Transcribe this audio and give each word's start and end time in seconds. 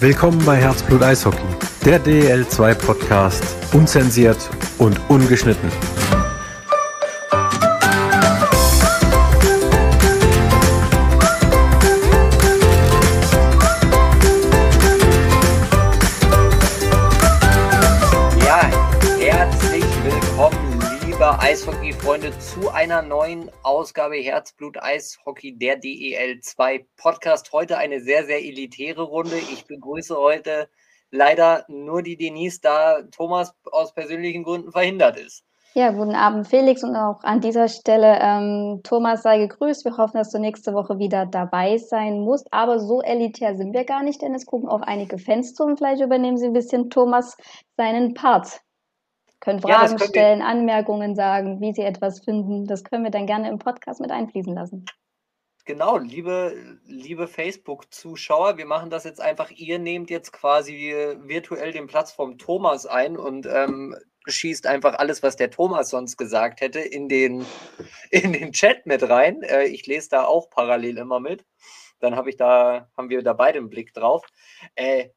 Willkommen 0.00 0.40
bei 0.44 0.54
Herzblut 0.54 1.02
Eishockey, 1.02 1.42
der 1.84 2.00
DL2 2.00 2.74
Podcast, 2.76 3.42
unzensiert 3.72 4.38
und 4.78 4.96
ungeschnitten. 5.10 5.68
Einer 22.98 23.06
neuen 23.06 23.48
Ausgabe 23.62 24.16
Herzblut 24.16 24.82
Eishockey, 24.82 25.56
der 25.56 25.76
DEL 25.76 26.40
2 26.40 26.84
Podcast. 26.96 27.52
Heute 27.52 27.78
eine 27.78 28.00
sehr, 28.00 28.24
sehr 28.24 28.44
elitäre 28.44 29.02
Runde. 29.02 29.36
Ich 29.36 29.66
begrüße 29.66 30.16
heute 30.16 30.68
leider 31.12 31.64
nur 31.68 32.02
die 32.02 32.16
Denise, 32.16 32.60
da 32.60 33.02
Thomas 33.02 33.54
aus 33.70 33.94
persönlichen 33.94 34.42
Gründen 34.42 34.72
verhindert 34.72 35.16
ist. 35.16 35.44
Ja, 35.74 35.92
guten 35.92 36.16
Abend, 36.16 36.48
Felix, 36.48 36.82
und 36.82 36.96
auch 36.96 37.22
an 37.22 37.40
dieser 37.40 37.68
Stelle, 37.68 38.18
ähm, 38.20 38.80
Thomas, 38.82 39.22
sei 39.22 39.38
gegrüßt. 39.38 39.84
Wir 39.84 39.96
hoffen, 39.96 40.16
dass 40.16 40.32
du 40.32 40.40
nächste 40.40 40.74
Woche 40.74 40.98
wieder 40.98 41.24
dabei 41.24 41.78
sein 41.78 42.18
musst. 42.18 42.52
Aber 42.52 42.80
so 42.80 43.00
elitär 43.00 43.54
sind 43.54 43.74
wir 43.74 43.84
gar 43.84 44.02
nicht, 44.02 44.22
denn 44.22 44.34
es 44.34 44.44
gucken 44.44 44.68
auch 44.68 44.82
einige 44.82 45.18
Fans 45.18 45.54
zu 45.54 45.62
und 45.62 45.76
vielleicht 45.76 46.02
übernehmen 46.02 46.36
sie 46.36 46.46
ein 46.46 46.52
bisschen 46.52 46.90
Thomas 46.90 47.36
seinen 47.76 48.14
Part 48.14 48.60
können 49.40 49.60
Fragen 49.60 49.96
ja, 49.98 50.06
stellen, 50.06 50.42
Anmerkungen 50.42 51.14
sagen, 51.14 51.60
wie 51.60 51.72
sie 51.72 51.82
etwas 51.82 52.20
finden. 52.20 52.66
Das 52.66 52.84
können 52.84 53.04
wir 53.04 53.10
dann 53.10 53.26
gerne 53.26 53.48
im 53.48 53.58
Podcast 53.58 54.00
mit 54.00 54.10
einfließen 54.10 54.54
lassen. 54.54 54.84
Genau, 55.64 55.98
liebe, 55.98 56.78
liebe 56.86 57.28
Facebook-Zuschauer, 57.28 58.56
wir 58.56 58.64
machen 58.64 58.88
das 58.88 59.04
jetzt 59.04 59.20
einfach. 59.20 59.50
Ihr 59.50 59.78
nehmt 59.78 60.08
jetzt 60.08 60.32
quasi 60.32 60.94
virtuell 61.24 61.72
den 61.72 61.86
Platz 61.86 62.10
vom 62.10 62.38
Thomas 62.38 62.86
ein 62.86 63.18
und 63.18 63.46
ähm, 63.46 63.94
schießt 64.26 64.66
einfach 64.66 64.94
alles, 64.94 65.22
was 65.22 65.36
der 65.36 65.50
Thomas 65.50 65.90
sonst 65.90 66.16
gesagt 66.16 66.62
hätte, 66.62 66.80
in 66.80 67.08
den, 67.08 67.44
in 68.10 68.32
den 68.32 68.52
Chat 68.52 68.86
mit 68.86 69.08
rein. 69.08 69.42
Äh, 69.42 69.64
ich 69.66 69.86
lese 69.86 70.08
da 70.10 70.24
auch 70.24 70.50
parallel 70.50 70.98
immer 70.98 71.20
mit. 71.20 71.44
Dann 72.00 72.16
habe 72.16 72.30
ich 72.30 72.36
da, 72.36 72.88
haben 72.96 73.10
wir 73.10 73.22
da 73.22 73.32
beide 73.32 73.58
einen 73.58 73.70
Blick 73.70 73.92
drauf. 73.92 74.24
Äh, 74.74 75.10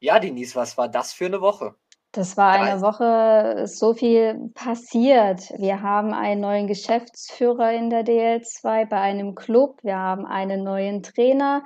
ja, 0.00 0.18
Denise, 0.18 0.56
was 0.56 0.76
war 0.76 0.88
das 0.88 1.12
für 1.12 1.26
eine 1.26 1.40
Woche? 1.40 1.76
Das 2.12 2.36
war 2.36 2.52
eine 2.52 2.82
Woche, 2.82 3.66
so 3.66 3.94
viel 3.94 4.50
passiert. 4.52 5.50
Wir 5.56 5.80
haben 5.80 6.12
einen 6.12 6.42
neuen 6.42 6.66
Geschäftsführer 6.66 7.72
in 7.72 7.88
der 7.88 8.04
DL2 8.04 8.86
bei 8.86 9.00
einem 9.00 9.34
Club. 9.34 9.78
Wir 9.82 9.96
haben 9.96 10.26
einen 10.26 10.62
neuen 10.62 11.02
Trainer. 11.02 11.64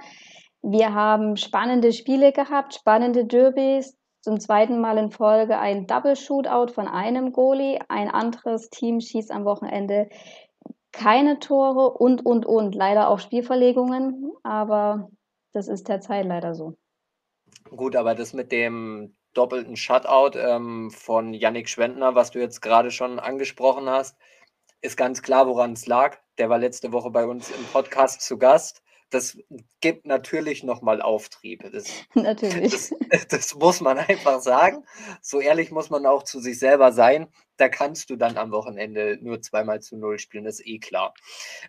Wir 0.63 0.95
haben 0.95 1.37
spannende 1.37 1.93
Spiele 1.93 2.33
gehabt, 2.33 2.75
spannende 2.75 3.25
Derbys. 3.25 3.97
Zum 4.21 4.39
zweiten 4.39 4.81
Mal 4.81 4.99
in 4.99 5.11
Folge 5.11 5.59
ein 5.59 5.89
Double 5.89 6.15
Shootout 6.15 6.73
von 6.73 6.87
einem 6.87 7.33
Goalie. 7.33 7.81
Ein 7.89 8.09
anderes 8.09 8.71
Team 8.71 9.01
schießt 9.01 9.33
am 9.33 9.45
Wochenende 9.45 10.09
keine 10.93 11.41
Tore 11.41 11.91
und, 11.91 12.25
und, 12.25 12.47
und. 12.47 12.77
Leider 12.77 13.09
auch 13.09 13.19
Spielverlegungen, 13.19 14.31
aber 14.45 15.11
das 15.53 15.67
ist 15.67 15.89
derzeit 15.89 16.25
leider 16.25 16.55
so. 16.55 16.75
Gut, 17.75 17.97
aber 17.97 18.15
das 18.15 18.33
mit 18.33 18.53
dem 18.53 19.17
doppelten 19.37 19.77
Shutout 19.77 20.39
ähm, 20.39 20.91
von 20.91 21.35
Yannick 21.35 21.69
Schwendner, 21.69 22.15
was 22.15 22.31
du 22.31 22.39
jetzt 22.39 22.63
gerade 22.63 22.91
schon 22.91 23.19
angesprochen 23.19 23.89
hast, 23.89 24.17
ist 24.81 24.97
ganz 24.97 25.23
klar, 25.23 25.47
woran 25.47 25.73
es 25.73 25.87
lag. 25.87 26.19
Der 26.39 26.49
war 26.49 26.59
letzte 26.59 26.93
Woche 26.93 27.11
bei 27.11 27.27
uns 27.27 27.51
im 27.51 27.65
Podcast 27.67 28.23
zu 28.23 28.39
Gast. 28.39 28.83
Das 29.11 29.39
gibt 29.81 30.07
natürlich 30.07 30.65
nochmal 30.65 31.01
Auftrieb. 31.01 31.65
Das, 31.73 31.87
natürlich. 32.15 32.91
Das, 33.11 33.29
das, 33.29 33.55
muss 33.55 33.81
man 33.81 33.99
einfach 33.99 34.41
sagen. 34.41 34.85
So 35.23 35.41
ehrlich 35.41 35.71
muss 35.71 35.91
man 35.91 36.07
auch 36.07 36.25
zu 36.25 36.41
sich 36.41 36.59
selber 36.59 36.93
sein. 36.93 37.29
Da 37.57 37.69
kannst 37.69 38.11
du 38.11 38.17
dann 38.17 38.37
am 38.37 38.51
Wochenende 38.51 39.19
nur 39.21 39.41
zweimal 39.41 39.81
zu 39.81 39.97
null 39.97 40.19
spielen, 40.19 40.45
das 40.45 40.61
ist 40.61 40.67
eh 40.67 40.79
klar. 40.79 41.15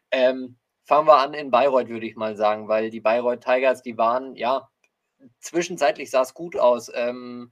Ähm, 0.09 0.57
fangen 0.83 1.07
wir 1.07 1.17
an 1.17 1.33
in 1.33 1.51
Bayreuth, 1.51 1.89
würde 1.89 2.07
ich 2.07 2.15
mal 2.15 2.35
sagen, 2.35 2.67
weil 2.67 2.89
die 2.89 3.01
Bayreuth 3.01 3.43
Tigers, 3.43 3.83
die 3.83 3.97
waren, 3.97 4.35
ja, 4.35 4.69
zwischenzeitlich 5.39 6.09
sah 6.09 6.21
es 6.21 6.33
gut 6.33 6.57
aus. 6.57 6.91
Ähm, 6.93 7.51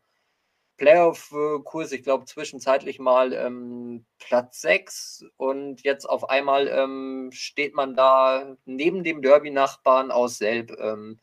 Playoff-Kurs, 0.77 1.91
ich 1.91 2.03
glaube, 2.03 2.25
zwischenzeitlich 2.25 2.99
mal 2.99 3.33
ähm, 3.33 4.05
Platz 4.19 4.61
6 4.61 5.25
und 5.37 5.83
jetzt 5.83 6.05
auf 6.05 6.29
einmal 6.29 6.67
ähm, 6.67 7.29
steht 7.33 7.75
man 7.75 7.95
da 7.95 8.57
neben 8.65 9.03
dem 9.03 9.21
Derby-Nachbarn 9.21 10.11
aus 10.11 10.37
Selb 10.37 10.71
ähm, 10.79 11.19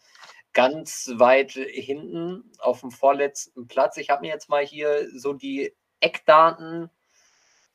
ganz 0.53 1.11
weit 1.15 1.53
hinten 1.53 2.51
auf 2.59 2.81
dem 2.81 2.91
vorletzten 2.91 3.69
Platz. 3.69 3.97
Ich 3.97 4.11
habe 4.11 4.23
mir 4.23 4.33
jetzt 4.33 4.49
mal 4.49 4.65
hier 4.65 5.09
so 5.15 5.33
die 5.33 5.75
Eckdaten 6.01 6.91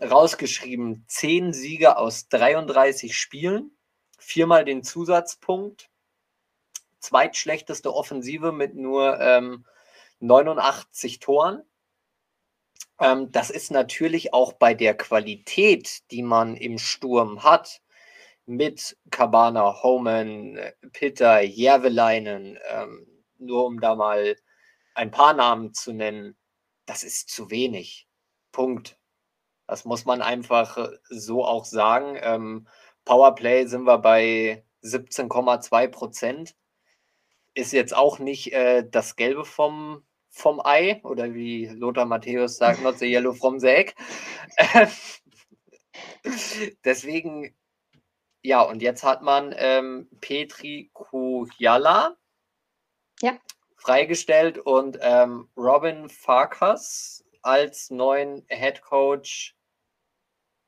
rausgeschrieben. 0.02 1.06
Zehn 1.08 1.54
Siege 1.54 1.98
aus 1.98 2.28
33 2.30 3.16
Spielen, 3.16 3.72
viermal 4.20 4.66
den 4.66 4.84
Zusatzpunkt, 4.84 5.90
zweitschlechteste 7.00 7.94
Offensive 7.94 8.52
mit 8.52 8.76
nur 8.76 9.20
ähm, 9.20 9.66
89 10.20 11.20
Toren. 11.20 11.64
Ähm, 13.00 13.32
das 13.32 13.50
ist 13.50 13.72
natürlich 13.72 14.34
auch 14.34 14.54
bei 14.54 14.74
der 14.74 14.96
Qualität, 14.96 16.10
die 16.12 16.24
man 16.24 16.56
im 16.56 16.78
Sturm 16.78 17.44
hat, 17.44 17.82
mit 18.46 18.98
Cabana, 19.12 19.84
Homan, 19.84 20.60
Pitter, 20.94 21.42
Järveleinen, 21.42 22.58
ähm, 22.70 23.08
nur 23.38 23.66
um 23.66 23.80
da 23.80 23.96
mal 23.96 24.36
ein 24.96 25.12
paar 25.12 25.34
Namen 25.34 25.74
zu 25.74 25.94
nennen, 25.94 26.36
das 26.86 27.04
ist 27.04 27.30
zu 27.30 27.52
wenig. 27.52 28.08
Punkt. 28.52 28.98
Das 29.68 29.86
muss 29.86 30.06
man 30.06 30.22
einfach 30.22 30.90
so 31.10 31.46
auch 31.46 31.66
sagen. 31.66 32.18
Ähm, 32.22 32.68
Powerplay 33.06 33.68
sind 33.68 33.84
wir 33.84 34.00
bei 34.00 34.66
17,2 34.84 35.88
Prozent. 35.90 36.56
Ist 37.58 37.74
jetzt 37.74 37.96
auch 37.96 38.20
nicht 38.20 38.54
äh, 38.54 38.88
das 38.88 39.16
Gelbe 39.16 39.44
vom, 39.44 40.06
vom 40.30 40.62
Ei 40.64 41.02
oder 41.04 41.34
wie 41.34 41.66
Lothar 41.66 42.06
Matthäus 42.06 42.58
sagt, 42.58 42.84
not 42.84 43.00
the 43.00 43.06
yellow 43.12 43.34
from 43.34 43.60
the 43.60 43.68
egg. 43.68 43.96
Deswegen, 46.86 47.56
ja, 48.44 48.62
und 48.62 48.84
jetzt 48.84 49.04
hat 49.04 49.24
man 49.24 49.56
ähm, 49.58 50.08
Petri 50.22 50.92
Kujala 50.94 52.16
ja. 53.22 53.40
freigestellt 53.76 54.60
und 54.60 55.00
ähm, 55.02 55.50
Robin 55.58 56.10
Farkas 56.10 57.26
als 57.42 57.90
neuen 57.90 58.46
Head 58.50 58.84
Coach 58.84 59.56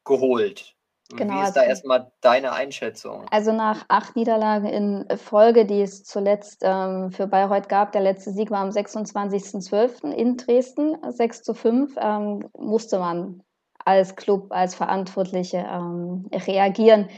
geholt. 0.06 0.76
Genau, 1.16 1.36
Wie 1.36 1.44
ist 1.44 1.56
da 1.56 1.62
also 1.62 1.70
erstmal 1.70 2.12
deine 2.22 2.54
Einschätzung? 2.54 3.26
Also 3.32 3.52
nach 3.52 3.86
acht 3.88 4.16
Niederlagen 4.16 4.68
in 4.68 5.18
Folge, 5.18 5.66
die 5.66 5.82
es 5.82 6.04
zuletzt 6.04 6.62
ähm, 6.64 7.12
für 7.12 7.26
Bayreuth 7.26 7.68
gab, 7.68 7.94
der 7.94 8.02
letzte 8.02 8.32
Sieg 8.32 8.52
war 8.52 8.60
am 8.60 8.70
26.12. 8.70 10.12
in 10.12 10.38
Dresden, 10.38 10.98
6 11.08 11.42
zu 11.42 11.54
5, 11.56 11.96
ähm, 12.00 12.50
musste 12.56 13.00
man 13.00 13.42
als 13.84 14.16
Club, 14.16 14.48
als 14.52 14.76
Verantwortliche 14.76 15.58
ähm, 15.58 16.30
reagieren. 16.32 17.10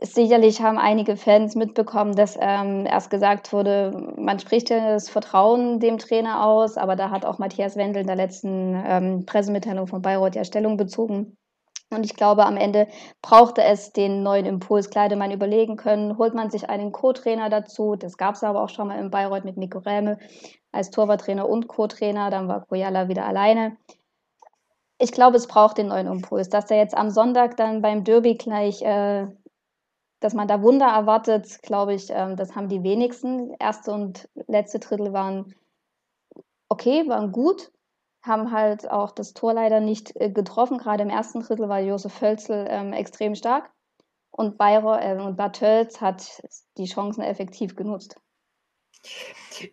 Sicherlich 0.00 0.60
haben 0.60 0.78
einige 0.78 1.16
Fans 1.16 1.56
mitbekommen, 1.56 2.14
dass 2.14 2.36
ähm, 2.40 2.86
erst 2.86 3.10
gesagt 3.10 3.52
wurde, 3.52 4.12
man 4.16 4.38
spricht 4.38 4.70
ja 4.70 4.92
das 4.92 5.08
Vertrauen 5.08 5.80
dem 5.80 5.98
Trainer 5.98 6.44
aus, 6.44 6.76
aber 6.76 6.94
da 6.94 7.10
hat 7.10 7.24
auch 7.24 7.38
Matthias 7.38 7.76
Wendel 7.76 8.02
in 8.02 8.06
der 8.06 8.16
letzten 8.16 8.80
ähm, 8.86 9.26
Pressemitteilung 9.26 9.88
von 9.88 10.02
Bayreuth 10.02 10.36
ja 10.36 10.44
Stellung 10.44 10.76
bezogen 10.76 11.36
und 11.94 12.04
ich 12.04 12.16
glaube, 12.16 12.44
am 12.46 12.56
Ende 12.56 12.88
brauchte 13.22 13.62
es 13.62 13.92
den 13.92 14.22
neuen 14.22 14.46
Impuls. 14.46 14.90
Klar 14.90 15.14
man 15.16 15.30
überlegen 15.30 15.76
können, 15.76 16.18
holt 16.18 16.34
man 16.34 16.50
sich 16.50 16.68
einen 16.68 16.92
Co-Trainer 16.92 17.48
dazu. 17.48 17.96
Das 17.96 18.16
gab 18.16 18.34
es 18.34 18.44
aber 18.44 18.62
auch 18.62 18.68
schon 18.68 18.88
mal 18.88 18.98
in 18.98 19.10
Bayreuth 19.10 19.44
mit 19.44 19.56
Miko 19.56 19.78
Räme 19.78 20.18
als 20.72 20.90
Torwarttrainer 20.90 21.48
und 21.48 21.68
Co-Trainer. 21.68 22.30
Dann 22.30 22.48
war 22.48 22.66
Koyala 22.66 23.08
wieder 23.08 23.26
alleine. 23.26 23.76
Ich 24.98 25.12
glaube, 25.12 25.36
es 25.36 25.46
braucht 25.46 25.78
den 25.78 25.88
neuen 25.88 26.06
Impuls. 26.06 26.48
Dass 26.48 26.70
er 26.70 26.78
jetzt 26.78 26.96
am 26.96 27.10
Sonntag 27.10 27.56
dann 27.56 27.82
beim 27.82 28.04
Derby 28.04 28.34
gleich, 28.34 28.82
äh, 28.82 29.26
dass 30.20 30.34
man 30.34 30.48
da 30.48 30.62
Wunder 30.62 30.86
erwartet, 30.86 31.62
glaube 31.62 31.94
ich, 31.94 32.10
äh, 32.10 32.34
das 32.36 32.56
haben 32.56 32.68
die 32.68 32.82
wenigsten. 32.82 33.54
Erste 33.58 33.92
und 33.92 34.28
letzte 34.46 34.78
Drittel 34.78 35.12
waren 35.12 35.54
okay, 36.68 37.08
waren 37.08 37.32
gut 37.32 37.70
haben 38.24 38.50
halt 38.52 38.90
auch 38.90 39.12
das 39.12 39.34
Tor 39.34 39.54
leider 39.54 39.80
nicht 39.80 40.16
äh, 40.16 40.30
getroffen. 40.30 40.78
Gerade 40.78 41.02
im 41.02 41.10
ersten 41.10 41.40
Drittel 41.40 41.68
war 41.68 41.80
Josef 41.80 42.20
Hölzel 42.20 42.66
ähm, 42.68 42.92
extrem 42.92 43.34
stark. 43.34 43.70
Und 44.30 44.58
Bayreuth 44.58 45.02
äh, 45.02 45.22
und 45.22 45.36
Bad 45.36 45.58
Tölz 45.58 46.00
hat 46.00 46.42
die 46.76 46.86
Chancen 46.86 47.22
effektiv 47.22 47.76
genutzt. 47.76 48.16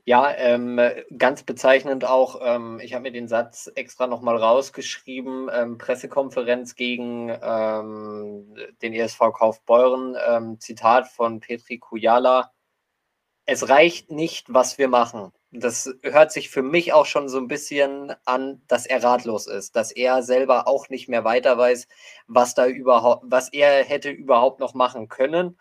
Ja, 0.03 0.29
ähm, 0.35 0.79
ganz 1.17 1.43
bezeichnend 1.43 2.03
auch, 2.03 2.41
ähm, 2.43 2.81
ich 2.83 2.93
habe 2.93 3.03
mir 3.03 3.13
den 3.13 3.29
Satz 3.29 3.71
extra 3.75 4.05
nochmal 4.05 4.35
rausgeschrieben, 4.35 5.49
ähm, 5.53 5.77
Pressekonferenz 5.77 6.75
gegen 6.75 7.29
ähm, 7.41 8.53
den 8.81 8.93
ESV 8.93 9.19
Kaufbeuren, 9.33 10.17
ähm, 10.27 10.59
Zitat 10.59 11.07
von 11.07 11.39
Petri 11.39 11.77
Kujala, 11.77 12.51
es 13.45 13.69
reicht 13.69 14.11
nicht, 14.11 14.53
was 14.53 14.77
wir 14.77 14.87
machen. 14.87 15.31
Das 15.53 15.93
hört 16.01 16.31
sich 16.31 16.49
für 16.49 16.61
mich 16.61 16.93
auch 16.93 17.05
schon 17.05 17.27
so 17.27 17.37
ein 17.37 17.49
bisschen 17.49 18.13
an, 18.23 18.61
dass 18.67 18.85
er 18.85 19.03
ratlos 19.03 19.47
ist, 19.47 19.75
dass 19.75 19.91
er 19.91 20.23
selber 20.23 20.65
auch 20.65 20.87
nicht 20.87 21.09
mehr 21.09 21.25
weiter 21.25 21.57
weiß, 21.57 21.87
was 22.27 22.55
da 22.55 22.67
überhaupt, 22.67 23.25
was 23.27 23.51
er 23.51 23.83
hätte 23.83 24.09
überhaupt 24.09 24.61
noch 24.61 24.73
machen 24.73 25.09
können. 25.09 25.59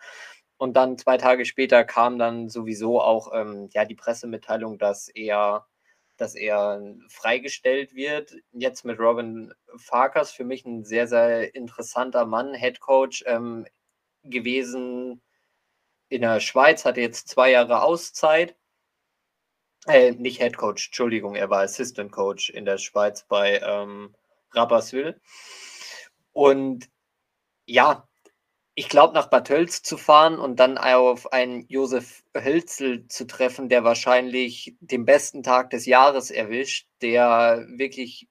Und 0.58 0.74
dann 0.74 0.96
zwei 0.98 1.16
Tage 1.16 1.44
später 1.44 1.84
kam 1.84 2.18
dann 2.18 2.48
sowieso 2.48 3.00
auch 3.00 3.32
ähm, 3.34 3.68
ja, 3.72 3.84
die 3.84 3.96
Pressemitteilung, 3.96 4.78
dass 4.78 5.08
er, 5.08 5.66
dass 6.18 6.36
er 6.36 6.80
freigestellt 7.08 7.94
wird. 7.94 8.36
Jetzt 8.52 8.84
mit 8.84 9.00
Robin 9.00 9.52
Farkas, 9.76 10.30
für 10.30 10.44
mich 10.44 10.64
ein 10.66 10.84
sehr, 10.84 11.08
sehr 11.08 11.54
interessanter 11.56 12.26
Mann, 12.26 12.54
Head 12.54 12.78
Coach 12.80 13.24
ähm, 13.26 13.66
gewesen 14.22 15.22
in 16.10 16.22
der 16.22 16.40
Schweiz, 16.40 16.84
hatte 16.84 17.00
jetzt 17.00 17.28
zwei 17.28 17.50
Jahre 17.52 17.82
Auszeit 17.82 18.54
äh, 19.86 20.12
nicht 20.12 20.40
Head 20.40 20.56
Coach, 20.56 20.88
Entschuldigung, 20.88 21.34
er 21.34 21.50
war 21.50 21.62
Assistant 21.62 22.12
Coach 22.12 22.50
in 22.50 22.64
der 22.64 22.78
Schweiz 22.78 23.24
bei 23.28 23.60
ähm, 23.60 24.14
Rapperswil. 24.52 25.20
Und 26.32 26.88
ja, 27.66 28.08
ich 28.74 28.88
glaube, 28.88 29.14
nach 29.14 29.28
Bad 29.28 29.50
Hölz 29.50 29.82
zu 29.82 29.96
fahren 29.96 30.38
und 30.38 30.56
dann 30.60 30.78
auf 30.78 31.32
einen 31.32 31.66
Josef 31.68 32.22
Hölzel 32.34 33.06
zu 33.08 33.26
treffen, 33.26 33.68
der 33.68 33.84
wahrscheinlich 33.84 34.76
den 34.80 35.04
besten 35.04 35.42
Tag 35.42 35.70
des 35.70 35.86
Jahres 35.86 36.30
erwischt, 36.30 36.88
der 37.02 37.66
wirklich 37.68 38.28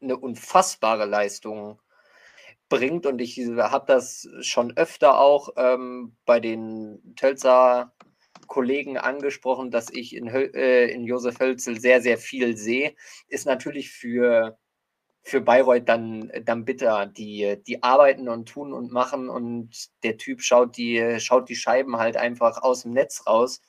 eine 0.00 0.16
unfassbare 0.16 1.04
Leistung 1.06 1.80
bringt. 2.68 3.06
Und 3.06 3.20
ich 3.20 3.38
habe 3.38 3.84
das 3.86 4.28
schon 4.40 4.76
öfter 4.76 5.18
auch 5.18 5.50
ähm, 5.56 6.16
bei 6.24 6.40
den 6.40 7.14
Tölzer 7.16 7.92
Kollegen 8.46 8.98
angesprochen, 8.98 9.70
dass 9.70 9.90
ich 9.90 10.14
in, 10.16 10.28
äh, 10.28 10.86
in 10.86 11.04
Josef 11.04 11.40
Hölzel 11.40 11.80
sehr, 11.80 12.00
sehr 12.00 12.18
viel 12.18 12.56
sehe, 12.56 12.94
ist 13.28 13.46
natürlich 13.46 13.90
für, 13.90 14.58
für 15.22 15.40
Bayreuth 15.40 15.88
dann, 15.88 16.30
dann 16.44 16.64
bitter. 16.64 17.06
Die, 17.06 17.56
die 17.66 17.82
arbeiten 17.82 18.28
und 18.28 18.48
tun 18.48 18.72
und 18.72 18.92
machen 18.92 19.28
und 19.28 19.70
der 20.02 20.16
Typ 20.16 20.42
schaut 20.42 20.76
die, 20.76 21.18
schaut 21.20 21.48
die 21.48 21.56
Scheiben 21.56 21.96
halt 21.96 22.16
einfach 22.16 22.62
aus 22.62 22.82
dem 22.82 22.92
Netz 22.92 23.26
raus. 23.26 23.60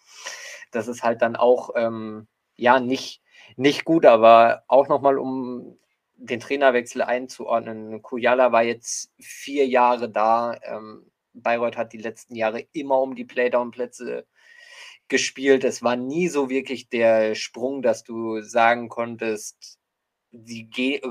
Das 0.72 0.88
ist 0.88 1.04
halt 1.04 1.22
dann 1.22 1.36
auch, 1.36 1.72
ähm, 1.76 2.28
ja, 2.56 2.80
nicht, 2.80 3.22
nicht 3.56 3.86
gut, 3.86 4.06
aber 4.06 4.64
auch 4.68 4.88
nochmal, 4.88 5.18
um 5.18 5.78
den 6.16 6.40
Trainerwechsel 6.40 7.02
einzuordnen. 7.02 8.02
Kujala 8.02 8.52
war 8.52 8.64
jetzt 8.64 9.12
vier 9.20 9.68
Jahre 9.68 10.10
da. 10.10 10.58
Ähm, 10.64 11.12
Bayreuth 11.34 11.78
hat 11.78 11.94
die 11.94 11.98
letzten 11.98 12.36
Jahre 12.36 12.66
immer 12.74 13.02
um 13.02 13.16
die 13.16 13.26
Playdown-Plätze 13.26 14.26
gespielt. 15.14 15.64
Es 15.64 15.84
war 15.84 15.96
nie 15.96 16.28
so 16.28 16.50
wirklich 16.50 16.90
der 16.90 17.36
Sprung, 17.36 17.84
dass 17.84 18.04
du 18.04 18.42
sagen 18.42 18.90
konntest, 18.90 19.78
sie, 20.32 20.68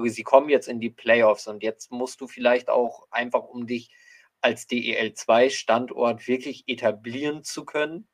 sie 0.06 0.22
kommen 0.24 0.48
jetzt 0.48 0.66
in 0.66 0.80
die 0.80 0.90
Playoffs 0.90 1.46
und 1.46 1.62
jetzt 1.62 1.92
musst 1.92 2.20
du 2.20 2.26
vielleicht 2.26 2.68
auch 2.68 3.06
einfach, 3.12 3.44
um 3.44 3.64
dich 3.64 3.94
als 4.40 4.68
DEL2-Standort 4.68 6.26
wirklich 6.26 6.64
etablieren 6.66 7.44
zu 7.44 7.64
können, 7.64 8.08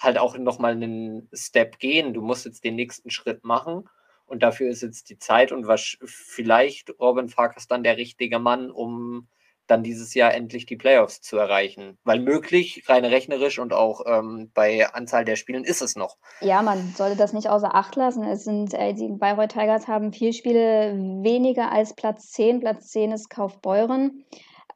halt 0.00 0.18
auch 0.18 0.36
nochmal 0.36 0.72
einen 0.72 1.28
Step 1.32 1.78
gehen. 1.78 2.12
Du 2.12 2.20
musst 2.20 2.44
jetzt 2.44 2.64
den 2.64 2.74
nächsten 2.74 3.10
Schritt 3.10 3.44
machen 3.44 3.88
und 4.26 4.42
dafür 4.42 4.68
ist 4.68 4.82
jetzt 4.82 5.10
die 5.10 5.18
Zeit 5.20 5.52
und 5.52 5.68
was 5.68 5.96
vielleicht 6.04 6.90
Robin 6.98 7.28
Farkas 7.28 7.68
dann 7.68 7.84
der 7.84 7.98
richtige 7.98 8.40
Mann, 8.40 8.72
um 8.72 9.28
dann 9.66 9.82
dieses 9.82 10.14
Jahr 10.14 10.34
endlich 10.34 10.66
die 10.66 10.76
Playoffs 10.76 11.20
zu 11.20 11.36
erreichen. 11.36 11.98
Weil 12.04 12.20
möglich, 12.20 12.84
rein 12.86 13.04
rechnerisch 13.04 13.58
und 13.58 13.72
auch 13.72 14.02
ähm, 14.06 14.50
bei 14.54 14.86
Anzahl 14.92 15.24
der 15.24 15.36
Spielen 15.36 15.64
ist 15.64 15.82
es 15.82 15.96
noch. 15.96 16.16
Ja, 16.40 16.62
man 16.62 16.92
sollte 16.96 17.16
das 17.16 17.32
nicht 17.32 17.48
außer 17.48 17.74
Acht 17.74 17.96
lassen. 17.96 18.24
Es 18.24 18.44
sind, 18.44 18.74
äh, 18.74 18.92
die 18.92 19.08
Bayreuth 19.08 19.52
Tigers 19.52 19.88
haben 19.88 20.12
vier 20.12 20.32
Spiele 20.32 20.94
weniger 21.22 21.72
als 21.72 21.94
Platz 21.94 22.30
10. 22.32 22.60
Platz 22.60 22.88
10 22.88 23.12
ist 23.12 23.30
Kaufbeuren. 23.30 24.24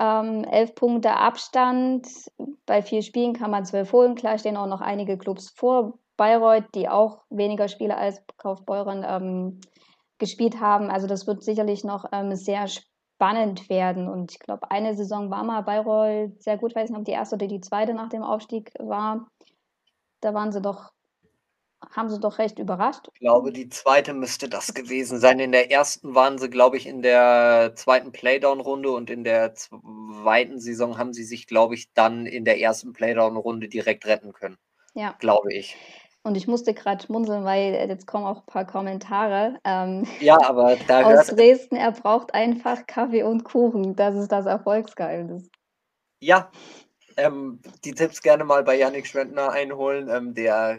Ähm, 0.01 0.45
elf 0.45 0.75
Punkte 0.75 1.17
Abstand. 1.17 2.07
Bei 2.67 2.83
vier 2.83 3.03
Spielen 3.03 3.35
kann 3.35 3.51
man 3.51 3.65
zwölf 3.65 3.93
holen. 3.93 4.15
Klar 4.15 4.39
stehen 4.39 4.57
auch 4.57 4.67
noch 4.67 4.81
einige 4.81 5.19
Clubs 5.19 5.51
vor 5.51 5.99
Bayreuth, 6.17 6.67
die 6.75 6.89
auch 6.89 7.23
weniger 7.31 7.69
Spiele 7.69 7.97
als 7.97 8.23
Kaufbeuren 8.39 9.05
ähm, 9.07 9.61
gespielt 10.19 10.61
haben. 10.61 10.91
Also 10.91 11.07
das 11.07 11.27
wird 11.27 11.43
sicherlich 11.43 11.85
noch 11.85 12.07
ähm, 12.13 12.35
sehr 12.35 12.67
spannend 12.69 12.89
spannend 13.19 13.69
werden. 13.69 14.09
Und 14.09 14.31
ich 14.31 14.39
glaube, 14.39 14.71
eine 14.71 14.95
Saison 14.95 15.29
war 15.29 15.43
mal 15.43 15.63
Bayreuth 15.63 16.41
sehr 16.41 16.57
gut, 16.57 16.77
weiß 16.77 16.91
nicht, 16.91 16.99
ob 16.99 17.05
die 17.05 17.11
erste 17.13 17.35
oder 17.35 17.49
die 17.49 17.61
zweite 17.61 17.93
nach 17.93 18.09
dem 18.09 18.23
Aufstieg 18.23 18.71
war. 18.79 19.29
Da 20.21 20.35
waren 20.35 20.53
sie 20.53 20.61
doch, 20.61 20.93
haben 21.91 22.09
sie 22.09 22.21
doch 22.21 22.39
recht 22.39 22.61
überrascht. 22.61 23.09
Ich 23.13 23.19
glaube, 23.19 23.53
die 23.53 23.69
zweite 23.69 24.15
müsste 24.15 24.49
das 24.49 24.73
gewesen 24.73 25.19
sein. 25.19 25.41
In 25.41 25.51
der 25.51 25.69
ersten 25.73 26.15
waren 26.15 26.39
sie, 26.39 26.49
glaube 26.49 26.77
ich, 26.77 26.87
in 26.87 27.03
der 27.03 27.73
zweiten 27.75 28.13
Playdown-Runde 28.13 28.93
und 28.93 29.11
in 29.11 29.25
der 29.25 29.53
zweiten 29.55 30.61
Saison 30.61 30.97
haben 30.97 31.13
sie 31.13 31.25
sich, 31.25 31.49
glaube 31.49 31.75
ich, 31.75 31.93
dann 31.95 32.25
in 32.25 32.45
der 32.45 32.61
ersten 32.61 32.93
Playdown-Runde 32.93 33.69
direkt 33.69 34.07
retten 34.07 34.33
können. 34.33 34.59
Ja. 34.95 35.17
Glaube 35.19 35.53
ich. 35.53 35.77
Und 36.29 36.35
ich 36.35 36.47
musste 36.47 36.75
gerade 36.75 37.03
schmunzeln, 37.03 37.43
weil 37.45 37.73
äh, 37.73 37.89
jetzt 37.89 38.07
kommen 38.07 38.27
auch 38.27 38.41
ein 38.41 38.47
paar 38.47 38.67
Kommentare. 38.67 39.59
Ähm, 39.65 40.07
ja, 40.21 40.39
aber 40.43 40.77
da 40.87 41.03
aus 41.21 41.29
Dresden, 41.29 41.77
er 41.77 41.93
braucht 41.93 42.35
einfach 42.35 42.87
Kaffee 42.87 43.23
und 43.23 43.45
Kuchen. 43.45 43.97
Das 43.97 44.15
ist 44.15 44.31
das 44.31 44.45
Erfolgsgeheimnis. 44.45 45.49
Ja, 46.21 46.51
ähm, 47.17 47.61
die 47.83 47.93
Tipps 47.93 48.21
gerne 48.21 48.45
mal 48.45 48.63
bei 48.63 48.77
Yannick 48.77 49.07
Schwendner 49.07 49.53
einholen. 49.53 50.11
Ähm, 50.11 50.35
der 50.35 50.79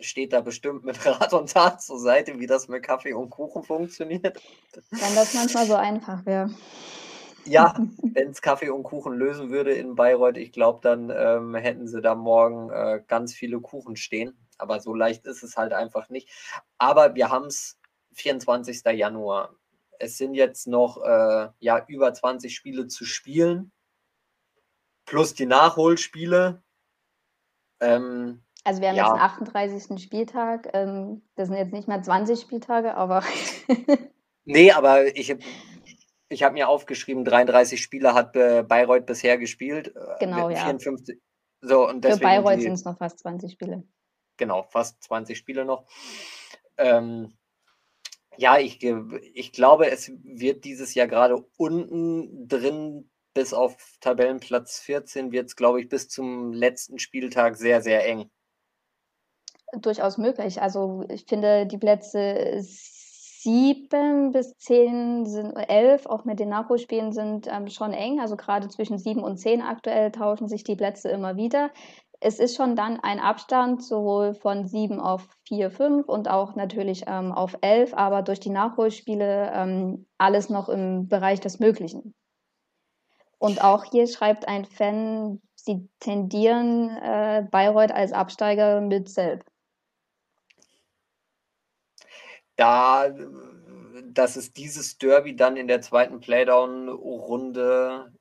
steht 0.00 0.34
da 0.34 0.42
bestimmt 0.42 0.84
mit 0.84 1.04
Rat 1.06 1.32
und 1.32 1.50
Tat 1.50 1.80
zur 1.80 1.98
Seite, 1.98 2.38
wie 2.38 2.46
das 2.46 2.68
mit 2.68 2.82
Kaffee 2.82 3.14
und 3.14 3.30
Kuchen 3.30 3.62
funktioniert. 3.62 4.38
Wenn 4.90 5.14
das 5.14 5.32
manchmal 5.32 5.64
so 5.64 5.76
einfach 5.76 6.26
wäre. 6.26 6.50
Ja, 7.46 7.74
wenn 8.02 8.28
es 8.28 8.42
Kaffee 8.42 8.68
und 8.68 8.82
Kuchen 8.82 9.14
lösen 9.14 9.48
würde 9.48 9.72
in 9.72 9.94
Bayreuth, 9.94 10.36
ich 10.36 10.52
glaube, 10.52 10.80
dann 10.82 11.10
ähm, 11.10 11.54
hätten 11.54 11.88
sie 11.88 12.02
da 12.02 12.14
morgen 12.14 12.68
äh, 12.68 13.00
ganz 13.08 13.32
viele 13.32 13.60
Kuchen 13.60 13.96
stehen 13.96 14.36
aber 14.60 14.80
so 14.80 14.94
leicht 14.94 15.26
ist 15.26 15.42
es 15.42 15.56
halt 15.56 15.72
einfach 15.72 16.08
nicht. 16.08 16.28
Aber 16.78 17.14
wir 17.14 17.30
haben 17.30 17.46
es 17.46 17.78
24. 18.14 18.84
Januar. 18.92 19.54
Es 19.98 20.16
sind 20.16 20.34
jetzt 20.34 20.66
noch 20.66 21.02
äh, 21.02 21.48
ja, 21.58 21.84
über 21.86 22.12
20 22.12 22.54
Spiele 22.54 22.86
zu 22.86 23.04
spielen, 23.04 23.72
plus 25.04 25.34
die 25.34 25.46
Nachholspiele. 25.46 26.62
Ähm, 27.80 28.42
also 28.64 28.80
wir 28.80 28.88
haben 28.88 28.96
ja. 28.96 29.04
jetzt 29.04 29.38
den 29.40 29.48
38. 29.48 30.02
Spieltag. 30.02 30.70
Ähm, 30.72 31.22
das 31.34 31.48
sind 31.48 31.56
jetzt 31.56 31.72
nicht 31.72 31.88
mehr 31.88 32.02
20 32.02 32.40
Spieltage, 32.40 32.94
aber. 32.94 33.22
nee, 34.44 34.72
aber 34.72 35.14
ich, 35.16 35.34
ich 36.28 36.42
habe 36.42 36.54
mir 36.54 36.68
aufgeschrieben, 36.68 37.24
33 37.24 37.82
Spiele 37.82 38.14
hat 38.14 38.36
äh, 38.36 38.62
Bayreuth 38.62 39.06
bisher 39.06 39.36
gespielt. 39.36 39.94
Äh, 39.94 40.24
genau, 40.24 40.48
ja. 40.48 40.64
54. 40.64 41.20
So, 41.62 41.86
und 41.86 42.04
Für 42.04 42.16
Bayreuth 42.16 42.62
sind 42.62 42.72
es 42.72 42.84
noch 42.84 42.96
fast 42.96 43.18
20 43.18 43.52
Spiele 43.52 43.84
genau, 44.40 44.64
fast 44.64 45.00
20 45.04 45.38
Spiele 45.38 45.64
noch. 45.64 45.84
Ähm, 46.76 47.32
ja, 48.36 48.58
ich, 48.58 48.82
ich 48.82 49.52
glaube, 49.52 49.88
es 49.90 50.10
wird 50.24 50.64
dieses 50.64 50.94
Jahr 50.94 51.06
gerade 51.06 51.44
unten 51.56 52.48
drin, 52.48 53.08
bis 53.34 53.54
auf 53.54 53.76
Tabellenplatz 54.00 54.80
14, 54.80 55.30
wird 55.30 55.46
es, 55.46 55.56
glaube 55.56 55.80
ich, 55.80 55.88
bis 55.88 56.08
zum 56.08 56.52
letzten 56.52 56.98
Spieltag 56.98 57.56
sehr, 57.56 57.80
sehr 57.82 58.04
eng. 58.04 58.28
Durchaus 59.72 60.18
möglich. 60.18 60.60
Also 60.60 61.04
ich 61.08 61.26
finde, 61.28 61.66
die 61.66 61.78
Plätze 61.78 62.58
7 62.60 64.32
bis 64.32 64.56
10 64.56 65.26
sind 65.26 65.52
11, 65.54 66.06
auch 66.06 66.24
mit 66.24 66.40
den 66.40 66.48
Nachholspielen 66.48 67.12
sind 67.12 67.46
ähm, 67.46 67.68
schon 67.68 67.92
eng. 67.92 68.20
Also 68.20 68.36
gerade 68.36 68.68
zwischen 68.68 68.98
7 68.98 69.22
und 69.22 69.36
10 69.36 69.62
aktuell 69.62 70.10
tauschen 70.10 70.48
sich 70.48 70.64
die 70.64 70.76
Plätze 70.76 71.10
immer 71.10 71.36
wieder 71.36 71.70
es 72.20 72.38
ist 72.38 72.54
schon 72.54 72.76
dann 72.76 73.00
ein 73.00 73.18
Abstand 73.18 73.82
sowohl 73.82 74.34
von 74.34 74.66
7 74.66 75.00
auf 75.00 75.26
4, 75.48 75.70
5 75.70 76.06
und 76.06 76.28
auch 76.28 76.54
natürlich 76.54 77.04
ähm, 77.06 77.32
auf 77.32 77.56
11, 77.62 77.94
aber 77.94 78.20
durch 78.22 78.40
die 78.40 78.50
Nachholspiele 78.50 79.50
ähm, 79.54 80.06
alles 80.18 80.50
noch 80.50 80.68
im 80.68 81.08
Bereich 81.08 81.40
des 81.40 81.58
Möglichen. 81.60 82.14
Und 83.38 83.64
auch 83.64 83.84
hier 83.84 84.06
schreibt 84.06 84.46
ein 84.46 84.66
Fan, 84.66 85.40
sie 85.54 85.88
tendieren 85.98 86.90
äh, 86.98 87.46
Bayreuth 87.50 87.90
als 87.90 88.12
Absteiger 88.12 88.82
mit 88.82 89.08
Selb. 89.08 89.42
Da, 92.56 93.08
dass 94.04 94.36
es 94.36 94.52
dieses 94.52 94.98
Derby 94.98 95.34
dann 95.34 95.56
in 95.56 95.68
der 95.68 95.80
zweiten 95.80 96.20
Playdown-Runde 96.20 98.12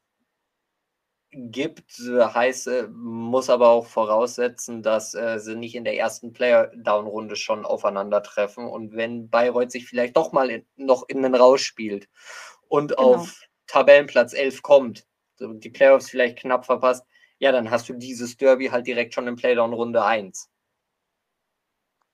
gibt, 1.32 1.92
heißt, 2.00 2.68
äh, 2.68 2.88
muss 2.88 3.50
aber 3.50 3.70
auch 3.70 3.86
voraussetzen, 3.86 4.82
dass 4.82 5.14
äh, 5.14 5.40
sie 5.40 5.56
nicht 5.56 5.76
in 5.76 5.84
der 5.84 5.98
ersten 5.98 6.34
Player-Down-Runde 6.34 7.36
schon 7.36 7.66
aufeinandertreffen. 7.66 8.68
Und 8.68 8.94
wenn 8.94 9.30
Bayreuth 9.30 9.72
sich 9.72 9.88
vielleicht 9.88 10.18
doch 10.18 10.32
mal 10.32 10.50
in, 10.50 10.66
noch 10.76 11.08
in 11.08 11.22
den 11.22 11.36
Raus 11.36 11.62
spielt 11.62 12.10
und 12.68 12.96
genau. 12.96 13.16
auf 13.16 13.42
Tabellenplatz 13.68 14.34
11 14.34 14.62
kommt, 14.62 15.06
die 15.40 15.70
Playoffs 15.70 16.10
vielleicht 16.10 16.40
knapp 16.40 16.66
verpasst, 16.66 17.06
ja, 17.38 17.52
dann 17.52 17.70
hast 17.70 17.88
du 17.88 17.94
dieses 17.94 18.36
Derby 18.36 18.68
halt 18.68 18.88
direkt 18.88 19.14
schon 19.14 19.28
in 19.28 19.36
Playdown-Runde 19.36 20.04
1. 20.04 20.50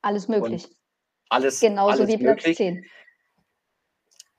Alles 0.02 0.28
möglich. 0.28 0.66
Und 0.66 0.76
alles, 1.30 1.60
Genauso 1.60 2.04
alles 2.04 2.08
wie 2.10 2.18
Platz 2.18 2.44
möglich. 2.44 2.58
10. 2.58 2.86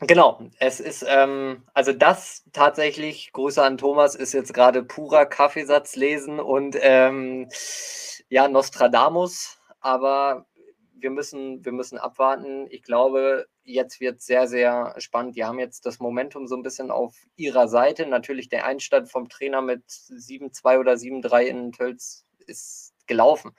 Genau, 0.01 0.41
es 0.59 0.79
ist, 0.79 1.07
ähm, 1.09 1.65
also 1.73 1.93
das 1.95 2.45
tatsächlich, 2.53 3.33
Grüße 3.33 3.63
an 3.63 3.79
Thomas, 3.79 4.15
ist 4.15 4.35
jetzt 4.35 4.53
gerade 4.53 4.83
purer 4.83 5.25
Kaffeesatz 5.25 5.97
lesen 5.97 6.39
und 6.39 6.77
ähm, 6.81 7.49
ja, 8.29 8.47
Nostradamus, 8.47 9.59
aber 9.81 10.47
wir 10.93 11.11
müssen, 11.11 11.65
wir 11.65 11.73
müssen 11.73 11.97
abwarten. 11.99 12.67
Ich 12.71 12.83
glaube, 12.83 13.47
jetzt 13.65 14.01
wird 14.01 14.21
sehr, 14.21 14.47
sehr 14.49 14.95
spannend. 14.99 15.37
Die 15.37 15.45
haben 15.45 15.59
jetzt 15.59 15.87
das 15.87 15.99
Momentum 15.99 16.47
so 16.47 16.57
ein 16.57 16.63
bisschen 16.63 16.91
auf 16.91 17.15
ihrer 17.37 17.69
Seite. 17.69 18.07
Natürlich 18.07 18.49
der 18.49 18.67
Einstand 18.67 19.11
vom 19.11 19.29
Trainer 19.29 19.63
mit 19.63 19.85
7-2 19.87 20.79
oder 20.79 20.93
7-3 20.95 21.43
in 21.43 21.73
Tölz 21.73 22.27
ist 22.47 22.95
gelaufen. 23.07 23.53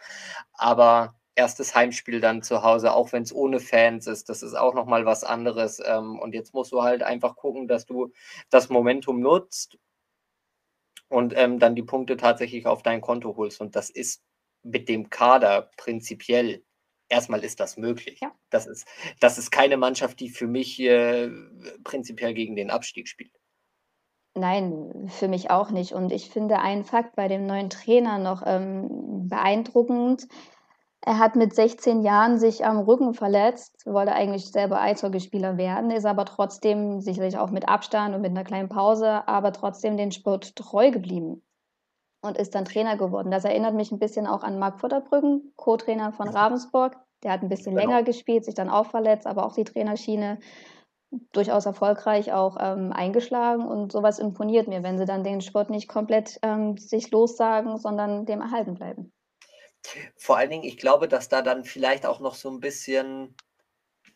Aber 0.53 1.15
erstes 1.38 1.75
Heimspiel 1.75 2.20
dann 2.20 2.41
zu 2.41 2.63
Hause, 2.63 2.94
auch 2.94 3.13
wenn 3.13 3.24
es 3.24 3.34
ohne 3.34 3.60
Fans 3.60 4.08
ist. 4.08 4.27
Das 4.27 4.41
ist 4.41 4.56
auch 4.56 4.74
nochmal 4.74 5.06
was 5.06 5.24
anderes. 5.24 5.82
Ähm, 5.86 6.20
und 6.20 6.34
jetzt 6.34 6.53
musst 6.53 6.72
du 6.72 6.82
halt 6.82 7.03
einfach 7.03 7.36
gucken, 7.36 7.67
dass 7.67 7.86
du 7.86 8.12
das 8.50 8.70
Momentum 8.70 9.20
nutzt 9.20 9.77
und 11.10 11.34
ähm, 11.38 11.60
dann 11.60 11.75
die 11.75 11.84
Punkte 11.84 12.17
tatsächlich 12.17 12.65
auf 12.65 12.82
dein 12.82 13.01
Konto 13.01 13.38
holst. 13.38 13.62
Und 13.62 13.75
das 13.75 13.89
ist 13.89 14.24
mit 14.63 14.89
dem 14.89 15.10
Kader 15.10 15.70
prinzipiell. 15.77 16.63
Erstmal 17.08 17.44
ist 17.44 17.60
das 17.60 17.77
möglich. 17.77 18.20
Ja. 18.20 18.34
Das, 18.50 18.65
ist, 18.65 18.88
das 19.20 19.38
ist 19.38 19.51
keine 19.51 19.77
Mannschaft, 19.77 20.20
die 20.20 20.29
für 20.29 20.48
mich 20.48 20.79
äh, 20.79 21.29
prinzipiell 21.84 22.34
gegen 22.34 22.56
den 22.56 22.72
Abstieg 22.72 23.08
spielt. 23.08 23.32
Nein, 24.36 25.08
für 25.08 25.27
mich 25.27 25.50
auch 25.50 25.72
nicht. 25.72 25.94
Und 25.94 26.12
ich 26.12 26.29
finde 26.29 26.60
einen 26.60 26.84
Fakt 26.84 27.15
bei 27.15 27.27
dem 27.27 27.46
neuen 27.46 27.70
Trainer 27.70 28.17
noch 28.17 28.44
ähm, 28.46 29.29
beeindruckend. 29.29 30.27
Er 31.08 31.20
hat 31.20 31.38
mit 31.38 31.56
16 31.56 32.02
Jahren 32.02 32.38
sich 32.38 32.66
am 32.66 32.80
Rücken 32.80 33.14
verletzt, 33.14 33.86
wollte 33.86 34.12
eigentlich 34.12 34.52
selber 34.52 34.82
Eishockeyspieler 34.82 35.56
werden, 35.56 35.90
ist 35.90 36.06
aber 36.06 36.26
trotzdem, 36.26 37.00
sicherlich 37.00 37.38
auch 37.38 37.50
mit 37.50 37.70
Abstand 37.70 38.14
und 38.14 38.20
mit 38.20 38.32
einer 38.32 38.44
kleinen 38.44 38.68
Pause, 38.68 39.26
aber 39.26 39.54
trotzdem 39.54 39.96
den 39.96 40.12
Sport 40.12 40.58
treu 40.58 40.92
geblieben 40.92 41.42
und 42.22 42.38
ist 42.38 42.56
dann 42.56 42.66
Trainer 42.66 42.98
geworden. 42.98 43.32
Das 43.32 43.46
erinnert 43.46 43.74
mich 43.74 43.94
ein 43.94 44.00
bisschen 44.00 44.28
auch 44.28 44.44
an 44.44 44.60
Marc 44.60 44.82
Futterbrücken, 44.82 45.54
Co-Trainer 45.56 46.12
von 46.12 46.28
Ravensburg. 46.28 46.98
Der 47.24 47.32
hat 47.32 47.42
ein 47.42 47.48
bisschen 47.48 47.74
Genau. 47.74 47.88
länger 47.88 48.04
gespielt, 48.04 48.44
sich 48.44 48.56
dann 48.56 48.70
auch 48.70 48.88
verletzt, 48.88 49.28
aber 49.28 49.46
auch 49.46 49.54
die 49.54 49.64
Trainerschiene 49.64 50.40
durchaus 51.32 51.66
erfolgreich 51.66 52.34
auch 52.34 52.58
ähm, 52.60 52.92
eingeschlagen 52.92 53.66
und 53.66 53.94
sowas 53.94 54.20
imponiert 54.20 54.68
mir, 54.68 54.84
wenn 54.84 54.98
sie 54.98 55.06
dann 55.06 55.24
den 55.24 55.40
Sport 55.40 55.70
nicht 55.70 55.88
komplett 55.88 56.38
ähm, 56.42 56.76
sich 56.76 57.12
lossagen, 57.12 57.78
sondern 57.78 58.26
dem 58.26 58.42
erhalten 58.42 58.74
bleiben. 58.74 59.14
Vor 60.15 60.38
allen 60.38 60.50
Dingen, 60.50 60.63
ich 60.63 60.77
glaube, 60.77 61.08
dass 61.08 61.29
da 61.29 61.41
dann 61.41 61.63
vielleicht 61.63 62.06
auch 62.06 62.20
noch 62.20 62.36
so 62.36 62.50
ein 62.50 62.60
bisschen 62.60 63.36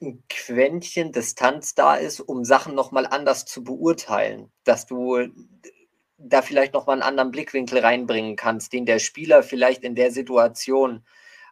ein 0.02 0.24
Quäntchen 0.30 1.12
Distanz 1.12 1.76
da 1.76 1.96
ist, 1.96 2.20
um 2.20 2.44
Sachen 2.44 2.76
nochmal 2.76 3.06
anders 3.06 3.46
zu 3.46 3.64
beurteilen. 3.64 4.52
Dass 4.64 4.86
du 4.86 5.28
da 6.18 6.42
vielleicht 6.42 6.74
nochmal 6.74 6.96
einen 6.96 7.04
anderen 7.04 7.32
Blickwinkel 7.32 7.80
reinbringen 7.80 8.36
kannst, 8.36 8.74
den 8.74 8.86
der 8.86 9.00
Spieler 9.00 9.44
vielleicht 9.44 9.84
in 9.84 9.96
der 9.96 10.12
Situation 10.12 11.06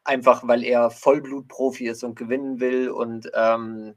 einfach, 0.03 0.47
weil 0.47 0.63
er 0.63 0.89
Vollblutprofi 0.89 1.87
ist 1.87 2.03
und 2.03 2.15
gewinnen 2.15 2.59
will 2.59 2.89
und 2.89 3.29
ähm, 3.33 3.95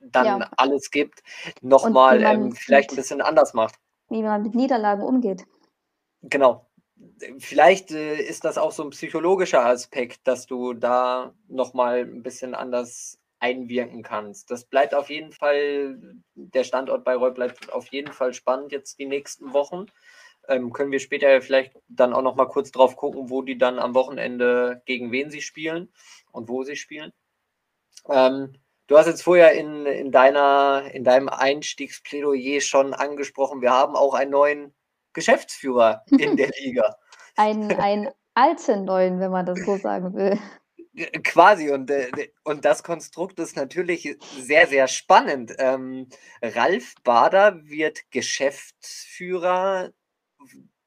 dann 0.00 0.40
Ja. 0.40 0.50
alles 0.56 0.90
gibt, 0.90 1.22
nochmal 1.60 2.22
ähm, 2.22 2.52
vielleicht 2.52 2.90
ein 2.90 2.96
bisschen 2.96 3.20
anders 3.20 3.52
macht. 3.54 3.76
Wie 4.08 4.22
man 4.22 4.42
mit 4.42 4.54
Niederlagen 4.54 5.02
umgeht. 5.02 5.44
Genau. 6.22 6.67
Vielleicht 7.38 7.90
äh, 7.90 8.16
ist 8.16 8.44
das 8.44 8.58
auch 8.58 8.72
so 8.72 8.84
ein 8.84 8.90
psychologischer 8.90 9.64
Aspekt, 9.64 10.26
dass 10.26 10.46
du 10.46 10.74
da 10.74 11.34
nochmal 11.48 12.00
ein 12.00 12.22
bisschen 12.22 12.54
anders 12.54 13.18
einwirken 13.40 14.02
kannst. 14.02 14.50
Das 14.50 14.64
bleibt 14.64 14.94
auf 14.94 15.10
jeden 15.10 15.32
Fall, 15.32 15.98
der 16.34 16.64
Standort 16.64 17.04
Bayreuth 17.04 17.34
bleibt 17.34 17.72
auf 17.72 17.86
jeden 17.88 18.12
Fall 18.12 18.34
spannend 18.34 18.72
jetzt 18.72 18.98
die 18.98 19.06
nächsten 19.06 19.52
Wochen. 19.52 19.86
Ähm, 20.48 20.72
können 20.72 20.92
wir 20.92 20.98
später 20.98 21.40
vielleicht 21.42 21.76
dann 21.88 22.12
auch 22.12 22.22
nochmal 22.22 22.48
kurz 22.48 22.70
drauf 22.72 22.96
gucken, 22.96 23.30
wo 23.30 23.42
die 23.42 23.58
dann 23.58 23.78
am 23.78 23.94
Wochenende 23.94 24.82
gegen 24.86 25.12
wen 25.12 25.30
sie 25.30 25.42
spielen 25.42 25.92
und 26.32 26.48
wo 26.48 26.64
sie 26.64 26.76
spielen. 26.76 27.12
Ähm, 28.08 28.54
du 28.86 28.96
hast 28.96 29.06
jetzt 29.06 29.22
vorher 29.22 29.52
in, 29.52 29.86
in, 29.86 30.10
deiner, 30.10 30.90
in 30.92 31.04
deinem 31.04 31.28
Einstiegsplädoyer 31.28 32.60
schon 32.60 32.94
angesprochen, 32.94 33.60
wir 33.60 33.72
haben 33.72 33.94
auch 33.94 34.14
einen 34.14 34.30
neuen 34.30 34.74
Geschäftsführer 35.12 36.02
in 36.10 36.36
der 36.36 36.50
Liga. 36.60 36.96
Ein, 37.38 37.70
ein 37.80 38.08
alten 38.34 38.84
neuen, 38.84 39.20
wenn 39.20 39.30
man 39.30 39.46
das 39.46 39.64
so 39.64 39.76
sagen 39.76 40.14
will. 40.14 40.38
Quasi, 41.22 41.70
und, 41.70 41.90
äh, 41.90 42.10
und 42.42 42.64
das 42.64 42.82
Konstrukt 42.82 43.38
ist 43.38 43.56
natürlich 43.56 44.16
sehr, 44.20 44.66
sehr 44.66 44.88
spannend. 44.88 45.54
Ähm, 45.58 46.08
Ralf 46.42 46.94
Bader 47.04 47.64
wird 47.64 48.10
Geschäftsführer 48.10 49.92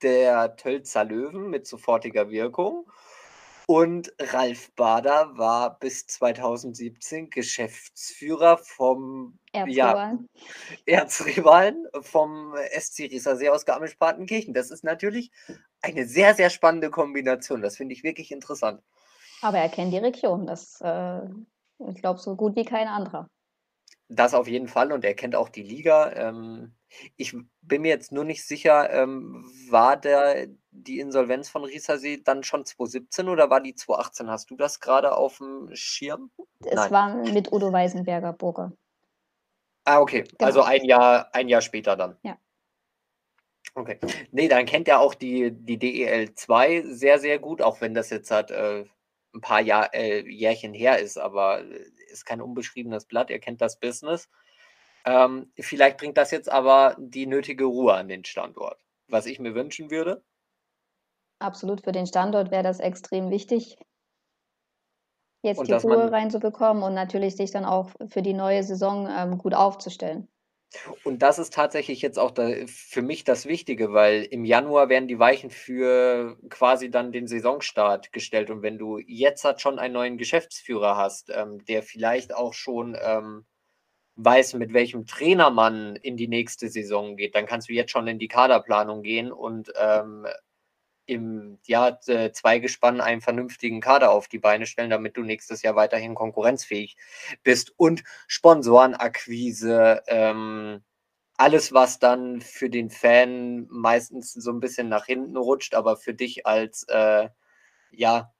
der 0.01 0.55
Tölzer 0.57 1.05
Löwen 1.05 1.49
mit 1.49 1.65
sofortiger 1.65 2.29
Wirkung. 2.29 2.91
Und 3.71 4.11
Ralf 4.19 4.75
Bader 4.75 5.37
war 5.37 5.79
bis 5.79 6.05
2017 6.05 7.29
Geschäftsführer 7.29 8.57
vom 8.57 9.39
ja, 9.53 9.61
Erzrivalen. 9.61 10.29
Erzrivalen 10.85 11.87
vom 12.01 12.53
SC 12.77 13.03
Riesersee 13.03 13.47
aus 13.47 13.65
Garmisch-Partenkirchen. 13.65 14.53
Das 14.53 14.71
ist 14.71 14.83
natürlich 14.83 15.31
eine 15.81 16.05
sehr, 16.05 16.35
sehr 16.35 16.49
spannende 16.49 16.89
Kombination. 16.89 17.61
Das 17.61 17.77
finde 17.77 17.93
ich 17.93 18.03
wirklich 18.03 18.33
interessant. 18.33 18.83
Aber 19.41 19.59
er 19.59 19.69
kennt 19.69 19.93
die 19.93 19.99
Region. 19.99 20.47
Das, 20.47 20.81
äh, 20.81 21.21
ich 21.87 22.01
glaube, 22.01 22.19
so 22.19 22.35
gut 22.35 22.57
wie 22.57 22.65
kein 22.65 22.89
anderer. 22.89 23.29
Das 24.09 24.33
auf 24.33 24.49
jeden 24.49 24.67
Fall 24.67 24.91
und 24.91 25.05
er 25.05 25.13
kennt 25.13 25.33
auch 25.33 25.47
die 25.47 25.63
Liga. 25.63 26.11
Ähm, 26.11 26.75
ich 27.15 27.35
bin 27.61 27.81
mir 27.81 27.89
jetzt 27.89 28.11
nur 28.11 28.23
nicht 28.23 28.45
sicher, 28.45 28.89
ähm, 28.91 29.45
war 29.69 29.97
der, 29.97 30.47
die 30.71 30.99
Insolvenz 30.99 31.49
von 31.49 31.63
Riesersee 31.63 32.21
dann 32.23 32.43
schon 32.43 32.65
2017 32.65 33.29
oder 33.29 33.49
war 33.49 33.61
die 33.61 33.75
2018? 33.75 34.29
Hast 34.29 34.49
du 34.49 34.55
das 34.55 34.79
gerade 34.79 35.15
auf 35.15 35.37
dem 35.37 35.69
Schirm? 35.73 36.31
Es 36.65 36.75
Nein. 36.75 36.91
war 36.91 37.15
mit 37.15 37.51
Udo 37.51 37.71
Weisenberger 37.71 38.33
Burger. 38.33 38.73
Ah, 39.85 39.99
okay. 39.99 40.23
Genau. 40.23 40.45
Also 40.45 40.61
ein 40.61 40.83
Jahr, 40.85 41.33
ein 41.33 41.49
Jahr 41.49 41.61
später 41.61 41.95
dann. 41.95 42.17
Ja. 42.23 42.37
Okay. 43.73 43.99
Nee, 44.31 44.47
dann 44.47 44.65
kennt 44.65 44.87
er 44.87 44.99
auch 44.99 45.15
die, 45.15 45.51
die 45.51 45.77
DEL 45.77 46.35
2 46.35 46.83
sehr, 46.87 47.19
sehr 47.19 47.39
gut, 47.39 47.61
auch 47.61 47.79
wenn 47.79 47.93
das 47.93 48.09
jetzt 48.09 48.29
halt 48.29 48.51
äh, 48.51 48.85
ein 49.33 49.41
paar 49.41 49.61
Jahr, 49.61 49.93
äh, 49.93 50.27
Jährchen 50.29 50.73
her 50.73 50.99
ist, 50.99 51.17
aber 51.17 51.61
äh, 51.61 51.85
ist 52.11 52.25
kein 52.25 52.41
unbeschriebenes 52.41 53.05
Blatt, 53.05 53.31
er 53.31 53.39
kennt 53.39 53.61
das 53.61 53.79
Business. 53.79 54.29
Ähm, 55.05 55.51
vielleicht 55.59 55.97
bringt 55.97 56.17
das 56.17 56.31
jetzt 56.31 56.49
aber 56.49 56.95
die 56.99 57.25
nötige 57.25 57.65
Ruhe 57.65 57.93
an 57.93 58.07
den 58.07 58.25
Standort, 58.25 58.79
was 59.07 59.25
ich 59.25 59.39
mir 59.39 59.55
wünschen 59.55 59.91
würde. 59.91 60.23
Absolut, 61.39 61.83
für 61.83 61.91
den 61.91 62.05
Standort 62.05 62.51
wäre 62.51 62.63
das 62.63 62.79
extrem 62.79 63.31
wichtig, 63.31 63.77
jetzt 65.43 65.57
Und 65.57 65.67
die 65.67 65.73
Ruhe 65.73 66.11
reinzubekommen 66.11 66.83
und 66.83 66.93
natürlich 66.93 67.35
sich 67.35 67.51
dann 67.51 67.65
auch 67.65 67.91
für 68.09 68.21
die 68.21 68.33
neue 68.33 68.63
Saison 68.63 69.09
ähm, 69.09 69.37
gut 69.37 69.53
aufzustellen. 69.53 70.27
Und 71.03 71.21
das 71.21 71.37
ist 71.37 71.53
tatsächlich 71.53 72.01
jetzt 72.01 72.17
auch 72.17 72.31
da, 72.31 72.49
für 72.65 73.01
mich 73.01 73.25
das 73.25 73.45
Wichtige, 73.45 73.91
weil 73.91 74.23
im 74.23 74.45
Januar 74.45 74.87
werden 74.87 75.07
die 75.07 75.19
Weichen 75.19 75.49
für 75.49 76.37
quasi 76.49 76.89
dann 76.89 77.11
den 77.11 77.27
Saisonstart 77.27 78.13
gestellt. 78.13 78.49
Und 78.49 78.61
wenn 78.61 78.77
du 78.77 78.97
jetzt 78.99 79.43
halt 79.43 79.59
schon 79.59 79.79
einen 79.79 79.93
neuen 79.93 80.17
Geschäftsführer 80.17 80.95
hast, 80.95 81.29
ähm, 81.29 81.65
der 81.65 81.83
vielleicht 81.83 82.33
auch 82.33 82.53
schon 82.53 82.97
ähm, 83.01 83.45
weiß, 84.23 84.53
mit 84.55 84.73
welchem 84.73 85.05
Trainer 85.05 85.49
man 85.49 85.95
in 85.95 86.17
die 86.17 86.27
nächste 86.27 86.69
Saison 86.69 87.17
geht, 87.17 87.35
dann 87.35 87.45
kannst 87.45 87.69
du 87.69 87.73
jetzt 87.73 87.91
schon 87.91 88.07
in 88.07 88.19
die 88.19 88.27
Kaderplanung 88.27 89.03
gehen 89.03 89.31
und 89.31 89.71
ähm, 89.79 90.27
im 91.05 91.59
Jahr 91.65 91.99
äh, 92.07 92.31
einen 92.43 93.21
vernünftigen 93.21 93.81
Kader 93.81 94.11
auf 94.11 94.27
die 94.27 94.39
Beine 94.39 94.65
stellen, 94.65 94.89
damit 94.89 95.17
du 95.17 95.23
nächstes 95.23 95.61
Jahr 95.61 95.75
weiterhin 95.75 96.15
konkurrenzfähig 96.15 96.95
bist. 97.43 97.73
Und 97.75 98.03
Sponsorenakquise, 98.27 100.03
ähm, 100.07 100.83
alles, 101.35 101.73
was 101.73 101.99
dann 101.99 102.39
für 102.39 102.69
den 102.69 102.89
Fan 102.89 103.67
meistens 103.69 104.33
so 104.33 104.51
ein 104.51 104.59
bisschen 104.59 104.89
nach 104.89 105.05
hinten 105.05 105.37
rutscht, 105.37 105.73
aber 105.73 105.97
für 105.97 106.13
dich 106.13 106.45
als 106.45 106.83
äh, 106.87 107.29
ja, 107.91 108.31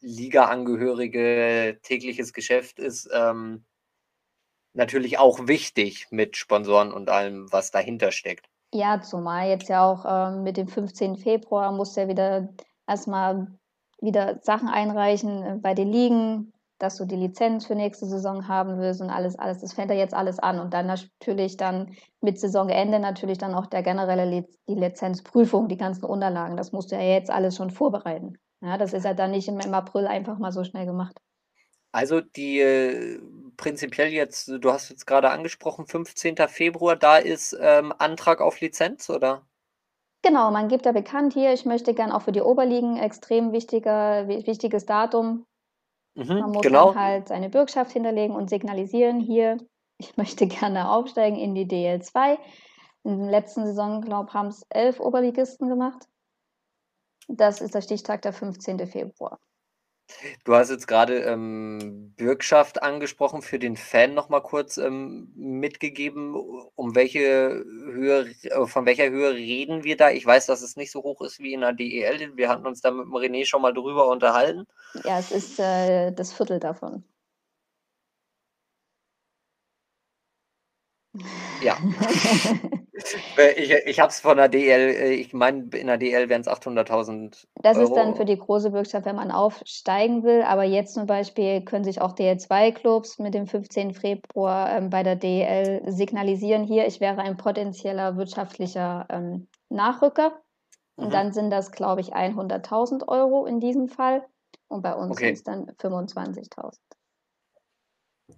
Liga-Angehörige 0.00 1.78
tägliches 1.82 2.32
Geschäft 2.32 2.78
ist, 2.78 3.08
ähm, 3.12 3.64
natürlich 4.78 5.18
auch 5.18 5.46
wichtig 5.46 6.06
mit 6.10 6.36
Sponsoren 6.36 6.92
und 6.92 7.10
allem, 7.10 7.52
was 7.52 7.70
dahinter 7.70 8.12
steckt. 8.12 8.46
Ja, 8.72 9.00
zumal 9.00 9.48
jetzt 9.48 9.68
ja 9.68 9.84
auch 9.84 10.04
ähm, 10.06 10.42
mit 10.42 10.56
dem 10.56 10.68
15. 10.68 11.16
Februar 11.16 11.72
muss 11.72 11.96
ja 11.96 12.08
wieder 12.08 12.48
erstmal 12.86 13.48
wieder 14.00 14.38
Sachen 14.42 14.68
einreichen 14.68 15.42
äh, 15.42 15.56
bei 15.60 15.74
den 15.74 15.88
Ligen, 15.88 16.52
dass 16.78 16.96
du 16.96 17.04
die 17.04 17.16
Lizenz 17.16 17.66
für 17.66 17.74
nächste 17.74 18.06
Saison 18.06 18.46
haben 18.46 18.78
willst 18.78 19.00
und 19.00 19.10
alles, 19.10 19.36
alles. 19.36 19.60
Das 19.60 19.72
fängt 19.72 19.90
ja 19.90 19.96
jetzt 19.96 20.14
alles 20.14 20.38
an. 20.38 20.60
Und 20.60 20.72
dann 20.74 20.86
natürlich 20.86 21.56
dann 21.56 21.96
mit 22.20 22.38
Saisonende 22.38 23.00
natürlich 23.00 23.38
dann 23.38 23.54
auch 23.54 23.66
der 23.66 23.82
generelle 23.82 24.26
Liz 24.26 24.58
die 24.68 24.74
Lizenzprüfung, 24.74 25.68
die 25.68 25.76
ganzen 25.76 26.04
Unterlagen. 26.04 26.56
Das 26.56 26.72
musst 26.72 26.92
du 26.92 26.96
ja 26.96 27.02
jetzt 27.02 27.30
alles 27.30 27.56
schon 27.56 27.70
vorbereiten. 27.70 28.38
Ja, 28.60 28.78
das 28.78 28.92
ist 28.92 29.04
ja 29.04 29.14
dann 29.14 29.32
nicht 29.32 29.48
im 29.48 29.74
April 29.74 30.06
einfach 30.06 30.38
mal 30.38 30.52
so 30.52 30.62
schnell 30.62 30.86
gemacht. 30.86 31.18
Also 31.92 32.20
die 32.20 32.60
äh, 32.60 33.20
prinzipiell 33.56 34.08
jetzt, 34.08 34.48
du 34.48 34.72
hast 34.72 34.90
jetzt 34.90 35.06
gerade 35.06 35.30
angesprochen, 35.30 35.86
15. 35.86 36.36
Februar, 36.48 36.96
da 36.96 37.16
ist 37.16 37.56
ähm, 37.60 37.92
Antrag 37.98 38.40
auf 38.40 38.60
Lizenz, 38.60 39.08
oder? 39.10 39.46
Genau, 40.22 40.50
man 40.50 40.68
gibt 40.68 40.84
ja 40.84 40.92
bekannt 40.92 41.32
hier, 41.32 41.52
ich 41.52 41.64
möchte 41.64 41.94
gern 41.94 42.10
auch 42.10 42.22
für 42.22 42.32
die 42.32 42.40
Oberligen 42.40 42.96
extrem 42.96 43.52
wichtiger, 43.52 44.26
wichtiges 44.28 44.84
Datum. 44.84 45.46
Mhm, 46.14 46.40
Man 46.40 46.50
muss 46.50 46.62
genau. 46.62 46.92
dann 46.92 47.00
halt 47.00 47.28
seine 47.28 47.48
Bürgschaft 47.48 47.92
hinterlegen 47.92 48.34
und 48.34 48.50
signalisieren, 48.50 49.20
hier, 49.20 49.58
ich 49.98 50.16
möchte 50.16 50.46
gerne 50.46 50.90
aufsteigen 50.90 51.36
in 51.36 51.54
die 51.54 51.66
DL2. 51.66 52.38
In 53.04 53.20
der 53.20 53.30
letzten 53.30 53.64
Saison, 53.64 54.02
glaube 54.02 54.28
ich, 54.28 54.34
haben 54.34 54.48
es 54.48 54.66
elf 54.70 55.00
Oberligisten 55.00 55.68
gemacht. 55.68 56.08
Das 57.28 57.60
ist 57.60 57.74
der 57.74 57.82
Stichtag 57.82 58.22
der 58.22 58.32
15. 58.32 58.86
Februar. 58.86 59.38
Du 60.44 60.54
hast 60.54 60.70
jetzt 60.70 60.88
gerade 60.88 61.20
ähm, 61.20 62.14
Bürgschaft 62.16 62.82
angesprochen, 62.82 63.42
für 63.42 63.58
den 63.58 63.76
Fan 63.76 64.14
noch 64.14 64.28
mal 64.28 64.40
kurz 64.40 64.78
ähm, 64.78 65.30
mitgegeben. 65.36 66.34
Um 66.74 66.94
welche 66.94 67.64
Höhe, 67.66 68.34
äh, 68.42 68.66
von 68.66 68.86
welcher 68.86 69.10
Höhe 69.10 69.34
reden 69.34 69.84
wir 69.84 69.96
da? 69.96 70.10
Ich 70.10 70.24
weiß, 70.24 70.46
dass 70.46 70.62
es 70.62 70.76
nicht 70.76 70.90
so 70.90 71.02
hoch 71.02 71.20
ist 71.20 71.40
wie 71.40 71.52
in 71.52 71.60
der 71.60 71.72
DEL. 71.72 72.36
Wir 72.36 72.48
hatten 72.48 72.66
uns 72.66 72.80
da 72.80 72.90
mit 72.90 73.06
dem 73.06 73.14
René 73.14 73.44
schon 73.44 73.62
mal 73.62 73.72
drüber 73.74 74.08
unterhalten. 74.08 74.66
Ja, 75.04 75.18
es 75.18 75.30
ist 75.30 75.58
äh, 75.60 76.12
das 76.12 76.32
Viertel 76.32 76.58
davon. 76.58 77.04
Ja. 81.62 81.76
Ich 83.56 83.70
ich 83.70 84.00
habe 84.00 84.10
es 84.10 84.20
von 84.20 84.36
der 84.36 84.48
DL, 84.48 84.80
äh, 84.90 85.12
ich 85.12 85.32
meine, 85.32 85.64
in 85.74 85.86
der 85.86 85.98
DL 85.98 86.28
wären 86.28 86.40
es 86.40 86.48
800.000 86.48 87.46
Das 87.62 87.78
ist 87.78 87.92
dann 87.94 88.16
für 88.16 88.24
die 88.24 88.38
große 88.38 88.70
Bürgschaft, 88.70 89.06
wenn 89.06 89.16
man 89.16 89.30
aufsteigen 89.30 90.24
will. 90.24 90.42
Aber 90.42 90.64
jetzt 90.64 90.94
zum 90.94 91.06
Beispiel 91.06 91.62
können 91.62 91.84
sich 91.84 92.00
auch 92.00 92.14
DL2-Clubs 92.14 93.18
mit 93.18 93.34
dem 93.34 93.46
15. 93.46 93.94
Februar 93.94 94.76
ähm, 94.76 94.90
bei 94.90 95.02
der 95.02 95.16
DL 95.16 95.82
signalisieren, 95.86 96.64
hier, 96.64 96.86
ich 96.86 97.00
wäre 97.00 97.20
ein 97.20 97.36
potenzieller 97.36 98.16
wirtschaftlicher 98.16 99.06
ähm, 99.10 99.48
Nachrücker. 99.68 100.40
Und 100.96 101.08
Mhm. 101.08 101.12
dann 101.12 101.32
sind 101.32 101.50
das, 101.50 101.70
glaube 101.70 102.00
ich, 102.00 102.14
100.000 102.14 103.06
Euro 103.06 103.46
in 103.46 103.60
diesem 103.60 103.88
Fall. 103.88 104.26
Und 104.66 104.82
bei 104.82 104.94
uns 104.94 105.12
Okay. 105.12 105.26
sind 105.26 105.34
es 105.34 105.44
dann 105.44 105.70
25.000. 105.76 106.76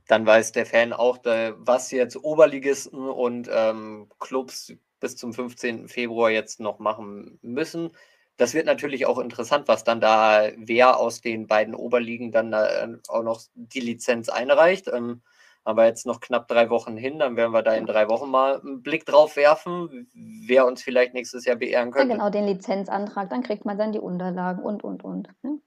Dann 0.06 0.26
weiß 0.26 0.52
der 0.52 0.66
Fan 0.66 0.92
auch, 0.92 1.18
was 1.25 1.90
jetzt 1.90 2.16
Oberligisten 2.16 3.09
und 3.09 3.49
ähm, 3.52 4.09
Clubs 4.18 4.73
bis 5.00 5.16
zum 5.16 5.32
15. 5.32 5.88
Februar 5.88 6.30
jetzt 6.30 6.61
noch 6.61 6.78
machen 6.78 7.38
müssen. 7.42 7.90
Das 8.37 8.54
wird 8.54 8.66
natürlich 8.66 9.06
auch 9.06 9.18
interessant, 9.18 9.68
was 9.68 9.85
dann 9.85 10.00
da, 10.00 10.49
wer 10.56 10.99
aus 10.99 11.20
den 11.20 11.47
beiden 11.47 11.75
Oberligen 11.75 12.32
dann 12.32 12.50
da, 12.50 12.85
äh, 12.85 12.97
auch 13.09 13.23
noch 13.23 13.42
die 13.54 13.80
Lizenz 13.80 14.28
einreicht. 14.28 14.88
Ähm, 14.88 15.23
aber 15.62 15.85
jetzt 15.85 16.06
noch 16.06 16.20
knapp 16.20 16.49
drei 16.49 16.70
Wochen 16.70 16.97
hin, 16.97 17.18
dann 17.18 17.37
werden 17.37 17.52
wir 17.52 17.62
da 17.62 17.75
in 17.75 17.85
drei 17.85 18.09
Wochen 18.09 18.30
mal 18.30 18.61
einen 18.61 18.82
Blick 18.82 19.04
drauf 19.04 19.37
werfen, 19.37 20.09
wer 20.14 20.66
uns 20.66 20.82
vielleicht 20.82 21.12
nächstes 21.12 21.44
Jahr 21.44 21.56
beehren 21.56 21.88
Ja, 21.88 21.92
könnte. 21.92 22.14
genau, 22.14 22.30
den 22.30 22.47
Lizenzantrag, 22.47 23.28
dann 23.28 23.42
kriegt 23.42 23.66
man 23.66 23.76
dann 23.76 23.92
die 23.92 24.00
Unterlagen 24.00 24.62
und, 24.62 24.82
und, 24.82 25.04
und. 25.04 25.28
Ne? 25.42 25.59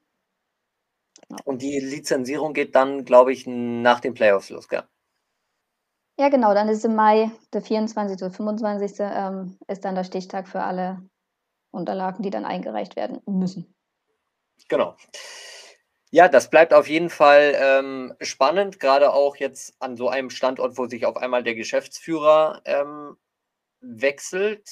Und 1.46 1.62
die 1.62 1.80
Lizenzierung 1.80 2.54
geht 2.54 2.76
dann, 2.76 3.06
glaube 3.06 3.32
ich, 3.32 3.46
nach 3.48 4.00
den 4.00 4.14
Playoffs 4.14 4.50
los, 4.50 4.68
gell? 4.68 4.84
Ja, 6.20 6.30
genau, 6.30 6.54
dann 6.54 6.70
ist 6.70 6.86
im 6.86 6.96
Mai, 6.96 7.32
der 7.54 7.62
24. 7.62 8.22
oder 8.22 8.32
25. 8.32 8.98
Ähm, 9.00 9.58
ist 9.68 9.84
dann 9.84 9.96
der 9.96 10.04
Stichtag 10.04 10.48
für 10.48 10.62
alle 10.62 11.02
Unterlagen, 11.72 12.22
die 12.22 12.30
dann 12.30 12.46
eingereicht 12.46 12.96
werden 12.96 13.20
müssen. 13.26 13.74
Genau. 14.70 14.96
Ja, 16.12 16.28
das 16.30 16.52
bleibt 16.52 16.74
auf 16.76 16.88
jeden 16.88 17.10
Fall 17.10 17.56
ähm, 17.56 18.14
spannend, 18.22 18.80
gerade 18.80 19.12
auch 19.14 19.36
jetzt 19.38 19.76
an 19.80 19.98
so 19.98 20.10
einem 20.10 20.30
Standort, 20.30 20.78
wo 20.78 20.86
sich 20.86 21.08
auf 21.08 21.18
einmal 21.18 21.42
der 21.42 21.56
Geschäftsführer 21.56 22.62
ähm, 22.66 23.18
wechselt, 23.82 24.70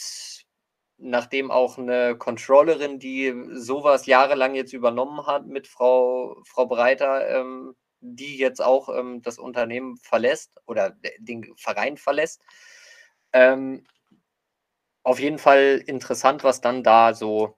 nachdem 1.02 1.52
auch 1.52 1.78
eine 1.78 2.18
Controllerin, 2.18 3.00
die 3.00 3.34
sowas 3.54 4.06
jahrelang 4.06 4.56
jetzt 4.56 4.74
übernommen 4.74 5.26
hat 5.28 5.48
mit 5.48 5.68
Frau, 5.68 6.42
Frau 6.46 6.68
Breiter, 6.68 7.28
ähm, 7.30 7.76
die 8.02 8.38
jetzt 8.38 8.62
auch 8.62 8.90
ähm, 8.90 9.22
das 9.22 9.40
Unternehmen 9.40 9.98
verlässt 9.98 10.52
oder 10.66 10.96
den 11.20 11.54
Verein 11.58 11.98
verlässt. 11.98 12.42
Ähm, 13.34 13.86
auf 15.04 15.20
jeden 15.20 15.40
Fall 15.40 15.84
interessant, 15.86 16.44
was 16.44 16.62
dann 16.62 16.84
da 16.84 17.14
so 17.14 17.56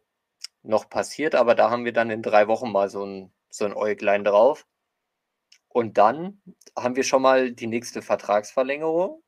noch 0.63 0.89
passiert, 0.89 1.35
aber 1.35 1.55
da 1.55 1.69
haben 1.69 1.85
wir 1.85 1.93
dann 1.93 2.09
in 2.09 2.21
drei 2.21 2.47
Wochen 2.47 2.71
mal 2.71 2.89
so 2.89 3.05
ein, 3.05 3.33
so 3.49 3.65
ein 3.65 3.73
Äuglein 3.73 4.23
drauf. 4.23 4.65
Und 5.69 5.97
dann 5.97 6.41
haben 6.77 6.95
wir 6.95 7.03
schon 7.03 7.21
mal 7.21 7.51
die 7.51 7.67
nächste 7.67 8.01
Vertragsverlängerung. 8.01 9.22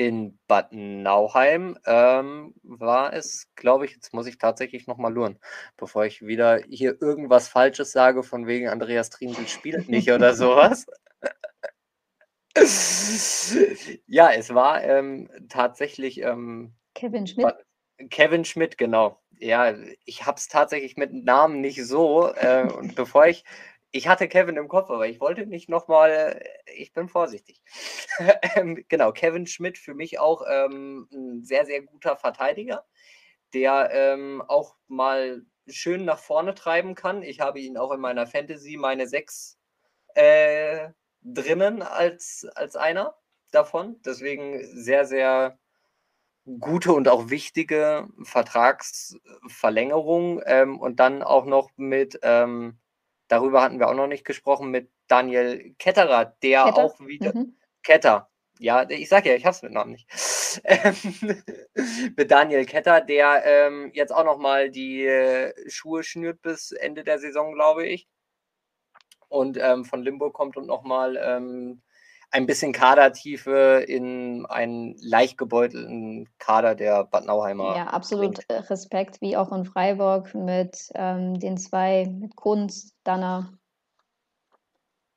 In 0.00 0.38
Bad 0.46 0.72
Nauheim 0.72 1.78
ähm, 1.84 2.54
war 2.62 3.12
es, 3.12 3.52
glaube 3.54 3.84
ich, 3.84 3.92
jetzt 3.92 4.14
muss 4.14 4.26
ich 4.26 4.38
tatsächlich 4.38 4.86
nochmal 4.86 5.12
luren, 5.12 5.38
bevor 5.76 6.06
ich 6.06 6.26
wieder 6.26 6.62
hier 6.70 6.96
irgendwas 7.02 7.48
Falsches 7.48 7.92
sage, 7.92 8.22
von 8.22 8.46
wegen 8.46 8.70
Andreas 8.70 9.10
Trinsel 9.10 9.46
spielt 9.46 9.90
nicht 9.90 10.10
oder 10.10 10.32
sowas. 10.34 10.86
ja, 14.06 14.32
es 14.32 14.54
war 14.54 14.82
ähm, 14.82 15.28
tatsächlich 15.50 16.22
ähm, 16.22 16.72
Kevin 16.94 17.26
Schmidt. 17.26 17.54
Kevin 18.08 18.46
Schmidt, 18.46 18.78
genau. 18.78 19.20
Ja, 19.38 19.74
ich 20.06 20.24
habe 20.24 20.38
es 20.38 20.48
tatsächlich 20.48 20.96
mit 20.96 21.12
Namen 21.12 21.60
nicht 21.60 21.84
so. 21.84 22.32
Äh, 22.36 22.66
und 22.72 22.94
bevor 22.94 23.26
ich, 23.26 23.44
ich 23.92 24.08
hatte 24.08 24.28
Kevin 24.28 24.56
im 24.56 24.68
Kopf, 24.68 24.90
aber 24.90 25.08
ich 25.08 25.20
wollte 25.20 25.46
nicht 25.46 25.68
nochmal, 25.68 26.42
ich 26.74 26.92
bin 26.92 27.08
vorsichtig. 27.08 27.62
ähm, 28.54 28.84
genau, 28.88 29.12
Kevin 29.12 29.46
Schmidt 29.46 29.78
für 29.78 29.94
mich 29.94 30.18
auch 30.18 30.42
ähm, 30.48 31.08
ein 31.12 31.42
sehr, 31.42 31.66
sehr 31.66 31.82
guter 31.82 32.16
Verteidiger, 32.16 32.84
der 33.52 33.90
ähm, 33.92 34.42
auch 34.46 34.76
mal 34.88 35.42
schön 35.68 36.04
nach 36.04 36.18
vorne 36.18 36.54
treiben 36.54 36.94
kann. 36.94 37.22
Ich 37.22 37.40
habe 37.40 37.60
ihn 37.60 37.76
auch 37.76 37.92
in 37.92 38.00
meiner 38.00 38.26
Fantasy, 38.26 38.76
meine 38.76 39.08
sechs 39.08 39.58
äh, 40.14 40.88
drinnen 41.22 41.82
als, 41.82 42.46
als 42.54 42.76
einer 42.76 43.16
davon. 43.50 44.00
Deswegen 44.04 44.64
sehr, 44.76 45.04
sehr 45.04 45.58
gute 46.58 46.92
und 46.92 47.08
auch 47.08 47.30
wichtige 47.30 48.08
Vertragsverlängerung 48.22 50.42
ähm, 50.44 50.80
und 50.80 51.00
dann 51.00 51.22
auch 51.22 51.44
noch 51.44 51.70
mit, 51.76 52.18
ähm, 52.22 52.78
darüber 53.30 53.62
hatten 53.62 53.78
wir 53.78 53.88
auch 53.88 53.94
noch 53.94 54.06
nicht 54.08 54.24
gesprochen, 54.24 54.70
mit 54.70 54.90
Daniel 55.08 55.74
Ketterer, 55.78 56.36
der 56.42 56.64
Ketter? 56.64 56.84
auch 56.84 57.00
wieder, 57.00 57.34
Mhm. 57.34 57.56
Ketter, 57.82 58.28
ja, 58.58 58.88
ich 58.90 59.08
sag 59.08 59.24
ja, 59.26 59.34
ich 59.34 59.46
hab's 59.46 59.62
mit 59.62 59.72
Namen 59.72 59.92
nicht, 59.92 60.06
mit 62.16 62.30
Daniel 62.30 62.66
Ketter, 62.66 63.00
der 63.00 63.42
ähm, 63.44 63.90
jetzt 63.94 64.12
auch 64.12 64.24
noch 64.24 64.38
mal 64.38 64.70
die 64.70 65.04
äh, 65.06 65.54
Schuhe 65.70 66.02
schnürt 66.02 66.42
bis 66.42 66.72
Ende 66.72 67.04
der 67.04 67.18
Saison, 67.18 67.54
glaube 67.54 67.86
ich, 67.86 68.08
und 69.28 69.56
ähm, 69.58 69.84
von 69.84 70.02
Limburg 70.02 70.34
kommt 70.34 70.56
und 70.56 70.66
noch 70.66 70.82
mal 70.82 71.16
ähm, 71.22 71.82
ein 72.30 72.46
bisschen 72.46 72.72
Kadertiefe 72.72 73.84
in 73.86 74.46
einen 74.46 74.96
leicht 74.98 75.36
gebeutelten 75.36 76.28
Kader 76.38 76.74
der 76.74 77.04
Bad 77.04 77.26
Nauheimer. 77.26 77.76
Ja, 77.76 77.86
absolut 77.88 78.36
bringt. 78.36 78.50
äh, 78.50 78.54
Respekt, 78.54 79.20
wie 79.20 79.36
auch 79.36 79.52
in 79.52 79.64
Freiburg 79.64 80.34
mit 80.34 80.90
ähm, 80.94 81.38
den 81.40 81.56
zwei, 81.58 82.06
mit 82.06 82.36
Kunz, 82.36 82.94
Danner 83.04 83.52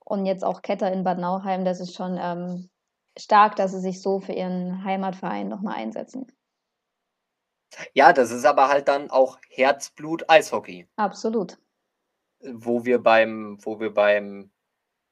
und 0.04 0.26
jetzt 0.26 0.44
auch 0.44 0.62
Ketter 0.62 0.92
in 0.92 1.04
Bad 1.04 1.20
Nauheim. 1.20 1.66
Das 1.66 1.80
ist 1.80 1.96
schon 1.96 2.18
ähm, 2.20 2.70
stark, 3.18 3.56
dass 3.56 3.72
sie 3.72 3.80
sich 3.80 4.02
so 4.02 4.20
für 4.20 4.34
ihren 4.34 4.84
Heimatverein 4.84 5.48
nochmal 5.48 5.76
einsetzen. 5.76 6.28
Ja, 7.94 8.14
das 8.14 8.32
ist 8.32 8.46
aber 8.46 8.68
halt 8.68 8.88
dann 8.88 9.10
auch 9.10 9.40
Herzblut 9.50 10.30
Eishockey, 10.30 10.88
Absolut. 10.96 11.58
wo 12.42 12.86
wir 12.86 13.02
beim, 13.02 13.58
wo 13.62 13.80
wir 13.80 13.94
beim 13.94 14.52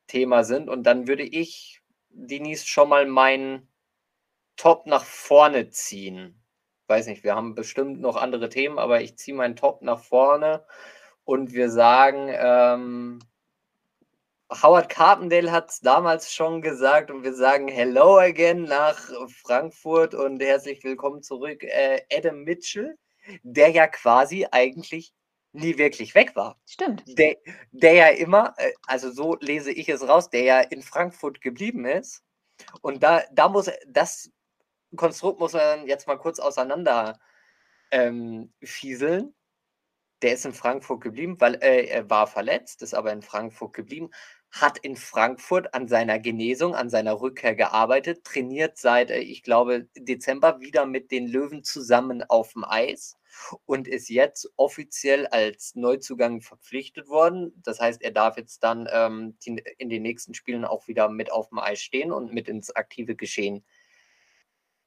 Thema 0.08 0.44
sind. 0.44 0.70
Und 0.70 0.84
dann 0.84 1.08
würde 1.08 1.24
ich, 1.24 1.81
Denise, 2.14 2.66
schon 2.68 2.90
mal 2.90 3.06
meinen 3.06 3.68
Top 4.56 4.86
nach 4.86 5.06
vorne 5.06 5.70
ziehen. 5.70 6.42
Weiß 6.88 7.08
nicht, 7.08 7.24
wir 7.24 7.36
haben 7.36 7.56
bestimmt 7.56 8.02
noch 8.02 8.16
andere 8.16 8.50
Themen, 8.50 8.78
aber 8.80 9.02
ich 9.02 9.18
ziehe 9.18 9.36
meinen 9.36 9.56
Top 9.56 9.82
nach 9.82 10.00
vorne 10.00 10.66
und 11.24 11.54
wir 11.54 11.70
sagen, 11.70 12.30
ähm, 12.34 13.20
Howard 14.52 14.90
Carpendale 14.90 15.52
hat 15.52 15.70
es 15.70 15.80
damals 15.80 16.34
schon 16.34 16.62
gesagt 16.62 17.10
und 17.10 17.24
wir 17.24 17.34
sagen 17.34 17.70
Hello 17.70 18.18
again 18.18 18.64
nach 18.64 19.00
Frankfurt 19.30 20.14
und 20.14 20.42
herzlich 20.44 20.84
willkommen 20.84 21.24
zurück, 21.24 21.64
äh, 21.64 22.02
Adam 22.12 22.44
Mitchell, 22.44 22.98
der 23.44 23.70
ja 23.70 23.88
quasi 23.88 24.46
eigentlich 24.52 25.14
nie 25.54 25.78
wirklich 25.78 26.16
weg 26.16 26.36
war. 26.36 26.60
Stimmt. 26.66 27.04
Der, 27.06 27.36
der 27.72 27.94
ja 27.94 28.08
immer, 28.08 28.54
äh, 28.58 28.72
also 28.88 29.12
so 29.12 29.38
lese 29.40 29.72
ich 29.72 29.90
es 29.90 30.08
raus, 30.08 30.30
der 30.30 30.44
ja 30.44 30.60
in 30.62 30.82
Frankfurt 30.82 31.42
geblieben 31.42 31.86
ist. 31.86 32.24
Und 32.82 33.04
da, 33.04 33.24
da 33.32 33.50
muss 33.50 33.70
das 33.88 34.32
Konstrukt 34.96 35.40
muss 35.40 35.54
man 35.54 35.88
jetzt 35.88 36.08
mal 36.08 36.18
kurz 36.18 36.40
auseinander 36.40 37.20
ähm, 37.92 38.54
fieseln. 38.62 39.34
Der 40.22 40.34
ist 40.34 40.46
in 40.46 40.54
Frankfurt 40.54 41.02
geblieben, 41.02 41.38
weil 41.40 41.56
äh, 41.56 41.86
er 41.88 42.10
war 42.10 42.28
verletzt, 42.28 42.82
ist 42.82 42.94
aber 42.94 43.12
in 43.12 43.22
Frankfurt 43.24 43.74
geblieben, 43.74 44.12
hat 44.52 44.78
in 44.80 44.96
Frankfurt 44.96 45.74
an 45.74 45.88
seiner 45.88 46.20
Genesung, 46.20 46.76
an 46.76 46.90
seiner 46.90 47.20
Rückkehr 47.22 47.56
gearbeitet, 47.56 48.24
trainiert 48.24 48.78
seit, 48.78 49.10
äh, 49.12 49.20
ich 49.20 49.44
glaube, 49.44 49.88
Dezember 49.96 50.60
wieder 50.60 50.86
mit 50.86 51.12
den 51.12 51.28
Löwen 51.28 51.64
zusammen 51.64 52.24
auf 52.24 52.54
dem 52.54 52.66
Eis 52.66 53.18
und 53.66 53.88
ist 53.88 54.10
jetzt 54.10 54.50
offiziell 54.56 55.28
als 55.28 55.76
Neuzugang 55.76 56.42
verpflichtet 56.42 57.08
worden. 57.08 57.54
Das 57.64 57.80
heißt, 57.80 58.02
er 58.02 58.12
darf 58.12 58.38
jetzt 58.38 58.64
dann 58.64 58.88
ähm, 58.92 59.38
die, 59.46 59.64
in 59.78 59.90
den 59.90 60.04
nächsten 60.04 60.34
Spielen 60.34 60.66
auch 60.66 60.88
wieder 60.88 61.10
mit 61.10 61.32
auf 61.32 61.50
dem 61.50 61.60
Eis 61.60 61.82
stehen 61.82 62.12
und 62.12 62.34
mit 62.34 62.48
ins 62.48 62.76
aktive 62.76 63.16
Geschehen 63.16 63.64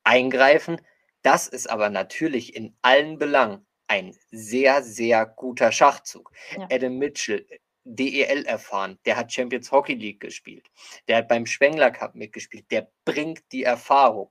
eingreifen. 0.04 0.80
Das 1.22 1.48
ist 1.48 1.68
aber 1.68 1.88
natürlich 1.88 2.54
in 2.54 2.76
allen 2.82 3.18
Belangen 3.18 3.66
ein 3.86 4.16
sehr, 4.30 4.82
sehr 4.82 5.26
guter 5.26 5.72
Schachzug. 5.72 6.32
Ja. 6.56 6.68
Adam 6.70 6.98
Mitchell, 6.98 7.46
DEL 7.84 8.44
erfahren, 8.46 8.98
der 9.04 9.16
hat 9.16 9.32
Champions 9.32 9.70
Hockey 9.70 9.94
League 9.94 10.20
gespielt, 10.20 10.70
der 11.06 11.18
hat 11.18 11.28
beim 11.28 11.44
Spengler 11.44 11.90
Cup 11.90 12.14
mitgespielt, 12.14 12.70
der 12.70 12.90
bringt 13.04 13.42
die 13.52 13.64
Erfahrung. 13.64 14.30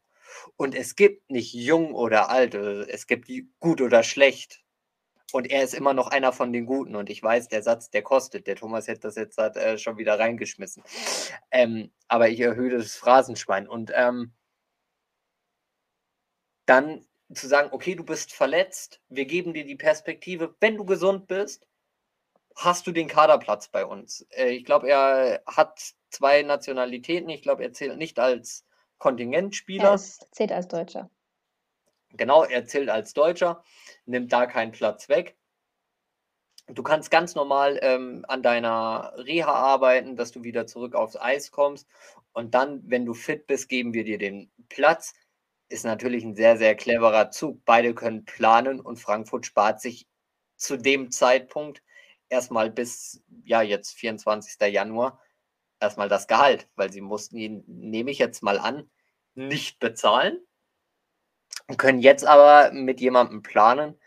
Und 0.56 0.76
es 0.76 0.96
gibt 0.96 1.30
nicht 1.30 1.54
jung 1.54 1.94
oder 1.94 2.30
alt, 2.30 2.56
es 2.56 3.08
gibt 3.08 3.30
gut 3.60 3.82
oder 3.82 4.04
schlecht. 4.04 4.64
Und 5.32 5.50
er 5.50 5.64
ist 5.64 5.74
immer 5.74 5.94
noch 5.94 6.10
einer 6.10 6.32
von 6.32 6.54
den 6.54 6.68
Guten. 6.68 6.96
Und 6.96 7.10
ich 7.10 7.24
weiß, 7.24 7.48
der 7.48 7.64
Satz, 7.64 7.90
der 7.90 8.04
kostet. 8.04 8.46
Der 8.46 8.56
Thomas 8.56 8.88
hätte 8.88 9.02
das 9.02 9.16
jetzt 9.16 9.38
hat, 9.40 9.58
äh, 9.58 9.80
schon 9.80 9.98
wieder 9.98 10.20
reingeschmissen. 10.20 10.84
Ähm, 11.50 11.92
aber 12.08 12.30
ich 12.30 12.40
erhöhe 12.40 12.70
das 12.70 12.96
Phrasenschwein. 12.96 13.68
Und 13.68 13.92
ähm, 13.96 14.32
dann 16.68 17.06
zu 17.34 17.48
sagen, 17.48 17.70
okay, 17.72 17.96
du 17.96 18.04
bist 18.04 18.32
verletzt, 18.32 19.02
wir 19.10 19.26
geben 19.26 19.54
dir 19.54 19.66
die 19.66 19.76
Perspektive, 19.76 20.56
wenn 20.60 20.78
du 20.78 20.86
gesund 20.86 21.28
bist, 21.28 21.68
hast 22.56 22.86
du 22.86 22.92
den 22.92 23.08
Kaderplatz 23.08 23.70
bei 23.70 23.86
uns. 23.86 24.28
Äh, 24.30 24.50
ich 24.50 24.66
glaube, 24.66 24.90
er 24.90 25.42
hat 25.48 25.94
zwei 26.10 26.44
Nationalitäten. 26.44 27.30
Ich 27.30 27.42
glaube, 27.42 27.64
er 27.64 27.74
zählt 27.74 27.98
nicht 27.98 28.20
als 28.20 28.66
Kontingentspieler. 28.98 29.92
Er 29.92 29.98
zählt 29.98 30.52
als 30.52 30.68
Deutscher. 30.68 31.10
Genau, 32.12 32.44
er 32.44 32.66
zählt 32.66 32.90
als 32.90 33.14
Deutscher, 33.14 33.64
nimmt 34.06 34.32
da 34.32 34.46
keinen 34.46 34.72
Platz 34.72 35.10
weg. 35.10 35.36
Du 36.68 36.84
kannst 36.84 37.12
ganz 37.12 37.36
normal 37.36 37.80
ähm, 37.82 38.24
an 38.28 38.42
deiner 38.42 39.14
Reha 39.18 39.52
arbeiten, 39.52 40.16
dass 40.16 40.32
du 40.32 40.44
wieder 40.44 40.66
zurück 40.66 40.96
aufs 40.96 41.18
Eis 41.18 41.52
kommst. 41.52 41.88
Und 42.32 42.54
dann, 42.54 42.84
wenn 42.86 43.06
du 43.06 43.14
fit 43.14 43.48
bist, 43.48 43.68
geben 43.68 43.94
wir 43.94 44.06
dir 44.06 44.18
den 44.18 44.52
Platz. 44.70 45.14
Ist 45.68 45.84
natürlich 45.84 46.24
ein 46.24 46.36
sehr, 46.36 46.58
sehr 46.58 46.76
cleverer 46.76 47.32
Zug. 47.32 47.66
Beide 47.66 47.94
können 47.94 48.26
planen 48.26 48.80
und 48.80 48.98
Frankfurt 48.98 49.46
spart 49.46 49.82
sich 49.82 50.08
zu 50.56 50.78
dem 50.78 51.12
Zeitpunkt 51.12 51.82
erstmal 52.30 52.70
bis, 52.70 53.22
ja, 53.44 53.62
jetzt 53.62 53.94
24. 53.96 54.60
Januar, 54.72 55.20
erstmal 55.84 56.10
das 56.10 56.28
Gehalt, 56.28 56.68
weil 56.76 56.92
sie 56.92 57.02
mussten 57.02 57.38
ihn, 57.38 57.64
nehme 57.68 58.10
ich 58.10 58.18
jetzt 58.18 58.42
mal 58.42 58.58
an, 58.58 58.90
nicht 59.36 59.80
bezahlen 59.80 60.40
und 61.68 61.78
können 61.78 62.00
jetzt 62.00 62.26
aber 62.26 62.72
mit 62.72 63.00
jemandem 63.02 63.44
planen, 63.44 64.00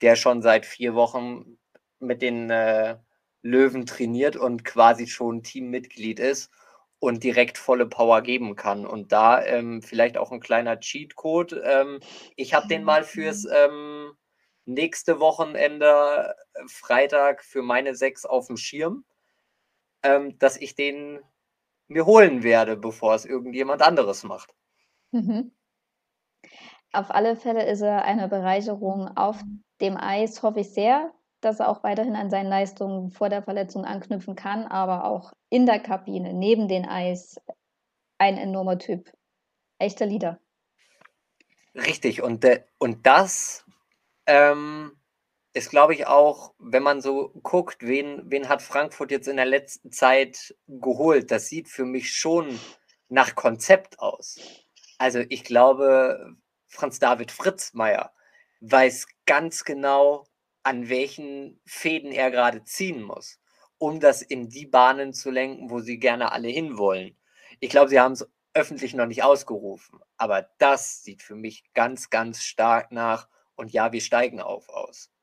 der 0.00 0.16
schon 0.16 0.42
seit 0.42 0.64
vier 0.64 0.94
Wochen 0.94 1.58
mit 1.98 2.22
den 2.22 2.50
äh, 2.50 2.96
Löwen 3.42 3.86
trainiert 3.86 4.36
und 4.36 4.64
quasi 4.64 5.06
schon 5.06 5.42
Teammitglied 5.42 6.18
ist 6.18 6.50
und 6.98 7.22
direkt 7.22 7.58
volle 7.58 7.86
Power 7.86 8.22
geben 8.22 8.56
kann. 8.56 8.86
Und 8.86 9.12
da 9.12 9.44
ähm, 9.44 9.82
vielleicht 9.82 10.16
auch 10.16 10.32
ein 10.32 10.40
kleiner 10.40 10.80
Cheatcode. 10.80 11.60
Ähm, 11.62 12.00
ich 12.36 12.54
habe 12.54 12.68
den 12.68 12.84
mal 12.84 13.04
fürs 13.04 13.44
ähm, 13.44 14.12
nächste 14.64 15.20
Wochenende, 15.20 16.34
äh, 16.54 16.62
Freitag, 16.66 17.44
für 17.44 17.62
meine 17.62 17.94
sechs 17.94 18.24
auf 18.24 18.46
dem 18.46 18.56
Schirm, 18.56 19.04
ähm, 20.04 20.38
dass 20.38 20.56
ich 20.56 20.76
den 20.76 21.18
mir 21.88 22.06
holen 22.06 22.42
werde, 22.42 22.76
bevor 22.76 23.14
es 23.14 23.24
irgendjemand 23.24 23.82
anderes 23.82 24.22
macht. 24.22 24.54
Mhm. 25.10 25.52
Auf 26.92 27.10
alle 27.10 27.36
Fälle 27.36 27.66
ist 27.66 27.80
er 27.80 28.04
eine 28.04 28.28
Bereicherung 28.28 29.16
auf 29.16 29.42
dem 29.80 29.96
Eis, 29.96 30.42
hoffe 30.42 30.60
ich 30.60 30.72
sehr, 30.72 31.12
dass 31.40 31.60
er 31.60 31.68
auch 31.68 31.82
weiterhin 31.82 32.14
an 32.14 32.30
seinen 32.30 32.48
Leistungen 32.48 33.10
vor 33.10 33.28
der 33.28 33.42
Verletzung 33.42 33.84
anknüpfen 33.84 34.36
kann, 34.36 34.66
aber 34.66 35.04
auch 35.04 35.32
in 35.50 35.66
der 35.66 35.80
Kabine, 35.80 36.32
neben 36.32 36.68
dem 36.68 36.88
Eis, 36.88 37.36
ein 38.18 38.38
enormer 38.38 38.78
Typ. 38.78 39.12
Echter 39.78 40.06
Leader. 40.06 40.38
Richtig, 41.74 42.22
und, 42.22 42.44
äh, 42.44 42.64
und 42.78 43.06
das 43.06 43.66
ähm, 44.26 44.92
ist, 45.54 45.70
glaube 45.70 45.94
ich, 45.94 46.06
auch, 46.06 46.52
wenn 46.58 46.82
man 46.82 47.00
so 47.00 47.30
guckt, 47.42 47.78
wen, 47.80 48.22
wen 48.24 48.48
hat 48.48 48.60
Frankfurt 48.60 49.12
jetzt 49.12 49.28
in 49.28 49.36
der 49.36 49.46
letzten 49.46 49.92
Zeit 49.92 50.54
geholt, 50.66 51.30
das 51.30 51.48
sieht 51.48 51.68
für 51.68 51.84
mich 51.84 52.12
schon 52.12 52.58
nach 53.08 53.36
Konzept 53.36 54.00
aus. 54.00 54.38
Also 54.98 55.20
ich 55.28 55.44
glaube, 55.44 56.36
Franz 56.66 56.98
David 56.98 57.30
Fritzmeier 57.30 58.12
weiß 58.60 59.06
ganz 59.26 59.64
genau, 59.64 60.26
an 60.64 60.88
welchen 60.88 61.60
Fäden 61.64 62.10
er 62.10 62.32
gerade 62.32 62.64
ziehen 62.64 63.02
muss, 63.02 63.38
um 63.78 64.00
das 64.00 64.22
in 64.22 64.48
die 64.48 64.66
Bahnen 64.66 65.12
zu 65.12 65.30
lenken, 65.30 65.70
wo 65.70 65.78
sie 65.80 65.98
gerne 65.98 66.32
alle 66.32 66.48
hinwollen. 66.48 67.16
Ich 67.60 67.70
glaube, 67.70 67.90
sie 67.90 68.00
haben 68.00 68.12
es 68.12 68.28
öffentlich 68.54 68.94
noch 68.94 69.06
nicht 69.06 69.22
ausgerufen, 69.22 70.00
aber 70.16 70.48
das 70.58 71.04
sieht 71.04 71.22
für 71.22 71.36
mich 71.36 71.64
ganz, 71.74 72.10
ganz 72.10 72.42
stark 72.42 72.90
nach 72.90 73.28
und 73.54 73.72
ja, 73.72 73.92
wir 73.92 74.00
steigen 74.00 74.40
auf 74.40 74.68
aus. 74.68 75.13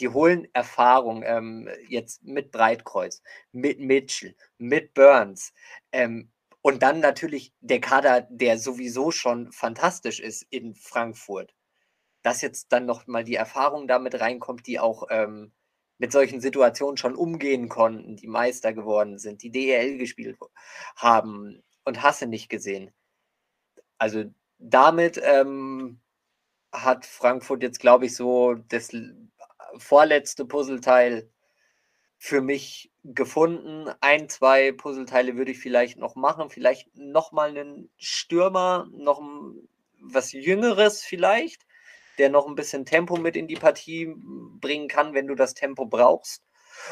Die 0.00 0.08
holen 0.08 0.46
Erfahrung 0.52 1.22
ähm, 1.24 1.68
jetzt 1.88 2.22
mit 2.24 2.50
Breitkreuz, 2.52 3.22
mit 3.52 3.80
Mitchell, 3.80 4.34
mit 4.58 4.94
Burns 4.94 5.52
ähm, 5.92 6.30
und 6.62 6.82
dann 6.82 7.00
natürlich 7.00 7.52
der 7.60 7.80
Kader, 7.80 8.26
der 8.30 8.58
sowieso 8.58 9.10
schon 9.10 9.52
fantastisch 9.52 10.20
ist 10.20 10.42
in 10.50 10.74
Frankfurt 10.74 11.54
dass 12.26 12.42
jetzt 12.42 12.72
dann 12.72 12.86
noch 12.86 13.06
mal 13.06 13.22
die 13.22 13.36
Erfahrung 13.36 13.86
damit 13.86 14.18
reinkommt, 14.18 14.66
die 14.66 14.80
auch 14.80 15.04
ähm, 15.10 15.52
mit 15.98 16.10
solchen 16.10 16.40
Situationen 16.40 16.96
schon 16.96 17.14
umgehen 17.14 17.68
konnten, 17.68 18.16
die 18.16 18.26
Meister 18.26 18.72
geworden 18.72 19.20
sind, 19.20 19.44
die 19.44 19.52
DEL 19.52 19.96
gespielt 19.96 20.36
haben 20.96 21.62
und 21.84 22.02
Hasse 22.02 22.26
nicht 22.26 22.48
gesehen. 22.48 22.90
Also 23.98 24.24
damit 24.58 25.20
ähm, 25.22 26.00
hat 26.72 27.06
Frankfurt 27.06 27.62
jetzt, 27.62 27.78
glaube 27.78 28.06
ich, 28.06 28.16
so 28.16 28.54
das 28.54 28.90
vorletzte 29.78 30.44
Puzzleteil 30.44 31.30
für 32.18 32.40
mich 32.40 32.92
gefunden. 33.04 33.90
Ein, 34.00 34.28
zwei 34.28 34.72
Puzzleteile 34.72 35.36
würde 35.36 35.52
ich 35.52 35.58
vielleicht 35.58 35.98
noch 35.98 36.16
machen. 36.16 36.50
Vielleicht 36.50 36.88
noch 36.96 37.32
mal 37.32 37.50
einen 37.50 37.90
Stürmer, 37.96 38.88
noch 38.92 39.22
was 40.00 40.32
Jüngeres 40.32 41.02
vielleicht 41.02 41.66
der 42.18 42.30
noch 42.30 42.46
ein 42.46 42.54
bisschen 42.54 42.84
Tempo 42.84 43.16
mit 43.16 43.36
in 43.36 43.46
die 43.46 43.56
Partie 43.56 44.14
bringen 44.60 44.88
kann, 44.88 45.14
wenn 45.14 45.26
du 45.26 45.34
das 45.34 45.54
Tempo 45.54 45.86
brauchst. 45.86 46.42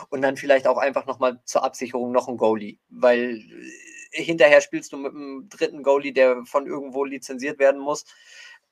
Und 0.09 0.23
dann 0.23 0.37
vielleicht 0.37 0.67
auch 0.67 0.79
einfach 0.79 1.07
nochmal 1.07 1.41
zur 1.45 1.63
Absicherung 1.63 2.11
noch 2.11 2.29
ein 2.29 2.39
Goalie, 2.39 2.79
weil 2.89 3.39
äh, 4.13 4.23
hinterher 4.23 4.61
spielst 4.63 4.93
du 4.93 4.97
mit 4.97 5.15
einem 5.15 5.49
dritten 5.51 5.83
Goalie, 5.83 6.13
der 6.13 6.45
von 6.47 6.67
irgendwo 6.67 7.05
lizenziert 7.05 7.59
werden 7.59 7.81
muss, 7.81 8.05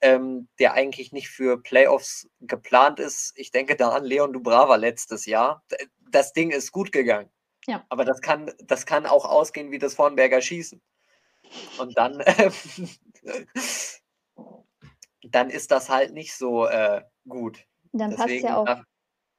ähm, 0.03 0.49
der 0.59 0.75
eigentlich 0.75 1.13
nicht 1.13 1.29
für 1.29 1.63
Playoffs 1.63 2.29
geplant 2.41 3.01
ist. 3.01 3.33
Ich 3.37 3.51
denke 3.51 3.77
da 3.77 3.91
an 3.91 4.05
Leon 4.05 4.33
Dubrava 4.33 4.77
letztes 4.77 5.27
Jahr. 5.27 5.65
Das 6.11 6.33
Ding 6.33 6.51
ist 6.51 6.73
gut 6.73 6.93
gegangen. 6.93 7.31
Ja. 7.67 7.87
Aber 7.89 8.05
das 8.05 8.21
kann, 8.21 8.53
das 8.65 8.87
kann 8.87 9.07
auch 9.07 9.25
ausgehen 9.25 9.71
wie 9.71 9.79
das 9.79 9.95
Vornberger 9.95 10.43
Schießen. 10.43 10.83
Und 11.79 11.97
dann 11.97 12.21
äh, 12.21 12.51
dann 15.23 15.51
ist 15.51 15.71
das 15.71 15.89
halt 15.89 16.13
nicht 16.13 16.35
so 16.35 16.67
äh, 16.67 17.03
gut. 17.29 17.65
Dann 17.93 18.17
passt 18.17 18.31
ja 18.31 18.57
auch 18.57 18.83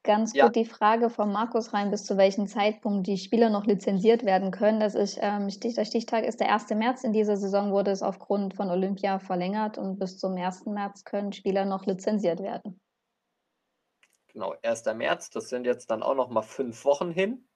ganz 0.04 0.34
ja. 0.34 0.46
gut 0.46 0.56
die 0.56 0.66
Frage 0.66 1.10
von 1.10 1.32
Markus 1.32 1.74
rein, 1.74 1.92
bis 1.92 2.04
zu 2.04 2.18
welchem 2.18 2.48
Zeitpunkt 2.48 3.08
die 3.08 3.18
Spieler 3.18 3.50
noch 3.50 3.66
lizenziert 3.66 4.26
werden 4.26 4.52
können. 4.52 4.80
Das 4.80 4.96
ist, 4.96 5.18
ähm, 5.22 5.50
Stich, 5.50 5.76
der 5.76 5.86
Stichtag 5.86 6.26
ist 6.26 6.40
der 6.40 6.54
1. 6.54 6.70
März. 6.76 7.04
In 7.04 7.14
dieser 7.14 7.38
Saison 7.38 7.72
wurde 7.72 7.92
es 7.92 8.04
aufgrund 8.04 8.54
von 8.54 8.70
Olympia 8.70 9.20
verlängert 9.20 9.78
und 9.78 9.98
bis 9.98 10.18
zum 10.20 10.36
1. 10.36 10.66
März 10.68 11.06
können 11.06 11.34
Spieler 11.34 11.66
noch 11.66 11.86
lizenziert 11.86 12.42
werden. 12.42 12.80
Genau, 14.28 14.56
1. 14.62 14.86
März, 14.96 15.30
das 15.30 15.50
sind 15.50 15.66
jetzt 15.66 15.90
dann 15.92 16.04
auch 16.04 16.16
noch 16.16 16.30
mal 16.30 16.42
fünf 16.42 16.86
Wochen 16.86 17.12
hin. 17.12 17.48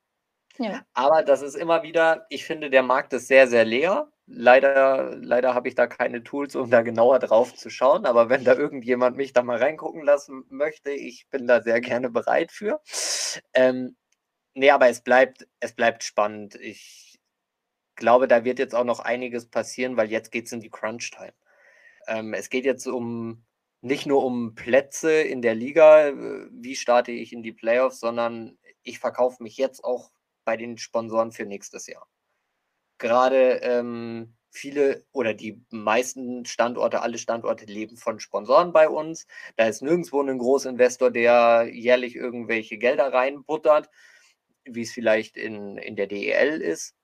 Ja. 0.57 0.81
Aber 0.93 1.23
das 1.23 1.41
ist 1.41 1.55
immer 1.55 1.83
wieder, 1.83 2.25
ich 2.29 2.45
finde, 2.45 2.69
der 2.69 2.83
Markt 2.83 3.13
ist 3.13 3.27
sehr, 3.27 3.47
sehr 3.47 3.65
leer. 3.65 4.11
Leider, 4.29 5.15
leider 5.15 5.53
habe 5.55 5.69
ich 5.69 5.75
da 5.75 5.87
keine 5.87 6.21
Tools, 6.21 6.55
um 6.57 6.69
da 6.69 6.81
genauer 6.81 7.19
drauf 7.19 7.55
zu 7.55 7.69
schauen. 7.69 8.05
Aber 8.05 8.29
wenn 8.29 8.43
da 8.43 8.55
irgendjemand 8.55 9.15
mich 9.15 9.31
da 9.31 9.41
mal 9.41 9.57
reingucken 9.57 10.03
lassen 10.03 10.43
möchte, 10.49 10.91
ich 10.91 11.27
bin 11.29 11.47
da 11.47 11.61
sehr 11.61 11.79
gerne 11.79 12.09
bereit 12.09 12.51
für. 12.51 12.81
Ähm, 13.53 13.95
nee, 14.53 14.71
aber 14.71 14.89
es 14.89 15.01
bleibt, 15.01 15.47
es 15.61 15.73
bleibt 15.73 16.03
spannend. 16.03 16.55
Ich 16.55 17.19
glaube, 17.95 18.27
da 18.27 18.43
wird 18.45 18.59
jetzt 18.59 18.75
auch 18.75 18.83
noch 18.85 18.99
einiges 18.99 19.47
passieren, 19.49 19.97
weil 19.97 20.11
jetzt 20.11 20.31
geht 20.31 20.47
es 20.47 20.51
in 20.53 20.61
die 20.61 20.69
Crunch-Time. 20.69 21.33
Ähm, 22.07 22.33
es 22.33 22.49
geht 22.49 22.65
jetzt 22.65 22.87
um 22.87 23.45
nicht 23.81 24.07
nur 24.07 24.25
um 24.25 24.55
Plätze 24.55 25.11
in 25.13 25.41
der 25.41 25.55
Liga, 25.55 26.09
äh, 26.09 26.47
wie 26.51 26.75
starte 26.75 27.11
ich 27.13 27.33
in 27.33 27.43
die 27.43 27.53
Playoffs, 27.53 27.99
sondern 28.01 28.57
ich 28.83 28.99
verkaufe 28.99 29.43
mich 29.43 29.57
jetzt 29.57 29.83
auch 29.83 30.11
bei 30.45 30.57
den 30.57 30.77
Sponsoren 30.77 31.31
für 31.31 31.45
nächstes 31.45 31.87
Jahr. 31.87 32.07
Gerade 32.97 33.59
ähm, 33.63 34.37
viele 34.51 35.05
oder 35.11 35.33
die 35.33 35.61
meisten 35.69 36.45
Standorte, 36.45 37.01
alle 37.01 37.17
Standorte 37.17 37.65
leben 37.65 37.97
von 37.97 38.19
Sponsoren 38.19 38.73
bei 38.73 38.89
uns. 38.89 39.27
Da 39.55 39.67
ist 39.67 39.81
nirgendwo 39.81 40.21
ein 40.21 40.37
Großinvestor, 40.37 41.11
der 41.11 41.69
jährlich 41.71 42.15
irgendwelche 42.15 42.77
Gelder 42.77 43.13
reinbuttert, 43.13 43.89
wie 44.65 44.81
es 44.81 44.91
vielleicht 44.91 45.37
in, 45.37 45.77
in 45.77 45.95
der 45.95 46.07
DEL 46.07 46.61
ist. 46.61 46.95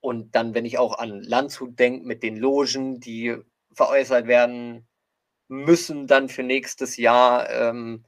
Und 0.00 0.34
dann, 0.34 0.54
wenn 0.54 0.66
ich 0.66 0.78
auch 0.78 0.98
an 0.98 1.22
Landshut 1.22 1.78
denke, 1.78 2.06
mit 2.06 2.22
den 2.22 2.36
Logen, 2.36 3.00
die 3.00 3.36
veräußert 3.72 4.26
werden 4.26 4.86
müssen, 5.48 6.06
dann 6.06 6.28
für 6.28 6.42
nächstes 6.42 6.96
Jahr, 6.96 7.48
ähm, 7.50 8.04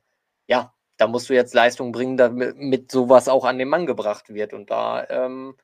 ja, 0.47 0.75
da 0.99 1.07
musst 1.07 1.29
du 1.31 1.35
jetzt 1.35 1.55
Leistung 1.55 1.93
bringen, 1.93 2.17
damit 2.17 2.91
sowas 2.91 3.29
auch 3.29 3.45
an 3.45 3.59
den 3.59 3.69
Mann 3.69 3.87
gebracht 3.87 4.33
wird. 4.33 4.53
Und 4.53 4.71
da 4.71 5.07
ähm, 5.09 5.57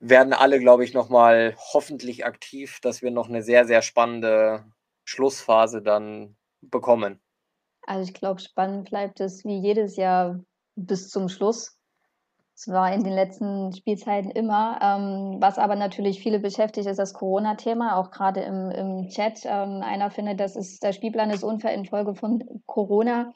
werden 0.00 0.32
alle, 0.32 0.58
glaube 0.58 0.84
ich, 0.84 0.94
nochmal 0.94 1.54
hoffentlich 1.72 2.24
aktiv, 2.24 2.80
dass 2.80 3.02
wir 3.02 3.10
noch 3.10 3.28
eine 3.28 3.42
sehr, 3.42 3.66
sehr 3.66 3.82
spannende 3.82 4.64
Schlussphase 5.04 5.82
dann 5.82 6.36
bekommen. 6.62 7.20
Also 7.86 8.08
ich 8.08 8.14
glaube, 8.14 8.40
spannend 8.40 8.88
bleibt 8.88 9.20
es 9.20 9.44
wie 9.44 9.58
jedes 9.58 9.96
Jahr 9.96 10.40
bis 10.74 11.08
zum 11.08 11.28
Schluss. 11.28 11.76
Es 12.54 12.68
war 12.68 12.92
in 12.92 13.04
den 13.04 13.14
letzten 13.14 13.72
Spielzeiten 13.72 14.30
immer. 14.30 14.78
Ähm, 14.82 15.36
was 15.40 15.58
aber 15.58 15.76
natürlich 15.76 16.22
viele 16.22 16.40
beschäftigt, 16.40 16.86
ist 16.86 16.98
das 16.98 17.14
Corona-Thema, 17.14 17.96
auch 17.96 18.10
gerade 18.10 18.40
im, 18.40 18.70
im 18.70 19.08
Chat. 19.08 19.40
Ähm, 19.44 19.82
einer 19.82 20.10
findet, 20.10 20.40
das 20.40 20.56
ist, 20.56 20.82
der 20.82 20.92
Spielplan 20.92 21.30
ist 21.30 21.42
unfair 21.42 21.72
infolge 21.72 22.14
von 22.14 22.62
Corona. 22.66 23.32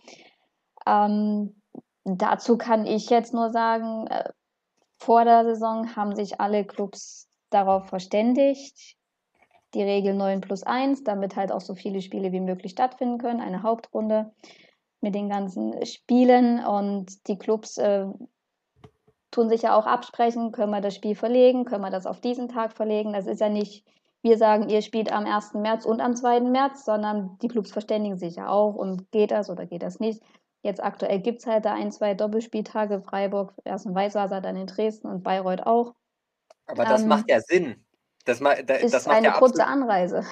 Ähm, 0.86 1.62
dazu 2.04 2.58
kann 2.58 2.84
ich 2.84 3.08
jetzt 3.08 3.32
nur 3.32 3.50
sagen, 3.50 4.06
äh, 4.08 4.28
vor 5.04 5.24
der 5.24 5.44
Saison 5.44 5.94
haben 5.96 6.16
sich 6.16 6.40
alle 6.40 6.64
Clubs 6.64 7.28
darauf 7.50 7.86
verständigt, 7.86 8.96
die 9.74 9.82
Regel 9.82 10.14
9 10.14 10.40
plus 10.40 10.62
1, 10.62 11.04
damit 11.04 11.36
halt 11.36 11.52
auch 11.52 11.60
so 11.60 11.74
viele 11.74 12.00
Spiele 12.00 12.32
wie 12.32 12.40
möglich 12.40 12.72
stattfinden 12.72 13.18
können, 13.18 13.40
eine 13.40 13.62
Hauptrunde 13.62 14.32
mit 15.00 15.14
den 15.14 15.28
ganzen 15.28 15.84
Spielen 15.84 16.64
und 16.64 17.28
die 17.28 17.36
Clubs 17.36 17.76
äh, 17.76 18.06
tun 19.30 19.48
sich 19.48 19.62
ja 19.62 19.76
auch 19.76 19.86
absprechen, 19.86 20.52
können 20.52 20.70
wir 20.70 20.80
das 20.80 20.94
Spiel 20.94 21.14
verlegen, 21.14 21.64
können 21.64 21.82
wir 21.82 21.90
das 21.90 22.06
auf 22.06 22.20
diesen 22.20 22.48
Tag 22.48 22.72
verlegen. 22.72 23.12
Das 23.12 23.26
ist 23.26 23.40
ja 23.40 23.48
nicht, 23.48 23.84
wir 24.22 24.38
sagen, 24.38 24.70
ihr 24.70 24.80
spielt 24.80 25.12
am 25.12 25.26
1. 25.26 25.54
März 25.54 25.84
und 25.84 26.00
am 26.00 26.16
2. 26.16 26.40
März, 26.40 26.84
sondern 26.84 27.36
die 27.42 27.48
Clubs 27.48 27.72
verständigen 27.72 28.16
sich 28.16 28.36
ja 28.36 28.48
auch 28.48 28.74
und 28.74 29.10
geht 29.10 29.32
das 29.32 29.50
oder 29.50 29.66
geht 29.66 29.82
das 29.82 30.00
nicht. 30.00 30.22
Jetzt 30.64 30.82
aktuell 30.82 31.20
gibt 31.20 31.40
es 31.40 31.46
halt 31.46 31.66
da 31.66 31.74
ein, 31.74 31.92
zwei 31.92 32.14
Doppelspieltage. 32.14 33.02
Freiburg, 33.02 33.52
erst 33.64 33.84
in 33.84 33.94
Weißwasser, 33.94 34.40
dann 34.40 34.56
in 34.56 34.66
Dresden 34.66 35.08
und 35.08 35.22
Bayreuth 35.22 35.66
auch. 35.66 35.94
Aber 36.64 36.86
das 36.86 37.02
ähm, 37.02 37.08
macht 37.08 37.28
ja 37.28 37.42
Sinn. 37.42 37.84
Das, 38.24 38.40
ma 38.40 38.54
da, 38.62 38.76
ist 38.76 38.94
das 38.94 39.04
macht 39.04 39.18
eine 39.18 39.26
ja 39.26 39.32
kurze 39.34 39.66
Anreise. 39.66 40.24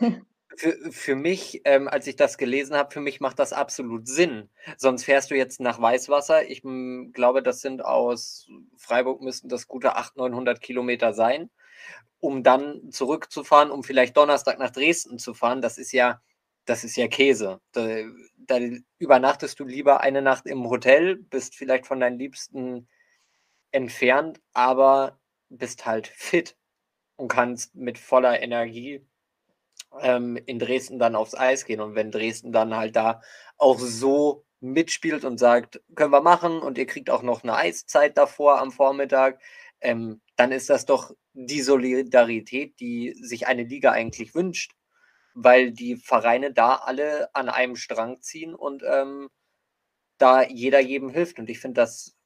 Für, 0.56 0.76
für 0.90 1.14
mich, 1.14 1.60
ähm, 1.66 1.86
als 1.86 2.08
ich 2.08 2.16
das 2.16 2.36
gelesen 2.36 2.74
habe, 2.74 2.90
für 2.90 3.00
mich 3.00 3.20
macht 3.20 3.38
das 3.38 3.52
absolut 3.52 4.08
Sinn. 4.08 4.50
Sonst 4.76 5.04
fährst 5.04 5.30
du 5.30 5.36
jetzt 5.36 5.60
nach 5.60 5.80
Weißwasser. 5.80 6.50
Ich 6.50 6.64
m, 6.64 7.12
glaube, 7.12 7.44
das 7.44 7.60
sind 7.60 7.84
aus 7.84 8.48
Freiburg 8.76 9.22
müssten 9.22 9.48
das 9.48 9.68
gute 9.68 9.94
800, 9.94 10.32
900 10.32 10.60
Kilometer 10.60 11.12
sein, 11.12 11.48
um 12.18 12.42
dann 12.42 12.90
zurückzufahren, 12.90 13.70
um 13.70 13.84
vielleicht 13.84 14.16
Donnerstag 14.16 14.58
nach 14.58 14.70
Dresden 14.70 15.20
zu 15.20 15.32
fahren. 15.32 15.62
Das 15.62 15.78
ist 15.78 15.92
ja, 15.92 16.20
das 16.68 16.84
ist 16.84 16.96
ja 16.96 17.08
Käse. 17.08 17.60
Da, 17.72 18.02
da 18.36 18.58
übernachtest 18.98 19.58
du 19.58 19.64
lieber 19.64 20.00
eine 20.00 20.22
Nacht 20.22 20.46
im 20.46 20.68
Hotel, 20.68 21.16
bist 21.16 21.54
vielleicht 21.56 21.86
von 21.86 22.00
deinen 22.00 22.18
Liebsten 22.18 22.88
entfernt, 23.70 24.40
aber 24.52 25.18
bist 25.48 25.86
halt 25.86 26.06
fit 26.06 26.56
und 27.16 27.28
kannst 27.28 27.74
mit 27.74 27.98
voller 27.98 28.40
Energie 28.42 29.06
ähm, 30.00 30.36
in 30.46 30.58
Dresden 30.58 30.98
dann 30.98 31.16
aufs 31.16 31.34
Eis 31.34 31.64
gehen. 31.64 31.80
Und 31.80 31.94
wenn 31.94 32.10
Dresden 32.10 32.52
dann 32.52 32.76
halt 32.76 32.96
da 32.96 33.22
auch 33.56 33.78
so 33.78 34.44
mitspielt 34.60 35.24
und 35.24 35.38
sagt, 35.38 35.80
können 35.94 36.12
wir 36.12 36.20
machen 36.20 36.60
und 36.60 36.76
ihr 36.76 36.86
kriegt 36.86 37.10
auch 37.10 37.22
noch 37.22 37.42
eine 37.42 37.54
Eiszeit 37.54 38.18
davor 38.18 38.60
am 38.60 38.72
Vormittag, 38.72 39.40
ähm, 39.80 40.20
dann 40.36 40.52
ist 40.52 40.68
das 40.68 40.84
doch 40.84 41.14
die 41.32 41.62
Solidarität, 41.62 42.78
die 42.80 43.14
sich 43.20 43.46
eine 43.46 43.62
Liga 43.62 43.92
eigentlich 43.92 44.34
wünscht 44.34 44.77
weil 45.40 45.70
die 45.70 45.96
Vereine 45.96 46.52
da 46.52 46.74
alle 46.76 47.34
an 47.34 47.48
einem 47.48 47.76
Strang 47.76 48.20
ziehen 48.22 48.54
und 48.54 48.82
ähm, 48.84 49.28
da 50.18 50.42
jeder 50.42 50.80
jedem 50.80 51.10
hilft. 51.10 51.38
Und 51.38 51.48
ich 51.48 51.60
finde 51.60 51.80
das, 51.80 52.16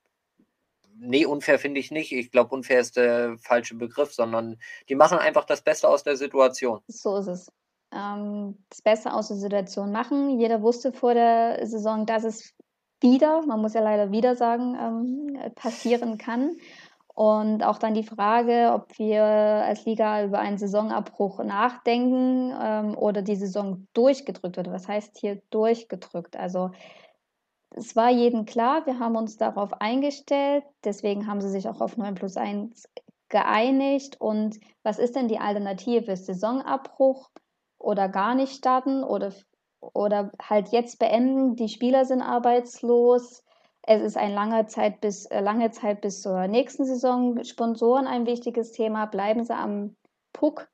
nee, 0.96 1.26
unfair 1.26 1.58
finde 1.58 1.78
ich 1.80 1.90
nicht. 1.90 2.12
Ich 2.12 2.30
glaube, 2.30 2.54
unfair 2.54 2.80
ist 2.80 2.96
der 2.96 3.36
falsche 3.38 3.74
Begriff, 3.74 4.14
sondern 4.14 4.58
die 4.88 4.94
machen 4.94 5.18
einfach 5.18 5.44
das 5.44 5.62
Beste 5.62 5.88
aus 5.88 6.02
der 6.02 6.16
Situation. 6.16 6.80
So 6.86 7.18
ist 7.18 7.26
es. 7.26 7.52
Ähm, 7.92 8.64
das 8.70 8.80
Beste 8.80 9.12
aus 9.12 9.28
der 9.28 9.36
Situation 9.36 9.92
machen. 9.92 10.40
Jeder 10.40 10.62
wusste 10.62 10.92
vor 10.94 11.12
der 11.12 11.66
Saison, 11.66 12.06
dass 12.06 12.24
es 12.24 12.54
wieder, 13.00 13.44
man 13.44 13.60
muss 13.60 13.74
ja 13.74 13.82
leider 13.82 14.10
wieder 14.10 14.36
sagen, 14.36 14.74
ähm, 14.80 15.52
passieren 15.54 16.16
kann. 16.16 16.56
Und 17.14 17.62
auch 17.62 17.78
dann 17.78 17.94
die 17.94 18.04
Frage, 18.04 18.72
ob 18.74 18.98
wir 18.98 19.22
als 19.22 19.84
Liga 19.84 20.24
über 20.24 20.38
einen 20.38 20.56
Saisonabbruch 20.56 21.44
nachdenken 21.44 22.54
ähm, 22.58 22.96
oder 22.96 23.20
die 23.20 23.36
Saison 23.36 23.86
durchgedrückt 23.92 24.56
wird. 24.56 24.72
Was 24.72 24.88
heißt 24.88 25.18
hier 25.18 25.42
durchgedrückt? 25.50 26.36
Also 26.36 26.70
es 27.74 27.96
war 27.96 28.10
jedem 28.10 28.44
klar, 28.46 28.86
wir 28.86 28.98
haben 28.98 29.16
uns 29.16 29.36
darauf 29.36 29.80
eingestellt, 29.80 30.64
deswegen 30.84 31.26
haben 31.26 31.40
sie 31.40 31.50
sich 31.50 31.68
auch 31.68 31.80
auf 31.80 31.96
9 31.96 32.14
plus 32.14 32.36
1 32.36 32.88
geeinigt. 33.28 34.20
Und 34.20 34.58
was 34.82 34.98
ist 34.98 35.16
denn 35.16 35.28
die 35.28 35.38
Alternative? 35.38 36.16
Saisonabbruch 36.16 37.30
oder 37.78 38.08
gar 38.08 38.34
nicht 38.34 38.54
starten 38.54 39.04
oder, 39.04 39.32
oder 39.80 40.30
halt 40.40 40.68
jetzt 40.68 40.98
beenden? 40.98 41.56
Die 41.56 41.68
Spieler 41.68 42.04
sind 42.04 42.22
arbeitslos 42.22 43.42
es 43.82 44.02
ist 44.02 44.16
eine 44.16 44.34
lange 44.34 44.66
Zeit 44.66 45.00
bis, 45.00 45.26
äh, 45.26 45.40
lange 45.40 45.70
Zeit 45.70 46.00
bis 46.00 46.22
zur 46.22 46.46
nächsten 46.46 46.84
Saison. 46.84 47.42
Sponsoren 47.44 48.06
ein 48.06 48.26
wichtiges 48.26 48.72
Thema. 48.72 49.06
Bleiben 49.06 49.44
sie 49.44 49.54
am 49.54 49.96
Puck 50.32 50.68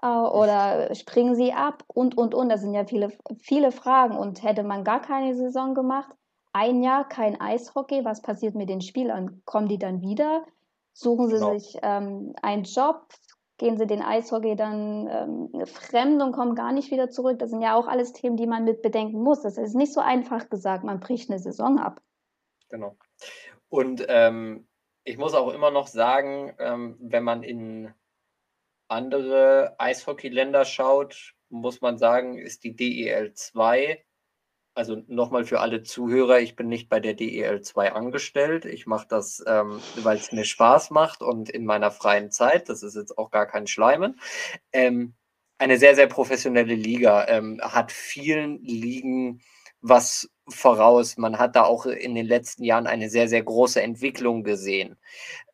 äh, 0.00 0.06
oder 0.06 0.94
springen 0.94 1.34
sie 1.34 1.52
ab 1.52 1.82
und, 1.88 2.16
und, 2.16 2.34
und. 2.34 2.48
Das 2.48 2.60
sind 2.60 2.74
ja 2.74 2.84
viele, 2.84 3.12
viele 3.40 3.72
Fragen. 3.72 4.16
Und 4.16 4.42
hätte 4.42 4.62
man 4.62 4.84
gar 4.84 5.00
keine 5.00 5.34
Saison 5.34 5.74
gemacht, 5.74 6.10
ein 6.52 6.82
Jahr 6.82 7.06
kein 7.06 7.38
Eishockey, 7.38 8.04
was 8.04 8.22
passiert 8.22 8.54
mit 8.54 8.70
den 8.70 8.80
Spielern? 8.80 9.42
Kommen 9.44 9.68
die 9.68 9.78
dann 9.78 10.00
wieder? 10.00 10.44
Suchen 10.94 11.28
sie 11.28 11.34
genau. 11.34 11.52
sich 11.52 11.76
ähm, 11.82 12.34
einen 12.40 12.62
Job? 12.62 13.08
Gehen 13.58 13.76
sie 13.76 13.86
den 13.86 14.02
Eishockey 14.02 14.54
dann 14.54 15.06
ähm, 15.10 15.66
fremd 15.66 16.22
und 16.22 16.32
kommen 16.32 16.54
gar 16.54 16.72
nicht 16.72 16.90
wieder 16.90 17.10
zurück? 17.10 17.38
Das 17.38 17.50
sind 17.50 17.60
ja 17.60 17.74
auch 17.74 17.88
alles 17.88 18.12
Themen, 18.12 18.36
die 18.36 18.46
man 18.46 18.64
mit 18.64 18.82
bedenken 18.82 19.22
muss. 19.22 19.42
Das 19.42 19.58
ist 19.58 19.74
nicht 19.74 19.92
so 19.92 20.00
einfach 20.00 20.48
gesagt, 20.48 20.84
man 20.84 21.00
bricht 21.00 21.28
eine 21.28 21.38
Saison 21.38 21.78
ab. 21.78 22.00
Genau. 22.68 22.96
Und 23.68 24.04
ähm, 24.08 24.66
ich 25.04 25.18
muss 25.18 25.34
auch 25.34 25.52
immer 25.52 25.70
noch 25.70 25.86
sagen, 25.86 26.54
ähm, 26.58 26.96
wenn 27.00 27.22
man 27.24 27.42
in 27.42 27.92
andere 28.88 29.74
Eishockeyländer 29.78 30.64
schaut, 30.64 31.34
muss 31.48 31.80
man 31.80 31.98
sagen, 31.98 32.38
ist 32.38 32.64
die 32.64 32.74
DEL 32.74 33.32
2, 33.34 34.04
also 34.74 35.02
nochmal 35.06 35.44
für 35.44 35.60
alle 35.60 35.82
Zuhörer, 35.82 36.40
ich 36.40 36.54
bin 36.54 36.68
nicht 36.68 36.88
bei 36.90 37.00
der 37.00 37.14
DEL 37.14 37.62
2 37.62 37.92
angestellt. 37.92 38.66
Ich 38.66 38.86
mache 38.86 39.06
das, 39.08 39.42
ähm, 39.46 39.80
weil 39.96 40.18
es 40.18 40.32
mir 40.32 40.44
Spaß 40.44 40.90
macht 40.90 41.22
und 41.22 41.48
in 41.48 41.64
meiner 41.64 41.90
freien 41.90 42.30
Zeit. 42.30 42.68
Das 42.68 42.82
ist 42.82 42.94
jetzt 42.94 43.16
auch 43.16 43.30
gar 43.30 43.46
kein 43.46 43.66
Schleimen. 43.66 44.20
Ähm, 44.72 45.14
eine 45.58 45.78
sehr, 45.78 45.94
sehr 45.94 46.08
professionelle 46.08 46.74
Liga, 46.74 47.26
ähm, 47.28 47.58
hat 47.62 47.90
vielen 47.90 48.62
Ligen 48.62 49.40
was 49.80 50.28
voraus. 50.48 51.16
Man 51.16 51.38
hat 51.38 51.56
da 51.56 51.64
auch 51.64 51.86
in 51.86 52.14
den 52.14 52.26
letzten 52.26 52.64
Jahren 52.64 52.86
eine 52.86 53.10
sehr, 53.10 53.28
sehr 53.28 53.42
große 53.42 53.82
Entwicklung 53.82 54.44
gesehen. 54.44 54.96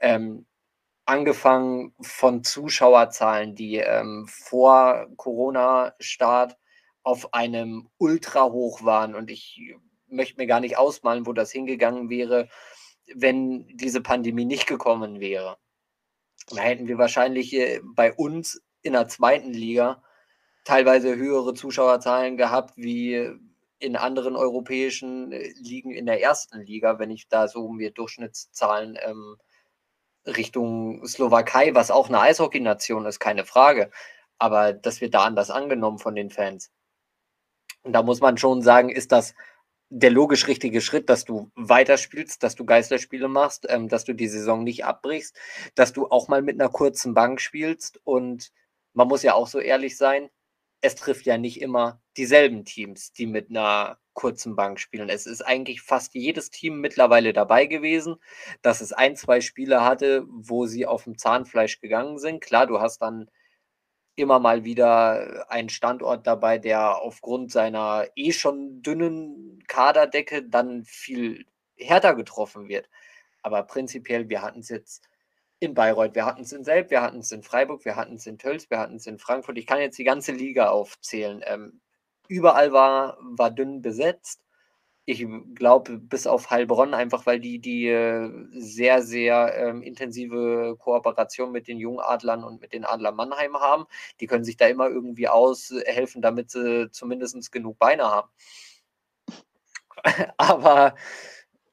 Ähm, 0.01 0.47
angefangen 1.05 1.95
von 2.01 2.45
Zuschauerzahlen, 2.45 3.55
die 3.55 3.77
ähm, 3.77 4.27
vor 4.29 5.09
Corona-Start 5.17 6.57
auf 7.03 7.35
einem 7.35 7.89
Ultra-Hoch 7.99 8.85
waren. 8.85 9.15
Und 9.15 9.31
ich 9.31 9.75
möchte 10.07 10.41
mir 10.41 10.47
gar 10.47 10.61
nicht 10.61 10.79
ausmalen, 10.79 11.27
wo 11.27 11.33
das 11.33 11.51
hingegangen 11.51 12.09
wäre, 12.09 12.49
wenn 13.15 13.67
diese 13.77 14.01
Pandemie 14.01 14.45
nicht 14.45 14.67
gekommen 14.67 15.21
wäre. 15.21 15.59
Da 16.51 16.63
hätten 16.63 16.89
wir 16.89 16.99
wahrscheinlich 16.99 17.53
äh, 17.55 17.81
bei 17.83 18.13
uns 18.13 18.63
in 18.83 18.93
der 18.93 19.09
zweiten 19.09 19.53
Liga 19.53 20.03
teilweise 20.65 21.17
höhere 21.17 21.55
Zuschauerzahlen 21.55 22.37
gehabt 22.37 22.75
wie 22.77 23.31
in 23.83 23.97
anderen 23.97 24.37
europäischen 24.37 25.33
äh, 25.33 25.53
Ligen 25.61 25.91
in 25.91 26.07
der 26.07 26.23
ersten 26.23 26.61
Liga, 26.61 26.99
wenn 26.99 27.11
ich 27.11 27.29
da 27.29 27.49
so 27.49 27.69
mir 27.69 27.91
Durchschnittszahlen 27.91 28.99
ähm, 29.03 29.37
Richtung 30.27 31.05
Slowakei, 31.07 31.75
was 31.75 31.91
auch 31.91 32.09
eine 32.09 32.21
Eishockey-Nation 32.21 33.07
ist, 33.07 33.19
keine 33.19 33.45
Frage. 33.45 33.91
Aber 34.39 34.73
das 34.73 35.01
wird 35.01 35.15
da 35.15 35.25
anders 35.25 35.51
angenommen 35.51 35.99
von 35.99 36.15
den 36.15 36.31
Fans. 36.31 36.71
Und 37.83 37.93
da 37.93 38.03
muss 38.03 38.21
man 38.21 38.39
schon 38.39 38.63
sagen, 38.63 38.89
ist 38.91 39.13
das 39.13 39.35
der 39.95 40.11
logisch 40.11 40.47
richtige 40.47 40.81
Schritt, 40.81 41.11
dass 41.11 41.25
du 41.25 41.51
weiterspielst, 41.55 42.43
dass 42.43 42.55
du 42.55 42.65
Geisterspiele 42.65 43.29
machst, 43.29 43.67
ähm, 43.69 43.89
dass 43.89 44.05
du 44.05 44.15
die 44.15 44.29
Saison 44.29 44.65
nicht 44.65 44.85
abbrichst, 44.85 45.37
dass 45.75 45.93
du 45.93 46.09
auch 46.09 46.29
mal 46.29 46.41
mit 46.41 46.59
einer 46.61 46.71
kurzen 46.71 47.15
Bank 47.15 47.41
spielst. 47.41 48.01
Und 48.05 48.53
man 48.95 49.09
muss 49.09 49.23
ja 49.23 49.35
auch 49.35 49.49
so 49.49 49.59
ehrlich 49.59 49.97
sein, 49.99 50.31
es 50.83 50.97
trifft 50.97 51.27
ja 51.27 51.39
nicht 51.39 51.61
immer 51.63 52.03
dieselben 52.17 52.65
Teams, 52.65 53.13
die 53.13 53.27
mit 53.27 53.51
einer 53.51 53.99
kurzen 54.15 54.57
Bank 54.57 54.81
spielen. 54.81 55.09
Es 55.09 55.27
ist 55.27 55.41
eigentlich 55.41 55.81
fast 55.81 56.15
jedes 56.15 56.51
Team 56.51 56.81
mittlerweile 56.81 57.33
dabei 57.33 57.67
gewesen, 57.67 58.17
dass 58.63 58.81
es 58.81 58.93
ein, 58.93 59.17
zwei 59.17 59.41
Spiele 59.41 59.85
hatte, 59.85 60.25
wo 60.29 60.67
sie 60.67 60.85
auf 60.87 61.05
dem 61.05 61.17
Zahnfleisch 61.17 61.81
gegangen 61.81 62.19
sind. 62.19 62.41
Klar, 62.41 62.67
du 62.67 62.81
hast 62.81 62.99
dann 62.99 63.31
immer 64.17 64.41
mal 64.41 64.65
wieder 64.65 65.47
einen 65.51 65.69
Standort 65.71 66.27
dabei, 66.27 66.59
der 66.59 67.01
aufgrund 67.01 67.53
seiner 67.53 68.09
eh 68.17 68.33
schon 68.33 68.83
dünnen 68.83 69.63
Kaderdecke 69.69 70.43
dann 70.43 70.85
viel 70.85 71.47
härter 71.77 72.15
getroffen 72.15 72.69
wird. 72.69 72.91
Aber 73.43 73.63
prinzipiell, 73.63 74.29
wir 74.29 74.43
hatten 74.43 74.61
es 74.61 74.69
jetzt 74.69 75.09
in 75.63 75.75
Bayreuth, 75.75 76.15
wir 76.15 76.27
hatten 76.27 76.43
es 76.43 76.53
in 76.53 76.65
Selb, 76.65 76.91
wir 76.91 77.03
hatten 77.03 77.21
es 77.21 77.33
in 77.33 77.43
Freiburg, 77.43 77.85
wir 77.85 77.97
hatten 77.97 78.17
es 78.17 78.27
in 78.27 78.39
Tölz, 78.39 78.69
wir 78.71 78.79
hatten 78.79 78.97
es 78.97 79.07
in 79.07 79.19
Frankfurt. 79.19 79.59
Ich 79.59 79.67
kann 79.67 79.81
jetzt 79.81 79.99
die 79.99 80.05
ganze 80.05 80.33
Liga 80.33 80.69
aufzählen. 80.71 81.43
Ähm, 81.47 81.81
überall 82.29 82.73
war, 82.73 83.19
war 83.21 83.51
dünn 83.51 83.83
besetzt 83.83 84.43
ich 85.05 85.27
glaube, 85.55 85.99
bis 85.99 86.27
auf 86.29 86.51
Heilbronn, 86.51 86.95
einfach 86.95 87.27
weil 87.27 87.41
die 87.41 87.59
die 87.59 87.89
äh, 87.89 88.31
sehr, 88.53 89.03
sehr 89.03 89.53
ähm, 89.57 89.83
intensive 89.83 90.77
Kooperation 90.79 91.51
mit 91.51 91.67
den 91.67 91.79
Jungadlern 91.79 92.45
und 92.45 92.61
mit 92.61 92.73
den 92.73 92.85
Adler 92.85 93.11
Mannheim 93.13 93.57
haben. 93.57 93.87
Die 94.21 94.27
können 94.27 94.45
sich 94.45 94.57
da 94.57 94.67
immer 94.69 94.89
irgendwie 94.89 95.29
aushelfen, 95.29 96.23
damit 96.23 96.51
sie 96.51 96.91
zumindest 96.93 97.51
genug 97.51 97.79
Beine 97.79 98.05
haben. 98.05 98.31
Aber 100.37 100.95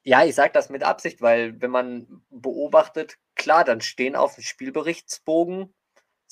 ja, 0.02 0.24
ich 0.24 0.34
sage 0.34 0.52
das 0.52 0.70
mit 0.70 0.82
Absicht, 0.82 1.20
weil 1.22 1.60
wenn 1.60 1.70
man 1.70 2.22
beobachtet, 2.30 3.18
klar, 3.40 3.64
dann 3.64 3.80
stehen 3.80 4.16
auf 4.16 4.36
dem 4.36 4.44
Spielberichtsbogen 4.44 5.74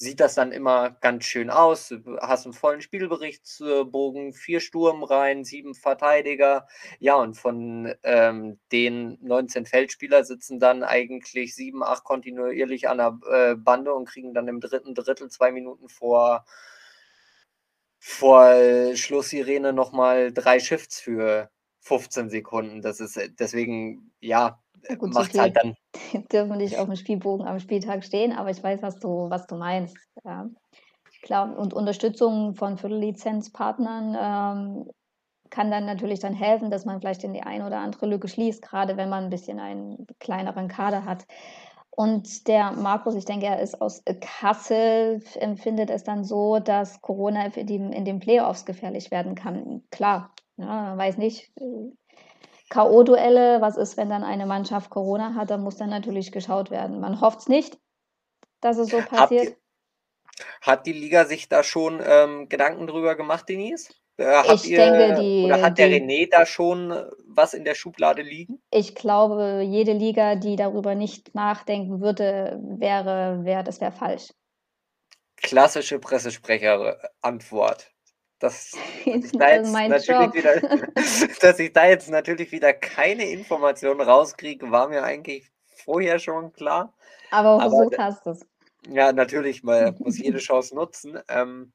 sieht 0.01 0.21
das 0.21 0.37
dann 0.37 0.53
immer 0.53 0.90
ganz 0.90 1.25
schön 1.25 1.51
aus. 1.51 1.88
Du 1.88 2.18
hast 2.21 2.47
einen 2.47 2.53
vollen 2.53 2.81
Spielberichtsbogen, 2.81 4.33
vier 4.33 4.61
Sturm 4.61 5.03
rein, 5.03 5.44
sieben 5.44 5.75
Verteidiger. 5.75 6.68
Ja, 7.01 7.16
und 7.16 7.35
von 7.37 7.92
ähm, 8.05 8.61
den 8.71 9.18
19 9.23 9.66
Feldspieler 9.66 10.23
sitzen 10.23 10.61
dann 10.61 10.85
eigentlich 10.85 11.57
sieben, 11.57 11.83
acht 11.83 12.05
kontinuierlich 12.05 12.88
an 12.88 12.99
der 12.99 13.18
äh, 13.29 13.55
Bande 13.57 13.92
und 13.92 14.05
kriegen 14.09 14.35
dann 14.35 14.47
im 14.47 14.61
dritten 14.61 14.94
Drittel 14.94 15.31
zwei 15.31 15.51
Minuten 15.51 15.88
vor, 15.88 16.44
vor 17.99 18.55
Schlusssirene 18.94 19.73
nochmal 19.73 20.33
drei 20.33 20.61
Shifts 20.61 21.01
für 21.01 21.51
15 21.81 22.31
Sekunden. 22.31 22.83
Das 22.83 23.01
ist 23.01 23.16
äh, 23.16 23.31
deswegen, 23.31 24.12
ja, 24.21 24.62
Gut, 24.99 25.14
macht 25.14 25.33
so 25.33 25.41
halt 25.41 25.57
dann. 25.57 25.75
Dürfen 26.33 26.57
nicht 26.59 26.79
auf 26.79 26.87
dem 26.87 26.97
Spielbogen 26.97 27.47
am 27.47 27.59
Spieltag 27.59 28.05
stehen, 28.05 28.33
aber 28.33 28.51
ich 28.51 28.62
weiß, 28.62 28.83
was 28.83 28.99
du, 28.99 29.31
was 29.31 29.47
du 29.47 29.57
meinst. 29.57 29.97
Ja. 30.25 30.49
Klar, 31.23 31.59
und 31.59 31.75
Unterstützung 31.75 32.55
von 32.55 32.79
Viertellizenzpartnern 32.79 34.17
ähm, 34.19 34.91
kann 35.51 35.71
dann 35.71 35.87
natürlich 35.87 36.21
dann 36.21 36.35
helfen, 36.35 36.71
dass 36.71 36.85
man 36.85 37.01
vielleicht 37.01 37.25
in 37.25 37.33
die 37.33 37.43
eine 37.43 37.67
oder 37.67 37.79
andere 37.79 38.07
Lücke 38.07 38.29
schließt, 38.29 38.62
gerade 38.62 38.97
wenn 38.97 39.09
man 39.09 39.25
ein 39.25 39.31
bisschen 39.31 39.59
einen 39.59 40.07
kleineren 40.21 40.69
Kader 40.69 41.05
hat. 41.05 41.25
Und 41.91 42.47
der 42.47 42.73
Markus, 42.73 43.17
ich 43.17 43.25
denke, 43.25 43.47
er 43.47 43.61
ist 43.61 43.81
aus 43.81 44.05
Kassel, 44.21 45.21
empfindet 45.35 45.91
es 45.91 46.05
dann 46.05 46.23
so, 46.23 46.61
dass 46.61 47.01
Corona 47.01 47.47
in 47.47 48.05
den 48.05 48.21
Playoffs 48.21 48.64
gefährlich 48.64 49.11
werden 49.11 49.35
kann. 49.35 49.83
Klar, 49.91 50.33
ja, 50.57 50.97
weiß 50.97 51.17
nicht, 51.17 51.51
K.O.-Duelle, 52.71 53.61
was 53.61 53.77
ist, 53.77 53.97
wenn 53.97 54.11
dann 54.11 54.25
eine 54.25 54.47
Mannschaft 54.47 54.91
Corona 54.91 55.35
hat, 55.35 55.51
dann 55.51 55.63
muss 55.63 55.77
dann 55.77 55.91
natürlich 55.91 56.33
geschaut 56.33 56.71
werden. 56.71 57.01
Man 57.01 57.21
hofft 57.21 57.41
es 57.41 57.49
nicht, 57.49 57.79
dass 58.61 58.79
es 58.79 58.89
so 58.89 58.99
passiert. 58.99 59.57
Hat, 60.61 60.87
die 60.87 60.93
Liga 60.93 61.25
sich 61.25 61.49
da 61.49 61.63
schon 61.63 62.01
ähm, 62.05 62.49
Gedanken 62.49 62.87
drüber 62.87 63.17
gemacht, 63.17 63.49
Denise? 63.49 63.89
Äh, 64.19 64.55
ich 64.55 64.71
ihr, 64.71 64.79
denke, 64.79 65.21
die. 65.21 65.45
Oder 65.45 65.63
hat 65.63 65.79
der 65.79 65.89
René 65.89 66.29
da 66.31 66.45
schon 66.45 66.91
äh, 66.91 67.07
was 67.27 67.55
in 67.55 67.65
der 67.65 67.75
Schublade 67.75 68.23
liegen? 68.23 68.61
Ich 68.71 68.95
glaube, 68.95 69.63
jede 69.65 69.93
Liga, 69.93 70.35
die 70.35 70.57
darüber 70.57 70.95
nicht 70.95 71.35
nachdenken 71.35 72.01
würde, 72.01 72.61
wäre, 72.63 73.45
wäre 73.45 73.65
das 73.65 73.81
wäre 73.81 73.93
falsch. 73.93 74.33
Klassische 75.37 76.01
Pressesprecher-Antwort. 76.01 77.93
Dass, 78.40 78.72
ich 79.05 79.33
da 79.33 79.51
jetzt 79.51 79.72
natürlich 79.72 80.35
wieder, 80.35 80.61
dass 81.40 81.59
ich 81.59 81.72
da 81.72 81.87
jetzt 81.88 82.09
natürlich 82.09 82.53
wieder 82.53 82.72
keine 82.72 83.29
Informationen 83.29 84.01
rauskriege, 84.01 84.70
war 84.70 84.88
mir 84.88 85.03
eigentlich 85.03 85.51
vorher 85.64 86.20
schon 86.20 86.53
klar. 86.53 86.94
Aber 87.33 87.59
versucht 87.61 87.98
hast 87.98 88.27
du 88.27 88.31
es. 88.31 88.46
Ja, 88.88 89.12
natürlich, 89.12 89.64
man 89.64 89.96
muss 89.98 90.18
jede 90.18 90.38
Chance 90.38 90.74
nutzen. 90.74 91.18
Ähm, 91.29 91.72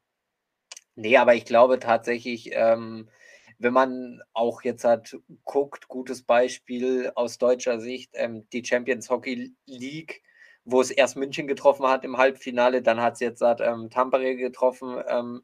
nee, 0.94 1.16
aber 1.16 1.34
ich 1.34 1.44
glaube 1.44 1.78
tatsächlich, 1.78 2.50
ähm, 2.52 3.10
wenn 3.58 3.72
man 3.72 4.22
auch 4.32 4.62
jetzt 4.62 4.84
hat, 4.84 5.16
guckt, 5.44 5.88
gutes 5.88 6.22
Beispiel 6.22 7.12
aus 7.14 7.38
deutscher 7.38 7.80
Sicht, 7.80 8.10
ähm, 8.14 8.48
die 8.52 8.64
Champions 8.64 9.10
Hockey 9.10 9.54
League, 9.66 10.22
wo 10.64 10.80
es 10.80 10.90
erst 10.90 11.16
München 11.16 11.46
getroffen 11.46 11.86
hat 11.86 12.04
im 12.04 12.16
Halbfinale, 12.16 12.82
dann 12.82 13.00
hat 13.00 13.14
es 13.14 13.20
jetzt 13.20 13.42
hat, 13.42 13.60
ähm, 13.60 13.90
Tampere 13.90 14.34
getroffen. 14.36 15.02
Ähm, 15.08 15.42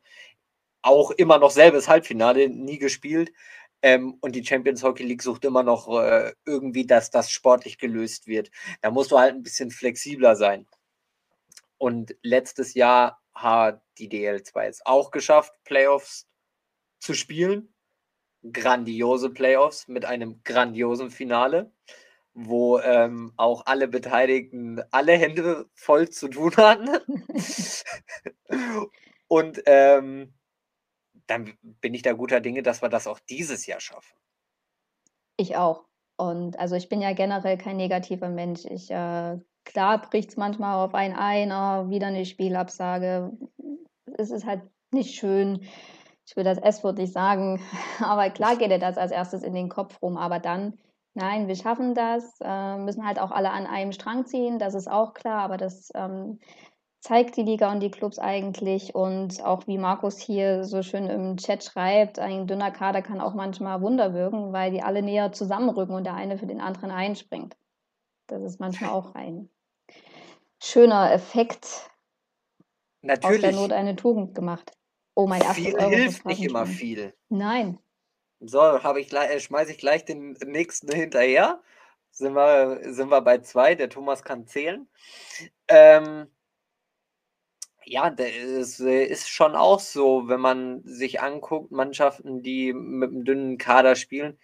auch 0.83 1.11
immer 1.11 1.39
noch 1.39 1.51
selbes 1.51 1.89
Halbfinale, 1.89 2.49
nie 2.49 2.79
gespielt. 2.79 3.33
Ähm, 3.83 4.19
und 4.21 4.37
die 4.37 4.45
Champions 4.45 4.83
Hockey 4.83 5.05
League 5.05 5.23
sucht 5.23 5.45
immer 5.45 5.63
noch 5.63 5.89
äh, 5.89 6.33
irgendwie, 6.45 6.87
dass 6.87 7.11
das 7.11 7.31
sportlich 7.31 7.79
gelöst 7.79 8.27
wird. 8.27 8.51
Da 8.83 8.91
musst 8.91 9.11
du 9.11 9.19
halt 9.19 9.35
ein 9.35 9.43
bisschen 9.43 9.71
flexibler 9.71 10.37
sein. 10.37 10.67
Und 11.79 12.15
letztes 12.23 12.75
Jahr 12.75 13.23
hat 13.35 13.83
die 13.99 14.11
DL2 14.11 14.67
es 14.67 14.85
auch 14.85 15.11
geschafft, 15.11 15.55
Playoffs 15.65 16.27
zu 16.99 17.15
spielen. 17.15 17.73
Grandiose 18.53 19.31
Playoffs 19.31 19.89
mit 19.89 20.05
einem 20.05 20.43
grandiosen 20.45 21.11
Finale, 21.11 21.73
wo 22.35 22.79
ähm, 22.81 23.33
auch 23.37 23.65
alle 23.67 23.89
Beteiligten 23.89 24.83
alle 24.91 25.13
Hände 25.13 25.69
voll 25.75 26.11
zu 26.11 26.29
tun 26.29 26.55
hatten. 26.57 26.89
Und 29.29 29.63
ähm, 29.67 30.35
dann 31.31 31.53
bin 31.63 31.95
ich 31.95 32.03
da 32.03 32.13
guter 32.13 32.41
Dinge, 32.41 32.63
dass 32.63 32.83
wir 32.83 32.89
das 32.89 33.07
auch 33.07 33.21
dieses 33.21 33.67
Jahr 33.67 33.81
schaffen. 33.81 34.17
Ich 35.37 35.57
auch. 35.57 35.85
Und 36.17 36.59
also 36.59 36.75
ich 36.77 36.89
bin 36.89 37.01
ja 37.01 37.15
generell 37.15 37.57
kein 37.57 37.77
negativer 37.77 38.29
Mensch. 38.29 38.65
Ich, 38.67 38.91
äh, 38.91 39.39
klar 39.65 40.03
bricht 40.11 40.31
es 40.31 40.37
manchmal 40.37 40.85
auf 40.85 40.95
einen 40.95 41.15
ein, 41.15 41.51
oh, 41.51 41.89
wieder 41.89 42.09
eine 42.09 42.27
Spielabsage. 42.27 43.33
Es 44.19 44.31
ist 44.31 44.45
halt 44.45 44.63
nicht 44.93 45.15
schön. 45.15 45.67
Ich 46.27 46.37
will 46.37 46.45
das 46.45 46.59
S-Wort 46.59 46.99
nicht 46.99 47.13
sagen, 47.13 47.61
aber 48.01 48.29
klar 48.31 48.57
geht 48.57 48.71
dir 48.71 48.79
das 48.79 48.99
als 48.99 49.13
erstes 49.13 49.43
in 49.43 49.55
den 49.55 49.69
Kopf 49.69 50.03
rum. 50.03 50.17
Aber 50.17 50.41
dann, 50.41 50.79
nein, 51.15 51.49
wir 51.49 51.57
schaffen 51.57 51.95
das, 51.95 52.39
äh, 52.43 52.77
müssen 52.77 53.07
halt 53.07 53.19
auch 53.19 53.31
alle 53.31 53.51
an 53.51 53.67
einem 53.67 53.93
Strang 53.93 54.27
ziehen, 54.27 54.59
das 54.59 54.75
ist 54.75 54.91
auch 54.91 55.15
klar, 55.15 55.43
aber 55.43 55.57
das 55.57 55.91
ähm, 55.95 56.39
zeigt 57.01 57.37
die 57.37 57.43
Liga 57.43 57.73
und 57.73 57.81
die 57.81 57.91
Clubs 57.91 58.19
eigentlich? 58.19 58.95
Und 58.95 59.43
auch 59.43 59.67
wie 59.67 59.79
Markus 59.79 60.19
hier 60.19 60.65
so 60.65 60.83
schön 60.83 61.07
im 61.07 61.37
Chat 61.37 61.65
schreibt, 61.65 62.19
ein 62.19 62.47
dünner 62.47 62.71
Kader 62.71 63.03
kann 63.03 63.21
auch 63.21 63.35
manchmal 63.35 63.81
Wunder 63.81 64.15
wirken, 64.15 64.53
weil 64.53 64.71
die 64.71 64.83
alle 64.83 65.03
näher 65.03 65.33
zusammenrücken 65.33 65.95
und 65.95 66.05
der 66.05 66.15
eine 66.15 66.39
für 66.39 66.47
den 66.47 66.61
anderen 66.61 66.91
einspringt. 66.91 67.57
Das 68.27 68.43
ist 68.43 68.61
manchmal 68.61 68.91
auch 68.91 69.15
ein 69.15 69.49
schöner 70.63 71.13
Effekt. 71.13 71.91
Natürlich. 73.03 73.45
Aus 73.45 73.51
der 73.51 73.53
Not 73.53 73.73
eine 73.73 73.97
Tugend 73.97 74.35
gemacht. 74.35 74.73
Oh, 75.15 75.27
mein 75.27 75.43
Viel 75.43 75.75
Euro 75.75 75.91
hilft 75.91 76.25
nicht 76.27 76.43
immer 76.43 76.67
viel. 76.67 77.15
Nein. 77.29 77.79
So, 78.41 78.61
habe 78.61 79.01
ich 79.01 79.13
äh, 79.13 79.41
schmeiße 79.41 79.73
ich 79.73 79.79
gleich 79.79 80.05
den 80.05 80.33
nächsten 80.47 80.93
hinterher. 80.93 81.61
Sind 82.11 82.35
wir, 82.35 82.81
sind 82.93 83.11
wir 83.11 83.21
bei 83.21 83.39
zwei. 83.39 83.75
Der 83.75 83.89
Thomas 83.89 84.23
kann 84.23 84.47
zählen. 84.47 84.89
Ähm, 85.69 86.27
ja, 87.91 88.15
es 88.17 88.79
äh, 88.79 89.05
ist 89.05 89.29
schon 89.29 89.57
auch 89.57 89.81
so, 89.81 90.29
wenn 90.29 90.41
man 90.41 90.81
sich 90.85 91.21
anguckt, 91.21 91.73
Mannschaften, 91.73 92.41
die 92.41 92.73
mit 92.73 93.11
einem 93.11 93.25
dünnen 93.25 93.59
Kader 93.59 93.97
spielen, 93.97 94.39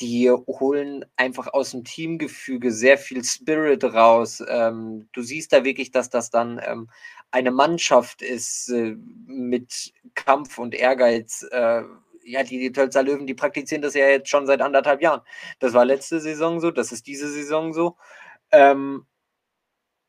die 0.00 0.30
holen 0.30 1.04
einfach 1.16 1.48
aus 1.52 1.72
dem 1.72 1.84
Teamgefüge 1.84 2.72
sehr 2.72 2.96
viel 2.96 3.22
Spirit 3.24 3.84
raus. 3.84 4.42
Ähm, 4.48 5.08
du 5.12 5.20
siehst 5.22 5.52
da 5.52 5.64
wirklich, 5.64 5.90
dass 5.90 6.08
das 6.08 6.30
dann 6.30 6.60
ähm, 6.64 6.88
eine 7.30 7.50
Mannschaft 7.50 8.22
ist 8.22 8.70
äh, 8.70 8.96
mit 9.26 9.92
Kampf 10.14 10.56
und 10.58 10.74
Ehrgeiz. 10.74 11.46
Äh, 11.50 11.82
ja, 12.24 12.42
die, 12.42 12.58
die 12.58 12.72
Tölzer 12.72 13.02
Löwen, 13.02 13.26
die 13.26 13.34
praktizieren 13.34 13.82
das 13.82 13.94
ja 13.94 14.06
jetzt 14.08 14.30
schon 14.30 14.46
seit 14.46 14.62
anderthalb 14.62 15.02
Jahren. 15.02 15.20
Das 15.58 15.74
war 15.74 15.84
letzte 15.84 16.20
Saison 16.20 16.60
so, 16.60 16.70
das 16.70 16.92
ist 16.92 17.06
diese 17.06 17.28
Saison 17.28 17.74
so. 17.74 17.96
Ähm, 18.50 19.04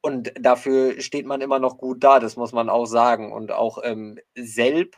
und 0.01 0.31
dafür 0.39 1.01
steht 1.01 1.25
man 1.25 1.41
immer 1.41 1.59
noch 1.59 1.77
gut 1.77 2.03
da, 2.03 2.19
das 2.19 2.37
muss 2.37 2.53
man 2.53 2.69
auch 2.69 2.85
sagen. 2.85 3.33
Und 3.33 3.51
auch 3.51 3.79
ähm, 3.83 4.19
Selb, 4.35 4.95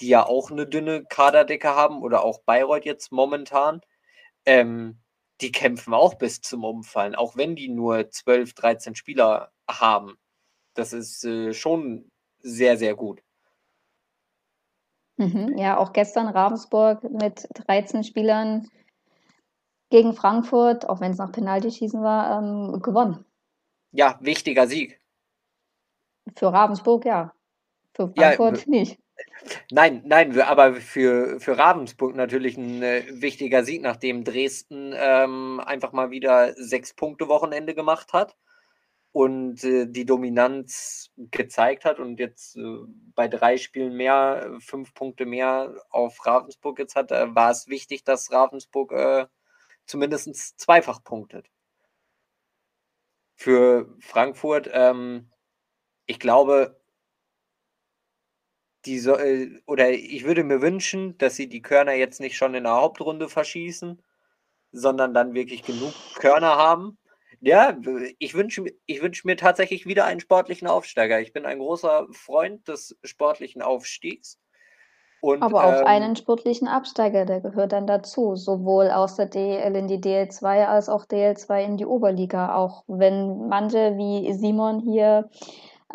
die 0.00 0.08
ja 0.08 0.26
auch 0.26 0.50
eine 0.50 0.66
dünne 0.66 1.04
Kaderdecke 1.04 1.74
haben, 1.74 2.02
oder 2.02 2.24
auch 2.24 2.40
Bayreuth 2.44 2.84
jetzt 2.84 3.10
momentan, 3.12 3.80
ähm, 4.44 5.00
die 5.40 5.50
kämpfen 5.50 5.94
auch 5.94 6.14
bis 6.14 6.40
zum 6.40 6.64
Umfallen, 6.64 7.14
auch 7.14 7.36
wenn 7.36 7.56
die 7.56 7.68
nur 7.68 8.10
12, 8.10 8.54
13 8.54 8.94
Spieler 8.94 9.50
haben. 9.68 10.16
Das 10.74 10.92
ist 10.92 11.24
äh, 11.24 11.52
schon 11.54 12.10
sehr, 12.38 12.76
sehr 12.76 12.94
gut. 12.94 13.22
Mhm, 15.16 15.56
ja, 15.56 15.78
auch 15.78 15.92
gestern 15.92 16.28
Ravensburg 16.28 17.04
mit 17.04 17.48
13 17.66 18.04
Spielern 18.04 18.68
gegen 19.90 20.12
Frankfurt, 20.12 20.88
auch 20.88 21.00
wenn 21.00 21.12
es 21.12 21.18
nach 21.18 21.32
Penaltyschießen 21.32 22.02
war, 22.02 22.42
ähm, 22.42 22.82
gewonnen. 22.82 23.24
Ja, 23.94 24.18
wichtiger 24.20 24.66
Sieg. 24.66 25.00
Für 26.36 26.52
Ravensburg 26.52 27.04
ja. 27.04 27.32
Für 27.94 28.12
Frankfurt 28.12 28.66
ja, 28.66 28.70
nicht. 28.70 28.98
Nein, 29.70 30.02
nein, 30.04 30.40
aber 30.40 30.74
für, 30.74 31.38
für 31.38 31.56
Ravensburg 31.56 32.16
natürlich 32.16 32.56
ein 32.56 32.82
äh, 32.82 33.04
wichtiger 33.10 33.62
Sieg, 33.62 33.82
nachdem 33.82 34.24
Dresden 34.24 34.92
ähm, 34.96 35.60
einfach 35.64 35.92
mal 35.92 36.10
wieder 36.10 36.54
sechs 36.54 36.92
Punkte 36.92 37.28
Wochenende 37.28 37.72
gemacht 37.72 38.12
hat 38.12 38.36
und 39.12 39.62
äh, 39.62 39.86
die 39.86 40.04
Dominanz 40.04 41.12
gezeigt 41.16 41.84
hat 41.84 42.00
und 42.00 42.18
jetzt 42.18 42.56
äh, 42.56 42.62
bei 43.14 43.28
drei 43.28 43.58
Spielen 43.58 43.96
mehr, 43.96 44.56
fünf 44.58 44.92
Punkte 44.92 45.24
mehr 45.24 45.72
auf 45.90 46.26
Ravensburg 46.26 46.80
jetzt 46.80 46.96
hat, 46.96 47.12
äh, 47.12 47.32
war 47.32 47.52
es 47.52 47.68
wichtig, 47.68 48.02
dass 48.02 48.32
Ravensburg 48.32 48.90
äh, 48.90 49.26
zumindest 49.86 50.58
zweifach 50.58 51.04
punktet. 51.04 51.48
Für 53.36 53.94
Frankfurt, 54.00 54.70
ähm, 54.72 55.30
ich 56.06 56.18
glaube, 56.20 56.80
die 58.84 58.98
so, 58.98 59.16
äh, 59.16 59.60
oder 59.66 59.90
ich 59.90 60.24
würde 60.24 60.44
mir 60.44 60.60
wünschen, 60.60 61.16
dass 61.18 61.36
sie 61.36 61.48
die 61.48 61.62
Körner 61.62 61.92
jetzt 61.94 62.20
nicht 62.20 62.36
schon 62.36 62.54
in 62.54 62.64
der 62.64 62.74
Hauptrunde 62.74 63.28
verschießen, 63.28 64.02
sondern 64.72 65.14
dann 65.14 65.34
wirklich 65.34 65.62
genug 65.62 65.94
Körner 66.16 66.56
haben 66.56 66.98
ja, 67.46 67.76
ich 68.18 68.34
wünsche 68.34 68.64
ich 68.86 69.02
wünsch 69.02 69.24
mir 69.24 69.36
tatsächlich 69.36 69.84
wieder 69.86 70.06
einen 70.06 70.20
sportlichen 70.20 70.66
Aufsteiger. 70.66 71.20
Ich 71.20 71.34
bin 71.34 71.44
ein 71.44 71.58
großer 71.58 72.06
Freund 72.12 72.66
des 72.68 72.96
sportlichen 73.04 73.60
Aufstiegs. 73.60 74.38
Und, 75.24 75.42
Aber 75.42 75.64
auch 75.64 75.80
ähm, 75.80 75.86
einen 75.86 76.16
sportlichen 76.16 76.68
Absteiger, 76.68 77.24
der 77.24 77.40
gehört 77.40 77.72
dann 77.72 77.86
dazu, 77.86 78.36
sowohl 78.36 78.90
aus 78.90 79.16
der 79.16 79.24
DL 79.24 79.74
in 79.74 79.88
die 79.88 79.98
DL2 79.98 80.66
als 80.66 80.90
auch 80.90 81.06
DL2 81.06 81.64
in 81.64 81.76
die 81.78 81.86
Oberliga. 81.86 82.54
Auch 82.54 82.84
wenn 82.88 83.48
manche 83.48 83.96
wie 83.96 84.30
Simon 84.34 84.80
hier 84.80 85.30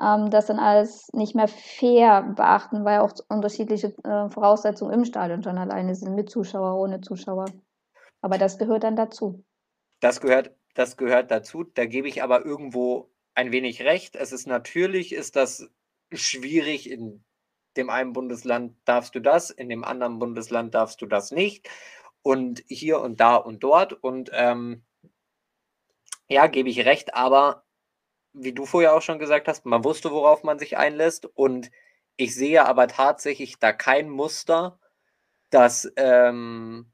ähm, 0.01 0.31
das 0.31 0.47
dann 0.47 0.57
alles 0.57 1.13
nicht 1.13 1.35
mehr 1.35 1.47
fair 1.47 2.33
beachten, 2.35 2.85
weil 2.85 3.01
auch 3.01 3.13
unterschiedliche 3.27 3.93
äh, 4.03 4.29
Voraussetzungen 4.29 4.93
im 4.93 5.05
Stadion 5.05 5.43
schon 5.43 5.59
alleine 5.59 5.93
sind, 5.93 6.15
mit 6.15 6.31
Zuschauer, 6.31 6.79
ohne 6.79 7.01
Zuschauer. 7.01 7.45
Aber 8.21 8.39
das 8.39 8.57
gehört 8.57 8.83
dann 8.83 8.95
dazu. 8.95 9.43
Das 9.99 10.21
gehört 10.21 10.55
das 10.73 10.97
gehört 10.97 11.29
dazu. 11.29 11.65
Da 11.65 11.85
gebe 11.85 12.07
ich 12.07 12.23
aber 12.23 12.43
irgendwo 12.43 13.11
ein 13.35 13.51
wenig 13.51 13.83
recht. 13.83 14.15
Es 14.15 14.31
ist 14.31 14.47
natürlich, 14.47 15.13
ist 15.13 15.35
das 15.35 15.69
schwierig. 16.11 16.89
In 16.89 17.23
dem 17.77 17.89
einen 17.89 18.13
Bundesland 18.13 18.75
darfst 18.85 19.15
du 19.15 19.19
das, 19.19 19.49
in 19.49 19.69
dem 19.69 19.83
anderen 19.83 20.19
Bundesland 20.19 20.73
darfst 20.73 21.01
du 21.01 21.05
das 21.05 21.31
nicht. 21.31 21.69
Und 22.21 22.63
hier 22.67 22.99
und 22.99 23.19
da 23.19 23.35
und 23.35 23.63
dort. 23.63 23.93
Und 23.93 24.31
ähm, 24.33 24.83
ja, 26.27 26.47
gebe 26.47 26.69
ich 26.69 26.85
recht, 26.85 27.13
aber 27.15 27.63
wie 28.33 28.53
du 28.53 28.65
vorher 28.65 28.95
auch 28.95 29.01
schon 29.01 29.19
gesagt 29.19 29.47
hast, 29.47 29.65
man 29.65 29.83
wusste, 29.83 30.11
worauf 30.11 30.43
man 30.43 30.59
sich 30.59 30.77
einlässt. 30.77 31.25
Und 31.25 31.71
ich 32.17 32.35
sehe 32.35 32.65
aber 32.65 32.87
tatsächlich 32.87 33.59
da 33.59 33.71
kein 33.73 34.09
Muster, 34.09 34.79
dass 35.49 35.91
ähm, 35.95 36.91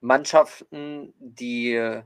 Mannschaften, 0.00 1.14
die 1.18 2.02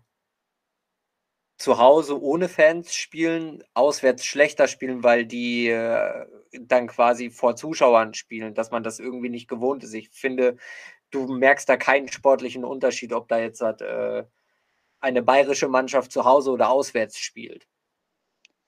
zu 1.56 1.78
Hause 1.78 2.20
ohne 2.20 2.48
Fans 2.48 2.94
spielen, 2.94 3.64
auswärts 3.74 4.24
schlechter 4.24 4.68
spielen, 4.68 5.02
weil 5.02 5.24
die 5.24 5.68
äh, 5.68 6.26
dann 6.60 6.86
quasi 6.86 7.30
vor 7.30 7.56
Zuschauern 7.56 8.14
spielen, 8.14 8.54
dass 8.54 8.70
man 8.70 8.82
das 8.82 8.98
irgendwie 8.98 9.30
nicht 9.30 9.48
gewohnt 9.48 9.82
ist. 9.82 9.94
Ich 9.94 10.10
finde, 10.10 10.56
du 11.10 11.26
merkst 11.26 11.68
da 11.68 11.76
keinen 11.76 12.08
sportlichen 12.08 12.64
Unterschied, 12.64 13.12
ob 13.12 13.28
da 13.28 13.38
jetzt 13.38 13.62
äh, 13.62 14.24
eine 15.00 15.22
bayerische 15.22 15.68
Mannschaft 15.68 16.12
zu 16.12 16.24
Hause 16.24 16.50
oder 16.50 16.68
auswärts 16.70 17.18
spielt. 17.18 17.66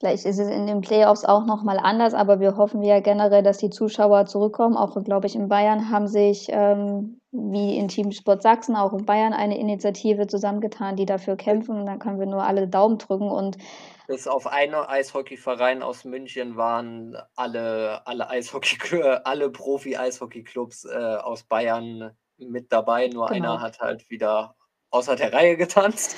Vielleicht 0.00 0.26
ist 0.26 0.38
es 0.38 0.48
in 0.48 0.68
den 0.68 0.80
Playoffs 0.80 1.24
auch 1.24 1.44
nochmal 1.44 1.78
anders, 1.78 2.14
aber 2.14 2.38
wir 2.38 2.56
hoffen 2.56 2.82
ja 2.84 3.00
generell, 3.00 3.42
dass 3.42 3.58
die 3.58 3.70
Zuschauer 3.70 4.26
zurückkommen. 4.26 4.76
Auch, 4.76 5.02
glaube 5.02 5.26
ich, 5.26 5.34
in 5.34 5.48
Bayern 5.48 5.90
haben 5.90 6.06
sich, 6.06 6.46
ähm, 6.50 7.20
wie 7.32 7.76
in 7.76 7.88
Team 7.88 8.12
Sport 8.12 8.42
Sachsen, 8.42 8.76
auch 8.76 8.92
in 8.92 9.04
Bayern 9.04 9.32
eine 9.32 9.58
Initiative 9.58 10.28
zusammengetan, 10.28 10.94
die 10.94 11.04
dafür 11.04 11.34
kämpfen. 11.34 11.80
Und 11.80 11.86
dann 11.86 11.98
können 11.98 12.20
wir 12.20 12.26
nur 12.26 12.44
alle 12.44 12.68
Daumen 12.68 12.98
drücken. 12.98 13.28
Und 13.28 13.56
bis 14.06 14.28
auf 14.28 14.46
einen 14.46 14.74
Eishockeyverein 14.74 15.82
aus 15.82 16.04
München 16.04 16.56
waren 16.56 17.16
alle, 17.34 18.06
alle 18.06 18.30
Eishockey, 18.30 19.02
alle 19.24 19.50
Profi-Eishockey-Clubs 19.50 20.84
äh, 20.84 20.96
aus 20.96 21.42
Bayern 21.42 22.12
mit 22.36 22.70
dabei. 22.72 23.08
Nur 23.08 23.26
genau. 23.26 23.54
einer 23.54 23.60
hat 23.60 23.80
halt 23.80 24.08
wieder 24.10 24.54
außer 24.90 25.16
der 25.16 25.32
Reihe 25.32 25.56
getanzt. 25.56 26.16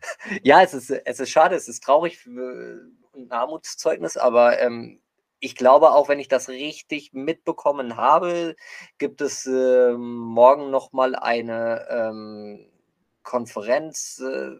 ja, 0.42 0.62
es 0.62 0.72
ist, 0.72 0.90
es 0.90 1.20
ist 1.20 1.30
schade, 1.30 1.56
es 1.56 1.68
ist 1.68 1.82
traurig 1.82 2.18
für, 2.18 2.80
ein 3.14 3.30
Armutszeugnis, 3.30 4.16
aber 4.16 4.60
ähm, 4.60 5.00
ich 5.40 5.56
glaube, 5.56 5.90
auch 5.90 6.08
wenn 6.08 6.20
ich 6.20 6.28
das 6.28 6.48
richtig 6.48 7.12
mitbekommen 7.12 7.96
habe, 7.96 8.54
gibt 8.98 9.20
es 9.20 9.44
äh, 9.46 9.92
morgen 9.92 10.70
nochmal 10.70 11.16
eine 11.16 11.86
ähm, 11.90 12.70
Konferenz 13.24 14.22
äh, 14.24 14.52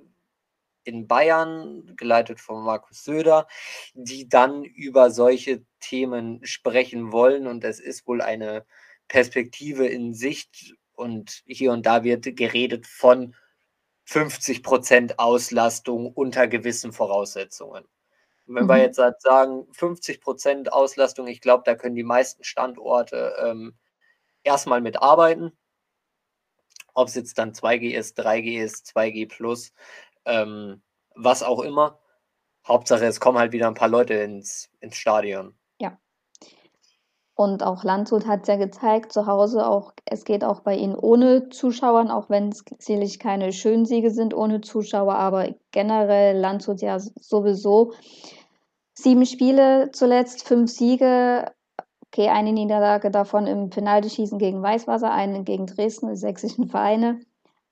in 0.84 1.06
Bayern, 1.06 1.94
geleitet 1.96 2.40
von 2.40 2.64
Markus 2.64 3.04
Söder, 3.04 3.46
die 3.94 4.28
dann 4.28 4.64
über 4.64 5.12
solche 5.12 5.64
Themen 5.80 6.40
sprechen 6.44 7.12
wollen. 7.12 7.46
Und 7.46 7.62
es 7.62 7.78
ist 7.78 8.06
wohl 8.08 8.20
eine 8.20 8.66
Perspektive 9.06 9.86
in 9.86 10.14
Sicht. 10.14 10.74
Und 10.94 11.42
hier 11.46 11.72
und 11.72 11.86
da 11.86 12.02
wird 12.02 12.36
geredet 12.36 12.86
von 12.88 13.36
50 14.04 14.62
Prozent 14.64 15.18
Auslastung 15.20 16.12
unter 16.12 16.48
gewissen 16.48 16.92
Voraussetzungen. 16.92 17.84
Wenn 18.54 18.64
mhm. 18.64 18.68
wir 18.68 18.78
jetzt 18.78 18.98
halt 18.98 19.20
sagen, 19.20 19.66
50 19.72 20.20
Prozent 20.20 20.72
Auslastung, 20.72 21.26
ich 21.26 21.40
glaube, 21.40 21.62
da 21.64 21.74
können 21.74 21.94
die 21.94 22.02
meisten 22.02 22.44
Standorte 22.44 23.34
ähm, 23.44 23.74
erstmal 24.42 24.80
mitarbeiten. 24.80 25.52
Ob 26.94 27.08
es 27.08 27.14
jetzt 27.14 27.38
dann 27.38 27.52
2G 27.52 27.96
ist, 27.96 28.18
3G 28.20 28.62
ist, 28.62 28.86
2G 28.96 29.28
plus, 29.28 29.72
ähm, 30.24 30.82
was 31.14 31.42
auch 31.42 31.60
immer. 31.60 31.98
Hauptsache, 32.66 33.04
es 33.06 33.20
kommen 33.20 33.38
halt 33.38 33.52
wieder 33.52 33.66
ein 33.68 33.74
paar 33.74 33.88
Leute 33.88 34.14
ins, 34.14 34.70
ins 34.80 34.96
Stadion. 34.96 35.56
Und 37.34 37.62
auch 37.62 37.82
Landshut 37.82 38.26
hat 38.26 38.42
es 38.42 38.48
ja 38.48 38.56
gezeigt, 38.56 39.12
zu 39.12 39.26
Hause 39.26 39.66
auch, 39.66 39.92
es 40.04 40.24
geht 40.24 40.44
auch 40.44 40.60
bei 40.60 40.76
ihnen 40.76 40.94
ohne 40.94 41.48
Zuschauern, 41.48 42.10
auch 42.10 42.28
wenn 42.28 42.50
es 42.50 42.62
sicherlich 42.78 43.18
keine 43.18 43.52
schönen 43.52 43.86
Siege 43.86 44.10
sind 44.10 44.34
ohne 44.34 44.60
Zuschauer, 44.60 45.14
aber 45.14 45.48
generell 45.70 46.38
Landshut 46.38 46.82
ja 46.82 46.98
sowieso 46.98 47.94
sieben 48.94 49.26
Spiele 49.26 49.90
zuletzt, 49.92 50.46
fünf 50.46 50.70
Siege, 50.70 51.50
okay, 52.06 52.28
eine 52.28 52.52
Niederlage 52.52 53.10
davon 53.10 53.46
im 53.46 53.70
Penaltyschießen 53.70 54.38
gegen 54.38 54.62
Weißwasser, 54.62 55.10
eine 55.10 55.44
gegen 55.44 55.66
Dresden, 55.66 56.08
die 56.08 56.16
sächsischen 56.16 56.68
Vereine. 56.68 57.20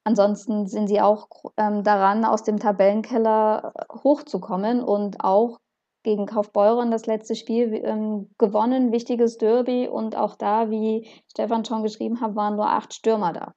Ansonsten 0.04 0.66
sind 0.66 0.88
sie 0.88 1.00
auch 1.00 1.28
ähm, 1.56 1.84
daran, 1.84 2.24
aus 2.24 2.42
dem 2.42 2.58
Tabellenkeller 2.58 3.72
hochzukommen 4.02 4.82
und 4.82 5.22
auch 5.22 5.60
gegen 6.02 6.24
Kaufbeuren 6.24 6.90
das 6.90 7.04
letzte 7.04 7.34
Spiel 7.34 7.74
ähm, 7.84 8.30
gewonnen, 8.38 8.92
wichtiges 8.92 9.36
Derby 9.36 9.86
und 9.86 10.16
auch 10.16 10.34
da, 10.34 10.70
wie 10.70 11.06
Stefan 11.30 11.64
schon 11.64 11.82
geschrieben 11.82 12.22
hat, 12.22 12.34
waren 12.34 12.56
nur 12.56 12.70
acht 12.70 12.94
Stürmer 12.94 13.34
da 13.34 13.54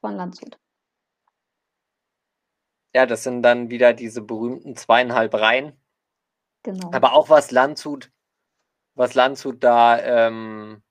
von 0.00 0.14
Landshut. 0.14 0.56
Ja, 2.94 3.06
das 3.06 3.24
sind 3.24 3.42
dann 3.42 3.70
wieder 3.70 3.92
diese 3.92 4.22
berühmten 4.22 4.76
zweieinhalb 4.76 5.34
Reihen. 5.34 5.77
Genau. 6.64 6.90
Aber 6.92 7.12
auch 7.14 7.30
was 7.30 7.50
Landshut, 7.50 8.10
was 8.94 9.14
Landshut 9.14 9.62
da 9.64 10.00
ähm, 10.00 10.82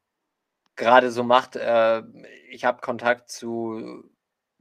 gerade 0.76 1.11
so 1.11 1.24
macht, 1.24 1.55
äh, 1.57 2.03
ich 2.49 2.65
habe 2.65 2.82
Kontakt 2.82 3.32
zu 3.32 4.03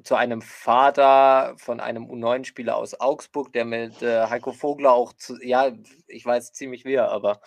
zu 0.05 0.15
einem 0.15 0.43
Vater 0.43 1.55
von 1.59 1.81
einem 1.81 2.05
U9-Spieler 2.05 2.77
aus 2.77 3.01
Augsburg, 3.01 3.53
der 3.53 3.65
mit 3.65 4.03
äh, 4.03 4.27
Heiko 4.29 4.53
Vogler 4.53 4.93
auch, 4.93 5.13
zu, 5.15 5.39
ja, 5.43 5.73
ich 6.07 6.25
weiß 6.25 6.53
ziemlich 6.53 6.85
wer, 6.85 7.11
aber 7.11 7.41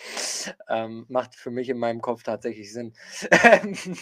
ähm, 0.67 1.05
macht 1.09 1.35
für 1.35 1.51
mich 1.51 1.69
in 1.69 1.77
meinem 1.77 2.01
Kopf 2.01 2.23
tatsächlich 2.23 2.73
Sinn. 2.73 2.93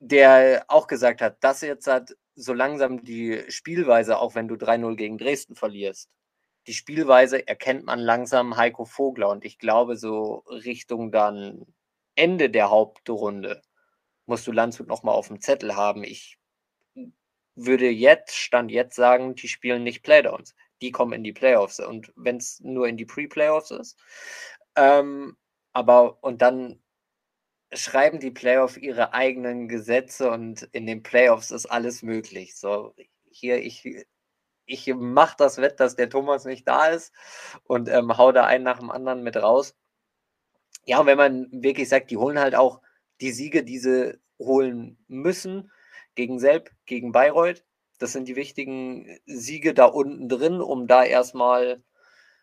der 0.00 0.64
auch 0.68 0.86
gesagt 0.86 1.22
hat, 1.22 1.42
dass 1.44 1.60
jetzt 1.60 1.86
hat 1.86 2.16
so 2.34 2.52
langsam 2.52 3.04
die 3.04 3.42
Spielweise, 3.48 4.18
auch 4.18 4.34
wenn 4.34 4.48
du 4.48 4.56
3-0 4.56 4.96
gegen 4.96 5.18
Dresden 5.18 5.54
verlierst, 5.54 6.10
die 6.66 6.74
Spielweise 6.74 7.46
erkennt 7.46 7.84
man 7.86 7.98
langsam 7.98 8.56
Heiko 8.56 8.84
Vogler 8.84 9.28
und 9.28 9.44
ich 9.44 9.58
glaube, 9.58 9.96
so 9.96 10.44
Richtung 10.46 11.10
dann 11.10 11.66
Ende 12.14 12.50
der 12.50 12.70
Hauptrunde 12.70 13.62
musst 14.26 14.46
du 14.46 14.52
Landshut 14.52 14.86
nochmal 14.86 15.14
auf 15.14 15.28
dem 15.28 15.40
Zettel 15.40 15.76
haben. 15.76 16.04
Ich 16.04 16.38
würde 17.54 17.88
jetzt, 17.88 18.36
Stand 18.36 18.70
jetzt 18.70 18.96
sagen, 18.96 19.34
die 19.34 19.48
spielen 19.48 19.82
nicht 19.82 20.02
Playdowns. 20.02 20.54
Die 20.80 20.90
kommen 20.90 21.12
in 21.12 21.24
die 21.24 21.32
Playoffs. 21.32 21.80
Und 21.80 22.12
wenn 22.16 22.36
es 22.36 22.60
nur 22.60 22.88
in 22.88 22.96
die 22.96 23.04
Pre-Playoffs 23.04 23.70
ist. 23.70 23.98
Ähm, 24.76 25.36
aber 25.72 26.22
und 26.22 26.42
dann 26.42 26.82
schreiben 27.72 28.20
die 28.20 28.30
Playoffs 28.30 28.76
ihre 28.76 29.14
eigenen 29.14 29.68
Gesetze 29.68 30.30
und 30.30 30.62
in 30.72 30.86
den 30.86 31.02
Playoffs 31.02 31.50
ist 31.50 31.66
alles 31.66 32.02
möglich. 32.02 32.56
So, 32.56 32.94
hier, 33.30 33.58
ich, 33.62 33.84
ich 34.72 34.92
mache 34.94 35.36
das 35.38 35.58
Wett, 35.58 35.80
dass 35.80 35.96
der 35.96 36.08
Thomas 36.08 36.44
nicht 36.44 36.66
da 36.66 36.86
ist 36.86 37.12
und 37.64 37.88
ähm, 37.88 38.16
hau 38.16 38.32
da 38.32 38.44
einen 38.44 38.64
nach 38.64 38.78
dem 38.78 38.90
anderen 38.90 39.22
mit 39.22 39.36
raus. 39.36 39.76
Ja, 40.84 41.00
und 41.00 41.06
wenn 41.06 41.18
man 41.18 41.48
wirklich 41.52 41.88
sagt, 41.88 42.10
die 42.10 42.16
holen 42.16 42.38
halt 42.38 42.54
auch 42.54 42.80
die 43.20 43.32
Siege, 43.32 43.62
die 43.62 43.78
sie 43.78 44.18
holen 44.38 44.98
müssen, 45.06 45.70
gegen 46.14 46.38
Selb, 46.38 46.70
gegen 46.86 47.12
Bayreuth. 47.12 47.64
Das 47.98 48.12
sind 48.12 48.26
die 48.26 48.36
wichtigen 48.36 49.18
Siege 49.26 49.74
da 49.74 49.84
unten 49.84 50.28
drin, 50.28 50.60
um 50.60 50.86
da 50.86 51.04
erstmal 51.04 51.82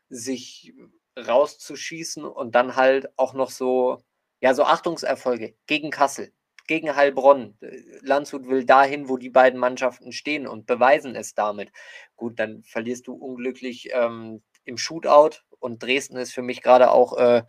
sich 0.09 0.73
rauszuschießen 1.17 2.23
und 2.23 2.55
dann 2.55 2.75
halt 2.75 3.09
auch 3.17 3.33
noch 3.33 3.49
so, 3.49 4.01
ja, 4.39 4.53
so 4.53 4.63
Achtungserfolge 4.63 5.55
gegen 5.67 5.91
Kassel, 5.91 6.31
gegen 6.69 6.95
Heilbronn. 6.95 7.57
Landshut 8.01 8.47
will 8.47 8.63
dahin, 8.63 9.09
wo 9.09 9.17
die 9.17 9.31
beiden 9.31 9.59
Mannschaften 9.59 10.11
stehen 10.11 10.45
und 10.45 10.67
beweisen 10.67 11.15
es 11.15 11.33
damit. 11.33 11.71
Gut, 12.15 12.39
dann 12.39 12.63
verlierst 12.63 13.07
du 13.07 13.15
unglücklich 13.15 13.89
ähm, 13.91 14.43
im 14.65 14.77
Shootout 14.77 15.37
und 15.57 15.81
Dresden 15.81 16.15
ist 16.17 16.31
für 16.31 16.43
mich 16.43 16.61
gerade 16.61 16.91
auch 16.91 17.17
äh, 17.17 17.41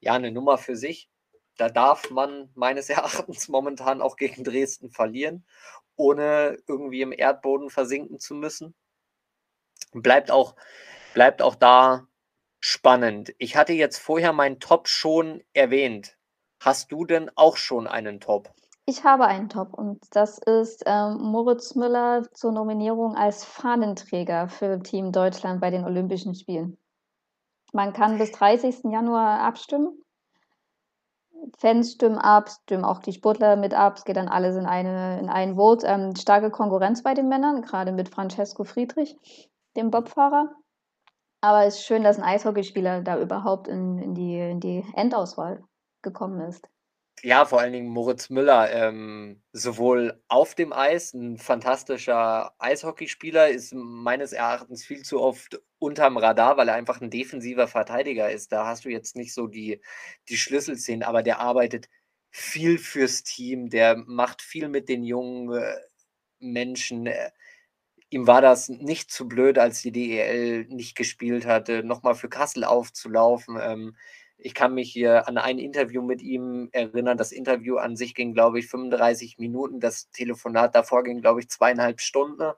ja 0.00 0.14
eine 0.14 0.32
Nummer 0.32 0.56
für 0.56 0.76
sich. 0.76 1.10
Da 1.58 1.68
darf 1.68 2.10
man 2.10 2.50
meines 2.54 2.88
Erachtens 2.90 3.48
momentan 3.48 4.00
auch 4.00 4.16
gegen 4.16 4.44
Dresden 4.44 4.90
verlieren, 4.90 5.46
ohne 5.94 6.56
irgendwie 6.66 7.02
im 7.02 7.12
Erdboden 7.12 7.68
versinken 7.68 8.18
zu 8.18 8.34
müssen. 8.34 8.74
Bleibt 9.92 10.30
auch, 10.30 10.56
bleibt 11.12 11.42
auch 11.42 11.54
da 11.54 12.08
spannend. 12.60 13.34
Ich 13.36 13.56
hatte 13.56 13.74
jetzt 13.74 13.98
vorher 13.98 14.32
meinen 14.32 14.58
Top 14.58 14.88
schon 14.88 15.44
erwähnt. 15.52 16.16
Hast 16.64 16.92
du 16.92 17.04
denn 17.04 17.30
auch 17.34 17.58
schon 17.58 17.86
einen 17.86 18.20
Top? 18.20 18.48
Ich 18.86 19.04
habe 19.04 19.26
einen 19.26 19.50
Top 19.50 19.74
und 19.74 19.98
das 20.12 20.38
ist 20.38 20.82
ähm, 20.86 21.18
Moritz 21.18 21.74
Müller 21.74 22.22
zur 22.32 22.52
Nominierung 22.52 23.16
als 23.16 23.44
Fahnenträger 23.44 24.48
für 24.48 24.80
Team 24.80 25.12
Deutschland 25.12 25.60
bei 25.60 25.70
den 25.70 25.84
Olympischen 25.84 26.34
Spielen. 26.34 26.78
Man 27.74 27.92
kann 27.92 28.16
bis 28.16 28.32
30. 28.32 28.84
Januar 28.84 29.40
abstimmen 29.40 30.00
Fans 31.58 31.92
stimmen 31.92 32.16
ab, 32.16 32.48
stimmen 32.48 32.86
auch 32.86 33.00
die 33.00 33.12
Sportler 33.12 33.56
mit 33.56 33.74
ab. 33.74 33.98
Es 33.98 34.06
geht 34.06 34.16
dann 34.16 34.28
alles 34.28 34.56
in, 34.56 34.64
eine, 34.64 35.18
in 35.20 35.28
ein 35.28 35.56
Vote. 35.56 35.86
Ähm, 35.86 36.16
starke 36.16 36.50
Konkurrenz 36.50 37.02
bei 37.02 37.12
den 37.12 37.28
Männern, 37.28 37.60
gerade 37.60 37.92
mit 37.92 38.08
Francesco 38.08 38.64
Friedrich, 38.64 39.18
dem 39.76 39.90
Bobfahrer. 39.90 40.48
Aber 41.42 41.66
es 41.66 41.74
ist 41.74 41.84
schön, 41.84 42.02
dass 42.02 42.16
ein 42.16 42.24
Eishockeyspieler 42.24 43.02
da 43.02 43.20
überhaupt 43.20 43.68
in, 43.68 43.98
in, 43.98 44.14
die, 44.14 44.38
in 44.38 44.60
die 44.60 44.82
Endauswahl 44.94 45.62
gekommen 46.04 46.40
ist. 46.48 46.68
Ja, 47.22 47.46
vor 47.46 47.60
allen 47.60 47.72
Dingen 47.72 47.88
Moritz 47.88 48.28
Müller, 48.28 48.70
ähm, 48.70 49.42
sowohl 49.52 50.22
auf 50.28 50.54
dem 50.54 50.72
Eis, 50.72 51.14
ein 51.14 51.38
fantastischer 51.38 52.54
Eishockeyspieler, 52.58 53.48
ist 53.48 53.72
meines 53.74 54.32
Erachtens 54.32 54.84
viel 54.84 55.02
zu 55.02 55.20
oft 55.22 55.60
unterm 55.78 56.18
Radar, 56.18 56.56
weil 56.58 56.68
er 56.68 56.74
einfach 56.74 57.00
ein 57.00 57.10
defensiver 57.10 57.66
Verteidiger 57.66 58.30
ist. 58.30 58.52
Da 58.52 58.66
hast 58.66 58.84
du 58.84 58.90
jetzt 58.90 59.16
nicht 59.16 59.32
so 59.32 59.46
die, 59.46 59.80
die 60.28 60.36
Schlüsselszenen, 60.36 61.02
aber 61.02 61.22
der 61.22 61.40
arbeitet 61.40 61.88
viel 62.30 62.78
fürs 62.78 63.22
Team, 63.22 63.70
der 63.70 63.96
macht 63.96 64.42
viel 64.42 64.68
mit 64.68 64.88
den 64.88 65.04
jungen 65.04 65.52
äh, 65.54 65.76
Menschen. 66.40 67.06
Äh, 67.06 67.30
ihm 68.10 68.26
war 68.26 68.42
das 68.42 68.68
nicht 68.68 69.10
zu 69.10 69.28
blöd, 69.28 69.58
als 69.58 69.82
die 69.82 69.92
DEL 69.92 70.66
nicht 70.66 70.96
gespielt 70.96 71.46
hatte, 71.46 71.84
nochmal 71.84 72.14
für 72.14 72.28
Kassel 72.28 72.64
aufzulaufen. 72.64 73.58
Ähm, 73.60 73.96
ich 74.44 74.52
kann 74.52 74.74
mich 74.74 74.92
hier 74.92 75.26
an 75.26 75.38
ein 75.38 75.58
Interview 75.58 76.02
mit 76.02 76.20
ihm 76.20 76.68
erinnern. 76.72 77.16
Das 77.16 77.32
Interview 77.32 77.78
an 77.78 77.96
sich 77.96 78.14
ging, 78.14 78.34
glaube 78.34 78.58
ich, 78.58 78.66
35 78.68 79.38
Minuten. 79.38 79.80
Das 79.80 80.10
Telefonat 80.10 80.74
davor 80.74 81.02
ging, 81.02 81.22
glaube 81.22 81.40
ich, 81.40 81.48
zweieinhalb 81.48 82.02
Stunden. 82.02 82.52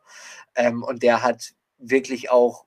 Ähm, 0.57 0.83
und 0.83 1.05
der 1.05 1.23
hat 1.23 1.53
wirklich 1.79 2.29
auch, 2.29 2.67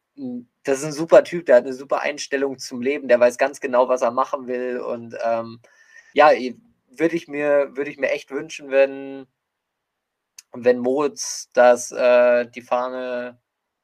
das 0.63 0.80
ist 0.80 0.86
ein 0.86 0.91
super 0.93 1.26
Typ, 1.26 1.47
der 1.47 1.57
hat 1.57 1.65
eine 1.65 1.74
super 1.74 1.99
Einstellung 2.01 2.59
zum 2.59 2.82
Leben, 2.82 3.09
der 3.09 3.20
weiß 3.20 3.38
ganz 3.38 3.59
genau, 3.59 3.89
was 3.89 4.03
er 4.03 4.11
machen 4.11 4.47
will. 4.47 4.80
Und 4.80 5.17
ähm, 5.22 5.59
ja, 6.13 6.30
würde 6.88 7.17
ich 7.17 7.28
mir, 7.28 7.74
ich 7.76 7.97
mir 7.97 8.11
echt 8.11 8.32
wünschen, 8.32 8.72
wenn, 8.72 9.28
wenn 10.53 10.80
Moritz 10.80 11.49
das, 11.51 11.91
äh, 11.91 12.49
die 12.49 12.61
Fahne 12.61 13.41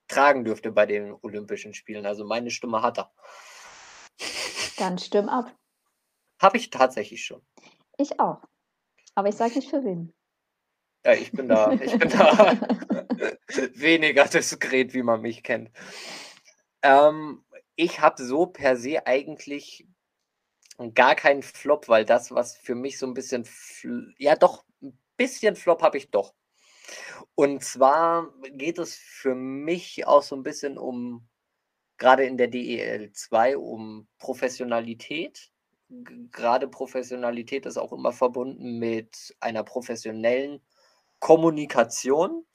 tragen 0.07 0.45
dürfte 0.45 0.71
bei 0.71 0.85
den 0.85 1.13
Olympischen 1.23 1.73
Spielen. 1.73 2.05
Also 2.05 2.23
meine 2.23 2.51
Stimme 2.51 2.81
hat 2.81 2.99
er. 2.99 3.11
Dann 4.77 4.97
stimm 4.97 5.29
ab. 5.29 5.55
Habe 6.41 6.57
ich 6.57 6.69
tatsächlich 6.69 7.23
schon. 7.25 7.41
Ich 7.97 8.19
auch. 8.19 8.41
Aber 9.15 9.29
ich 9.29 9.35
sage 9.35 9.55
nicht 9.55 9.69
für 9.69 9.83
wen. 9.83 10.13
Ja, 11.05 11.13
ich 11.13 11.31
bin 11.31 11.47
da, 11.47 11.71
ich 11.71 11.97
bin 11.97 12.09
da 12.09 12.59
weniger 13.75 14.25
diskret, 14.25 14.93
wie 14.93 15.03
man 15.03 15.21
mich 15.21 15.43
kennt. 15.43 15.69
Ähm, 16.81 17.45
ich 17.75 18.01
habe 18.01 18.23
so 18.23 18.47
per 18.47 18.75
se 18.75 19.05
eigentlich 19.05 19.87
gar 20.93 21.15
keinen 21.15 21.43
Flop, 21.43 21.87
weil 21.87 22.05
das, 22.05 22.31
was 22.31 22.57
für 22.57 22.75
mich 22.75 22.97
so 22.97 23.05
ein 23.05 23.13
bisschen, 23.13 23.47
ja 24.17 24.35
doch, 24.35 24.65
ein 24.81 24.99
bisschen 25.15 25.55
Flop 25.55 25.81
habe 25.81 25.97
ich 25.97 26.11
doch. 26.11 26.33
Und 27.35 27.63
zwar 27.63 28.33
geht 28.51 28.79
es 28.79 28.95
für 28.95 29.35
mich 29.35 30.05
auch 30.05 30.23
so 30.23 30.35
ein 30.35 30.43
bisschen 30.43 30.77
um 30.77 31.27
gerade 31.97 32.25
in 32.25 32.37
der 32.37 32.47
DEL 32.47 33.11
2 33.11 33.57
um 33.57 34.07
Professionalität. 34.19 35.51
Gerade 36.31 36.67
Professionalität 36.67 37.65
ist 37.65 37.77
auch 37.77 37.93
immer 37.93 38.11
verbunden 38.11 38.79
mit 38.79 39.35
einer 39.39 39.63
professionellen 39.63 40.61
Kommunikation. 41.19 42.45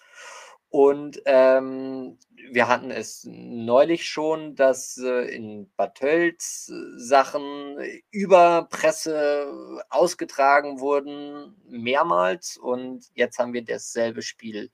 Und 0.69 1.21
ähm, 1.25 2.17
wir 2.53 2.69
hatten 2.69 2.93
es 2.93 3.27
neulich 3.29 4.07
schon, 4.09 4.55
dass 4.55 4.97
äh, 4.99 5.35
in 5.35 5.69
Bad 5.77 5.97
Tölz 5.97 6.71
äh, 6.73 6.97
Sachen 6.97 7.77
über 8.13 8.69
Presse 8.71 9.83
ausgetragen 9.89 10.79
wurden, 10.79 11.57
mehrmals. 11.69 12.57
Und 12.57 13.07
jetzt 13.15 13.41
haben 13.41 13.53
wir 13.53 13.65
dasselbe 13.65 14.23
Spiel 14.23 14.71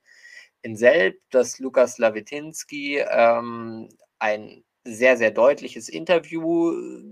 in 0.61 0.77
Selb, 0.77 1.19
dass 1.31 1.61
Lukas 1.61 1.97
Lawetinski 1.97 2.99
ähm, 2.99 3.89
ein 4.19 4.65
sehr, 4.85 5.17
sehr 5.17 5.31
deutliches 5.31 5.89
Interview 5.89 6.73
äh, 6.73 7.03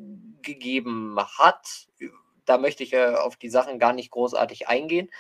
gegeben 0.43 1.17
hat. 1.39 1.87
Da 2.45 2.59
möchte 2.59 2.83
ich 2.83 2.93
äh, 2.93 3.15
auf 3.15 3.37
die 3.37 3.49
Sachen 3.49 3.79
gar 3.79 3.93
nicht 3.93 4.11
großartig 4.11 4.69
eingehen. 4.69 5.11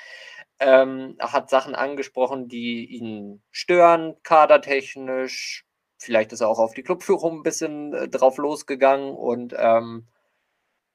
Ähm, 0.60 1.16
hat 1.18 1.50
Sachen 1.50 1.74
angesprochen, 1.74 2.48
die 2.48 2.86
ihn 2.86 3.42
stören, 3.50 4.14
kadertechnisch. 4.22 5.64
Vielleicht 5.98 6.32
ist 6.32 6.40
er 6.40 6.48
auch 6.48 6.58
auf 6.58 6.74
die 6.74 6.82
Clubführung 6.82 7.38
ein 7.38 7.42
bisschen 7.42 7.92
äh, 7.92 8.08
drauf 8.08 8.36
losgegangen. 8.38 9.14
Und 9.14 9.54
ähm, 9.58 10.06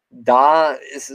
da 0.10 0.72
ist, 0.72 1.14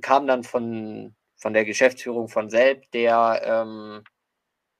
kam 0.00 0.26
dann 0.26 0.42
von, 0.42 1.14
von 1.36 1.52
der 1.52 1.64
Geschäftsführung 1.64 2.28
von 2.28 2.50
Selb 2.50 2.90
der 2.92 3.42
ähm, 3.44 4.02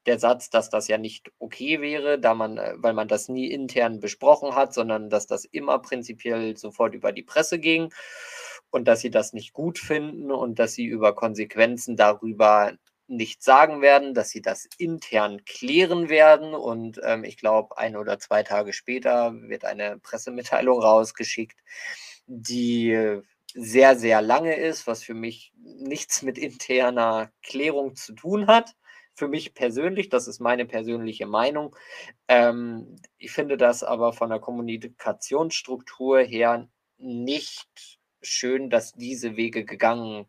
der 0.08 0.18
Satz, 0.18 0.50
dass 0.50 0.70
das 0.70 0.88
ja 0.88 0.98
nicht 0.98 1.30
okay 1.38 1.80
wäre, 1.80 2.18
da 2.18 2.34
man, 2.34 2.58
äh, 2.58 2.74
weil 2.76 2.94
man 2.94 3.08
das 3.08 3.28
nie 3.28 3.50
intern 3.50 4.00
besprochen 4.00 4.54
hat, 4.54 4.74
sondern 4.74 5.10
dass 5.10 5.26
das 5.26 5.44
immer 5.44 5.78
prinzipiell 5.78 6.56
sofort 6.56 6.94
über 6.94 7.12
die 7.12 7.22
Presse 7.22 7.58
ging 7.58 7.92
und 8.70 8.88
dass 8.88 9.00
sie 9.00 9.10
das 9.10 9.32
nicht 9.32 9.52
gut 9.52 9.78
finden 9.78 10.32
und 10.32 10.58
dass 10.58 10.74
sie 10.74 10.86
über 10.86 11.14
Konsequenzen 11.14 11.96
darüber 11.96 12.72
nicht 13.06 13.42
sagen 13.42 13.80
werden, 13.80 14.12
dass 14.14 14.30
sie 14.30 14.42
das 14.42 14.68
intern 14.76 15.44
klären 15.46 16.08
werden. 16.08 16.54
Und 16.54 17.00
ähm, 17.04 17.24
ich 17.24 17.38
glaube, 17.38 17.78
ein 17.78 17.96
oder 17.96 18.18
zwei 18.18 18.42
Tage 18.42 18.72
später 18.72 19.32
wird 19.34 19.64
eine 19.64 19.98
Pressemitteilung 19.98 20.80
rausgeschickt, 20.80 21.58
die 22.26 23.20
sehr, 23.54 23.96
sehr 23.96 24.20
lange 24.20 24.54
ist, 24.56 24.86
was 24.86 25.02
für 25.02 25.14
mich 25.14 25.52
nichts 25.56 26.22
mit 26.22 26.36
interner 26.36 27.30
Klärung 27.42 27.94
zu 27.94 28.12
tun 28.12 28.46
hat 28.46 28.74
für 29.18 29.28
mich 29.28 29.52
persönlich, 29.54 30.08
das 30.08 30.28
ist 30.28 30.40
meine 30.40 30.64
persönliche 30.64 31.26
Meinung. 31.26 31.74
Ähm, 32.28 32.96
ich 33.18 33.32
finde 33.32 33.56
das 33.56 33.82
aber 33.82 34.12
von 34.12 34.30
der 34.30 34.38
Kommunikationsstruktur 34.38 36.20
her 36.20 36.68
nicht 36.98 37.98
schön, 38.22 38.70
dass 38.70 38.92
diese 38.92 39.36
Wege 39.36 39.64
gegangen 39.64 40.26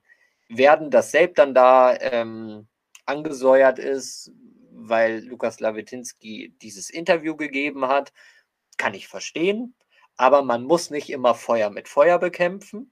werden, 0.49 0.89
dass 0.89 1.11
selbst 1.11 1.37
dann 1.37 1.53
da 1.53 1.95
ähm, 1.99 2.67
angesäuert 3.05 3.79
ist, 3.79 4.31
weil 4.71 5.23
Lukas 5.25 5.59
Lawetinski 5.59 6.55
dieses 6.61 6.89
Interview 6.89 7.35
gegeben 7.35 7.87
hat, 7.87 8.11
kann 8.77 8.93
ich 8.93 9.07
verstehen. 9.07 9.75
Aber 10.17 10.41
man 10.41 10.63
muss 10.63 10.89
nicht 10.89 11.09
immer 11.09 11.35
Feuer 11.35 11.69
mit 11.69 11.87
Feuer 11.87 12.19
bekämpfen. 12.19 12.91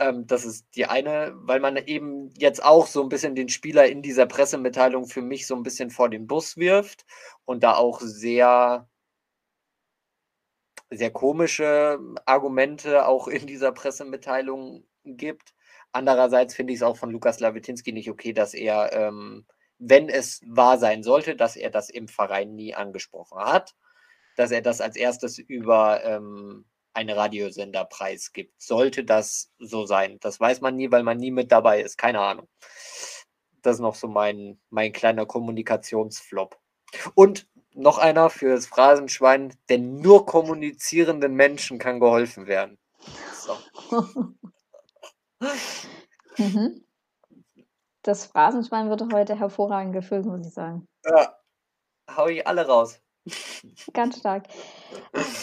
Ähm, 0.00 0.26
das 0.26 0.46
ist 0.46 0.66
die 0.74 0.86
eine, 0.86 1.32
weil 1.36 1.60
man 1.60 1.76
eben 1.76 2.30
jetzt 2.38 2.64
auch 2.64 2.86
so 2.86 3.02
ein 3.02 3.10
bisschen 3.10 3.34
den 3.34 3.50
Spieler 3.50 3.86
in 3.86 4.00
dieser 4.02 4.26
Pressemitteilung 4.26 5.06
für 5.06 5.20
mich 5.22 5.46
so 5.46 5.54
ein 5.54 5.62
bisschen 5.62 5.90
vor 5.90 6.08
den 6.08 6.26
Bus 6.26 6.56
wirft 6.56 7.04
und 7.44 7.62
da 7.62 7.74
auch 7.74 8.00
sehr, 8.00 8.88
sehr 10.88 11.10
komische 11.10 11.98
Argumente 12.24 13.06
auch 13.06 13.28
in 13.28 13.46
dieser 13.46 13.72
Pressemitteilung 13.72 14.86
gibt. 15.04 15.54
Andererseits 15.92 16.54
finde 16.54 16.72
ich 16.72 16.78
es 16.78 16.82
auch 16.82 16.96
von 16.96 17.10
Lukas 17.10 17.40
Lawetinski 17.40 17.92
nicht 17.92 18.10
okay, 18.10 18.32
dass 18.32 18.54
er, 18.54 18.92
ähm, 18.94 19.44
wenn 19.78 20.08
es 20.08 20.40
wahr 20.46 20.78
sein 20.78 21.02
sollte, 21.02 21.36
dass 21.36 21.56
er 21.56 21.70
das 21.70 21.90
im 21.90 22.08
Verein 22.08 22.54
nie 22.54 22.74
angesprochen 22.74 23.38
hat, 23.38 23.74
dass 24.36 24.50
er 24.50 24.62
das 24.62 24.80
als 24.80 24.96
erstes 24.96 25.38
über 25.38 26.02
ähm, 26.04 26.64
einen 26.92 27.16
Radiosender 27.16 27.84
preisgibt. 27.84 28.60
Sollte 28.60 29.04
das 29.04 29.52
so 29.58 29.86
sein? 29.86 30.18
Das 30.20 30.40
weiß 30.40 30.60
man 30.60 30.76
nie, 30.76 30.90
weil 30.90 31.02
man 31.02 31.16
nie 31.18 31.30
mit 31.30 31.52
dabei 31.52 31.80
ist. 31.80 31.96
Keine 31.96 32.20
Ahnung. 32.20 32.48
Das 33.62 33.74
ist 33.74 33.80
noch 33.80 33.94
so 33.94 34.08
mein, 34.08 34.60
mein 34.70 34.92
kleiner 34.92 35.26
Kommunikationsflop. 35.26 36.58
Und 37.14 37.46
noch 37.72 37.98
einer 37.98 38.30
für 38.30 38.54
das 38.54 38.66
Phrasenschwein, 38.66 39.56
denn 39.68 39.96
nur 39.96 40.26
kommunizierenden 40.26 41.34
Menschen 41.34 41.78
kann 41.78 42.00
geholfen 42.00 42.46
werden. 42.46 42.78
So. 43.34 43.56
mhm. 46.36 46.84
Das 48.02 48.26
Phrasenschwein 48.26 48.88
wird 48.88 49.12
heute 49.12 49.38
hervorragend 49.38 49.92
gefüllt, 49.92 50.24
muss 50.24 50.46
ich 50.46 50.54
sagen. 50.54 50.88
Ja, 51.04 51.36
hau 52.16 52.26
ich 52.26 52.46
alle 52.46 52.66
raus. 52.66 53.00
Ganz 53.92 54.18
stark. 54.18 54.44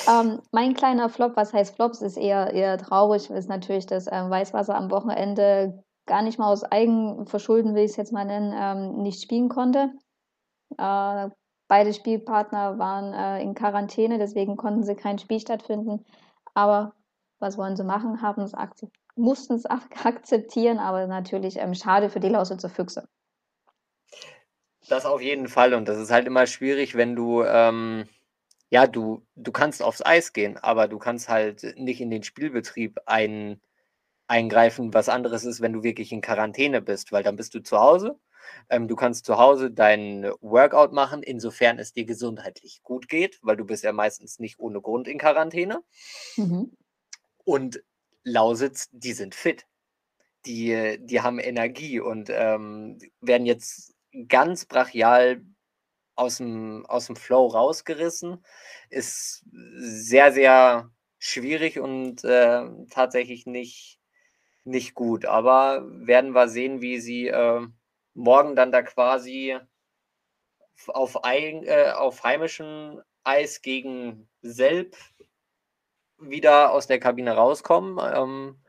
Ähm, 0.08 0.42
mein 0.52 0.74
kleiner 0.74 1.10
Flop, 1.10 1.36
was 1.36 1.54
heißt 1.54 1.76
Flops, 1.76 2.02
ist 2.02 2.18
eher, 2.18 2.54
eher 2.54 2.78
traurig, 2.78 3.30
ist 3.30 3.50
natürlich, 3.50 3.86
dass 3.86 4.08
ähm, 4.12 4.30
Weißwasser 4.30 4.76
am 4.76 4.92
Wochenende 4.92 5.84
gar 6.06 6.22
nicht 6.22 6.40
mal 6.40 6.52
aus 6.52 6.64
Eigenverschulden, 6.64 7.76
will 7.76 7.84
ich 7.84 7.92
es 7.92 7.98
jetzt 7.98 8.14
mal 8.14 8.26
nennen, 8.26 8.54
ähm, 8.56 9.02
nicht 9.02 9.22
spielen 9.22 9.50
konnte. 9.50 9.92
Äh, 10.78 11.30
beide 11.68 11.94
Spielpartner 11.94 12.80
waren 12.80 13.14
äh, 13.14 13.42
in 13.44 13.54
Quarantäne, 13.54 14.18
deswegen 14.18 14.58
konnten 14.58 14.84
sie 14.84 14.96
kein 14.96 15.20
Spiel 15.20 15.40
stattfinden. 15.40 16.06
Aber 16.54 16.94
was 17.40 17.58
wollen 17.58 17.76
sie 17.76 17.84
machen? 17.84 18.22
Haben 18.22 18.42
es 18.42 18.54
mussten 19.16 19.54
es 19.54 19.66
akzeptieren, 20.04 20.80
aber 20.80 21.08
natürlich 21.08 21.58
ähm, 21.58 21.74
schade 21.74 22.10
für 22.10 22.20
die 22.20 22.30
Lausitzer 22.30 22.70
Füchse. 22.70 23.08
Das 24.88 25.06
auf 25.06 25.22
jeden 25.22 25.48
Fall. 25.48 25.74
Und 25.74 25.88
das 25.88 25.98
ist 25.98 26.12
halt 26.12 26.28
immer 26.28 26.48
schwierig, 26.48 26.96
wenn 26.96 27.16
du, 27.16 27.44
ähm, 27.44 28.08
ja, 28.70 28.88
du, 28.88 29.26
du 29.36 29.52
kannst 29.52 29.82
aufs 29.82 30.06
Eis 30.06 30.34
gehen, 30.34 30.58
aber 30.58 30.88
du 30.88 30.98
kannst 30.98 31.30
halt 31.30 31.76
nicht 31.78 32.02
in 32.02 32.10
den 32.10 32.24
Spielbetrieb 32.24 33.00
ein, 33.06 33.62
eingreifen. 34.28 34.94
Was 34.94 35.10
anderes 35.10 35.46
ist, 35.46 35.62
wenn 35.62 35.74
du 35.74 35.84
wirklich 35.84 36.12
in 36.12 36.22
Quarantäne 36.22 36.82
bist, 36.82 37.12
weil 37.12 37.24
dann 37.24 37.36
bist 37.36 37.54
du 37.54 37.62
zu 37.62 37.80
Hause. 37.80 38.20
Ähm, 38.70 38.88
du 38.88 38.96
kannst 38.96 39.26
zu 39.26 39.38
Hause 39.38 39.72
dein 39.72 40.32
Workout 40.40 40.94
machen, 40.94 41.24
insofern 41.24 41.80
es 41.80 41.94
dir 41.94 42.06
gesundheitlich 42.06 42.82
gut 42.84 43.10
geht, 43.10 43.40
weil 43.42 43.58
du 43.58 43.66
bist 43.66 43.84
ja 43.84 43.92
meistens 43.92 44.40
nicht 44.40 44.60
ohne 44.60 44.82
Grund 44.82 45.08
in 45.08 45.18
Quarantäne. 45.18 45.82
Mhm. 46.38 46.72
Und 47.44 47.84
Lausitz, 48.24 48.90
die 48.92 49.14
sind 49.14 49.36
fit. 49.36 49.66
Die, 50.46 50.98
die 51.02 51.22
haben 51.22 51.40
Energie 51.40 52.00
und 52.00 52.30
ähm, 52.30 53.00
werden 53.20 53.46
jetzt 53.46 53.97
ganz 54.28 54.66
brachial 54.66 55.42
aus 56.16 56.38
dem, 56.38 56.86
aus 56.88 57.08
dem 57.08 57.16
Flow 57.16 57.48
rausgerissen. 57.48 58.44
Ist 58.90 59.46
sehr, 59.52 60.32
sehr 60.32 60.92
schwierig 61.20 61.80
und 61.80 62.24
äh, 62.24 62.64
tatsächlich 62.90 63.46
nicht, 63.46 64.00
nicht 64.64 64.96
gut. 64.96 65.26
Aber 65.26 65.84
werden 65.88 66.32
wir 66.34 66.48
sehen, 66.48 66.82
wie 66.82 67.00
sie 67.00 67.28
äh, 67.28 67.68
morgen 68.14 68.56
dann 68.56 68.72
da 68.72 68.82
quasi 68.82 69.58
auf, 70.88 71.24
ein, 71.24 71.64
äh, 71.64 71.92
auf 71.96 72.24
heimischem 72.24 73.02
Eis 73.24 73.62
gegen 73.62 74.30
Selb 74.42 74.96
wieder 76.20 76.72
aus 76.72 76.88
der 76.88 77.00
Kabine 77.00 77.34
rauskommen. 77.34 78.00
Ähm, 78.14 78.60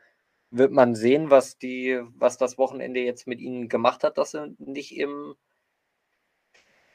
wird 0.51 0.73
man 0.73 0.95
sehen, 0.95 1.31
was 1.31 1.59
die, 1.59 2.01
was 2.17 2.39
das 2.39 2.59
Wochenende 2.59 3.01
jetzt 3.01 3.27
mit 3.27 3.41
ihnen 3.41 3.69
gemacht 3.69 4.05
hat, 4.05 4.19
dass 4.19 4.33
sie 4.33 4.55
nicht 4.59 4.97
im, 4.97 5.35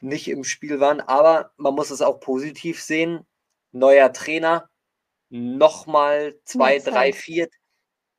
nicht 0.01 0.27
im 0.27 0.43
Spiel 0.43 0.79
waren. 0.79 1.01
Aber 1.01 1.51
man 1.57 1.75
muss 1.75 1.91
es 1.91 2.01
auch 2.01 2.19
positiv 2.19 2.81
sehen. 2.81 3.25
Neuer 3.71 4.13
Trainer, 4.13 4.69
nochmal 5.29 6.35
zwei, 6.45 6.79
drei, 6.79 7.13
vier, 7.13 7.49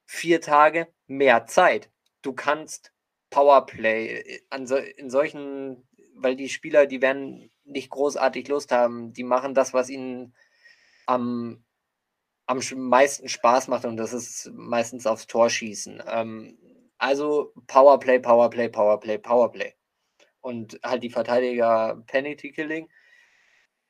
vier 0.05 0.41
Tage 0.41 0.89
mehr 1.07 1.47
Zeit. 1.47 1.91
Du 2.23 2.33
kannst 2.33 2.93
Powerplay 3.31 4.43
an 4.51 4.67
so, 4.67 4.77
in 4.77 5.11
solchen, 5.11 5.87
weil 6.15 6.37
die 6.37 6.49
Spieler, 6.49 6.87
die 6.87 7.03
werden 7.03 7.51
nicht 7.65 7.91
großartig 7.91 8.49
Lust 8.49 8.73
haben. 8.73 9.13
Die 9.13 9.25
machen 9.25 9.55
das, 9.55 9.75
was 9.75 9.91
ihnen 9.91 10.35
am 11.07 11.65
am 12.47 12.61
meisten 12.77 13.29
Spaß 13.29 13.69
macht 13.69 13.85
und 13.85 13.97
das 13.97 14.13
ist 14.13 14.51
meistens 14.53 15.07
aufs 15.07 15.27
Tor 15.27 15.49
schießen. 15.51 16.03
Ähm, 16.07 16.59
also 16.99 17.53
Powerplay, 17.67 18.19
Powerplay, 18.19 18.69
Powerplay, 18.69 19.19
Powerplay. 19.19 19.75
Und 20.41 20.79
halt 20.85 21.03
die 21.03 21.11
Verteidiger 21.11 22.03
Penalty 22.07 22.53
Killing. 22.53 22.89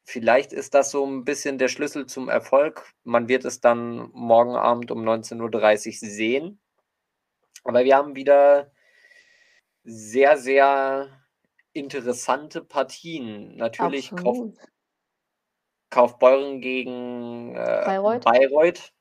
Vielleicht 0.04 0.52
ist 0.52 0.74
das 0.74 0.90
so 0.90 1.04
ein 1.04 1.24
bisschen 1.24 1.58
der 1.58 1.68
Schlüssel 1.68 2.06
zum 2.06 2.28
Erfolg. 2.28 2.92
Man 3.02 3.28
wird 3.28 3.44
es 3.44 3.60
dann 3.60 4.10
morgen 4.12 4.54
Abend 4.54 4.90
um 4.90 5.02
19.30 5.02 5.88
Uhr 5.88 6.10
sehen. 6.10 6.60
Aber 7.64 7.84
wir 7.84 7.96
haben 7.96 8.14
wieder 8.14 8.70
sehr, 9.82 10.36
sehr 10.36 11.08
interessante 11.72 12.62
Partien. 12.62 13.56
Natürlich 13.56 14.12
Absolut. 14.12 14.56
Kaufbeuren 15.94 16.60
gegen 16.60 17.54
äh, 17.54 17.82
Bayreuth. 17.86 18.24
Bayreuth 18.24 18.92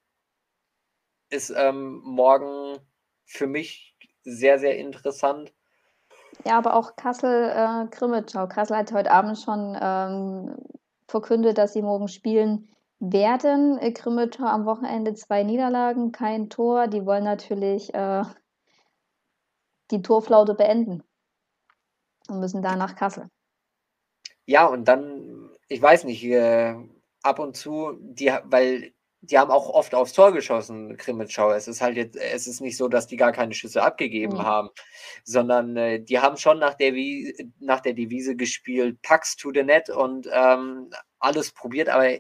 ist 1.30 1.50
ähm, 1.50 2.02
morgen 2.04 2.78
für 3.26 3.48
mich 3.48 3.98
sehr, 4.22 4.60
sehr 4.60 4.78
interessant. 4.78 5.52
Ja, 6.46 6.60
aber 6.60 6.76
auch 6.76 6.96
Kassel-Krimitschau. 6.96 8.44
Äh, 8.44 8.48
Kassel 8.48 8.78
hat 8.78 8.92
heute 8.92 9.10
Abend 9.10 9.40
schon 9.40 9.76
ähm, 9.82 10.56
verkündet, 11.08 11.58
dass 11.58 11.74
sie 11.74 11.82
morgen 11.82 12.10
spielen 12.10 12.70
werden. 13.00 13.80
Äh, 13.80 13.92
Krimitschau 13.92 14.46
am 14.46 14.68
Wochenende 14.68 15.16
zwei 15.16 15.42
Niederlagen, 15.42 16.12
kein 16.12 16.52
Tor. 16.52 16.88
Die 16.88 17.08
wollen 17.08 17.24
natürlich 17.24 17.92
äh, 17.96 18.22
die 19.90 20.04
Torflaute 20.04 20.54
beenden 20.54 21.04
und 22.30 22.40
müssen 22.40 22.62
da 22.62 22.76
nach 22.76 22.96
Kassel. 22.96 23.30
Ja, 24.46 24.68
und 24.68 24.88
dann 24.88 25.33
ich 25.74 25.82
weiß 25.82 26.04
nicht, 26.04 26.24
äh, 26.24 26.76
ab 27.24 27.40
und 27.40 27.56
zu, 27.56 27.98
die, 28.00 28.32
weil 28.46 28.94
die 29.22 29.40
haben 29.40 29.52
auch 29.52 29.70
oft 29.70 29.96
aufs 29.96 30.14
Tor 30.14 30.34
geschossen, 30.34 30.98
Krimitschau. 30.98 31.52
Es 31.52 31.70
ist 31.70 31.82
halt 31.82 31.96
jetzt, 31.96 32.18
es 32.18 32.46
ist 32.46 32.60
nicht 32.60 32.76
so, 32.76 32.90
dass 32.90 33.08
die 33.08 33.16
gar 33.16 33.32
keine 33.32 33.54
Schüsse 33.54 33.82
abgegeben 33.82 34.38
mhm. 34.38 34.44
haben, 34.44 34.70
sondern 35.24 35.78
äh, 35.78 36.02
die 36.02 36.20
haben 36.20 36.38
schon 36.38 36.60
nach 36.60 36.74
der, 36.74 36.94
nach 37.60 37.80
der 37.80 37.94
Devise 37.94 38.36
gespielt, 38.36 39.02
Packs 39.02 39.38
to 39.38 39.52
the 39.54 39.64
net 39.64 39.90
und 39.90 40.28
ähm, 40.32 40.90
alles 41.20 41.52
probiert, 41.52 41.90
aber 41.90 42.20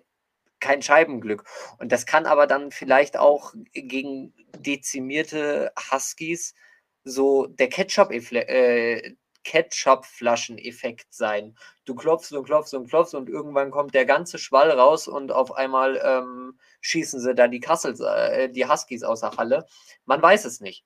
kein 0.61 0.81
Scheibenglück. 0.81 1.43
Und 1.77 1.91
das 1.91 2.05
kann 2.05 2.25
aber 2.25 2.47
dann 2.47 2.71
vielleicht 2.71 3.17
auch 3.17 3.53
gegen 3.73 4.33
dezimierte 4.57 5.73
Huskies 5.91 6.55
so 7.03 7.47
der 7.47 7.67
Ketchup-Effekt 7.67 8.49
äh, 8.49 9.15
Ketchup-Flaschen-Effekt 9.43 11.13
sein. 11.13 11.55
Du 11.85 11.95
klopfst 11.95 12.31
und 12.33 12.45
klopfst 12.45 12.73
und 12.73 12.89
klopfst 12.89 13.13
und 13.13 13.29
irgendwann 13.29 13.71
kommt 13.71 13.93
der 13.93 14.05
ganze 14.05 14.37
Schwall 14.37 14.71
raus 14.71 15.07
und 15.07 15.31
auf 15.31 15.53
einmal 15.55 16.01
ähm, 16.03 16.59
schießen 16.81 17.19
sie 17.19 17.35
da 17.35 17.47
die 17.47 17.59
Kassel, 17.59 17.95
äh, 18.01 18.49
die 18.49 18.67
Huskies 18.67 19.03
aus 19.03 19.21
der 19.21 19.37
Halle. 19.37 19.65
Man 20.05 20.21
weiß 20.21 20.45
es 20.45 20.61
nicht. 20.61 20.85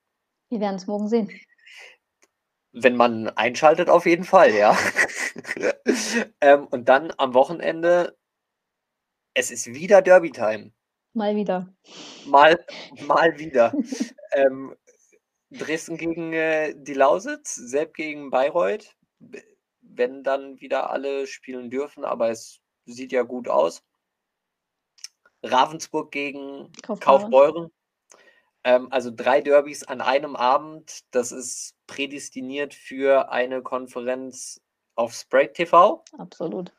Wir 0.49 0.59
werden 0.59 0.75
es 0.75 0.87
morgen 0.87 1.07
sehen. 1.07 1.31
Wenn 2.71 2.95
man 2.95 3.29
einschaltet, 3.29 3.89
auf 3.89 4.05
jeden 4.05 4.23
Fall, 4.23 4.53
ja. 4.53 4.77
ähm, 6.41 6.67
und 6.67 6.89
dann 6.89 7.11
am 7.17 7.33
Wochenende, 7.33 8.17
es 9.33 9.51
ist 9.51 9.67
wieder 9.67 10.01
Derby-Time. 10.01 10.71
Mal 11.13 11.35
wieder. 11.35 11.73
Mal, 12.27 12.63
mal 13.07 13.39
wieder. 13.39 13.73
ähm, 14.33 14.75
Dresden 15.49 15.97
gegen 15.97 16.33
äh, 16.33 16.73
die 16.75 16.93
Lausitz, 16.93 17.55
Sepp 17.55 17.93
gegen 17.93 18.29
Bayreuth, 18.29 18.95
wenn 19.81 20.23
dann 20.23 20.59
wieder 20.59 20.89
alle 20.89 21.27
spielen 21.27 21.69
dürfen, 21.69 22.03
aber 22.03 22.29
es 22.29 22.59
sieht 22.85 23.11
ja 23.11 23.23
gut 23.23 23.47
aus. 23.47 23.83
Ravensburg 25.43 26.11
gegen 26.11 26.71
Kaufbeuren. 26.81 26.99
Kaufbeuren. 26.99 27.71
Ähm, 28.63 28.87
also 28.91 29.11
drei 29.15 29.41
Derbys 29.41 29.83
an 29.83 30.01
einem 30.01 30.35
Abend. 30.35 31.05
Das 31.11 31.31
ist 31.31 31.75
prädestiniert 31.87 32.73
für 32.73 33.31
eine 33.31 33.61
Konferenz 33.61 34.61
auf 34.95 35.13
Spray 35.13 35.51
TV. 35.51 36.03
Absolut. 36.17 36.73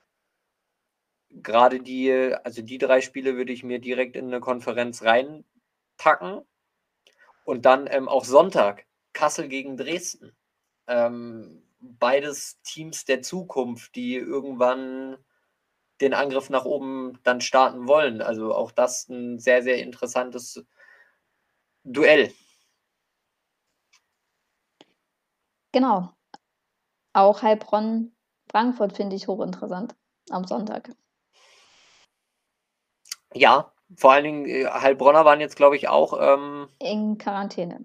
Gerade 1.30 1.80
die, 1.80 2.12
also 2.44 2.62
die 2.62 2.78
drei 2.78 3.00
Spiele 3.00 3.36
würde 3.36 3.52
ich 3.52 3.62
mir 3.62 3.78
direkt 3.78 4.16
in 4.16 4.26
eine 4.26 4.40
Konferenz 4.40 5.02
reinpacken. 5.02 6.42
Und 7.48 7.64
dann 7.64 7.86
ähm, 7.90 8.10
auch 8.10 8.26
Sonntag, 8.26 8.84
Kassel 9.14 9.48
gegen 9.48 9.78
Dresden. 9.78 10.36
Ähm, 10.86 11.66
beides 11.80 12.60
Teams 12.60 13.06
der 13.06 13.22
Zukunft, 13.22 13.96
die 13.96 14.16
irgendwann 14.16 15.16
den 16.02 16.12
Angriff 16.12 16.50
nach 16.50 16.66
oben 16.66 17.18
dann 17.22 17.40
starten 17.40 17.88
wollen. 17.88 18.20
Also 18.20 18.54
auch 18.54 18.70
das 18.70 19.08
ein 19.08 19.38
sehr, 19.38 19.62
sehr 19.62 19.78
interessantes 19.78 20.62
Duell. 21.84 22.34
Genau. 25.72 26.12
Auch 27.14 27.40
Heilbronn, 27.40 28.14
Frankfurt 28.50 28.94
finde 28.94 29.16
ich 29.16 29.26
hochinteressant 29.26 29.96
am 30.28 30.44
Sonntag. 30.44 30.90
Ja, 33.32 33.72
vor 33.96 34.12
allen 34.12 34.24
Dingen 34.24 34.46
äh, 34.46 34.66
Heilbronner 34.66 35.24
waren 35.24 35.40
jetzt, 35.40 35.56
glaube 35.56 35.76
ich, 35.76 35.88
auch 35.88 36.18
ähm, 36.20 36.68
in 36.78 37.18
Quarantäne. 37.18 37.84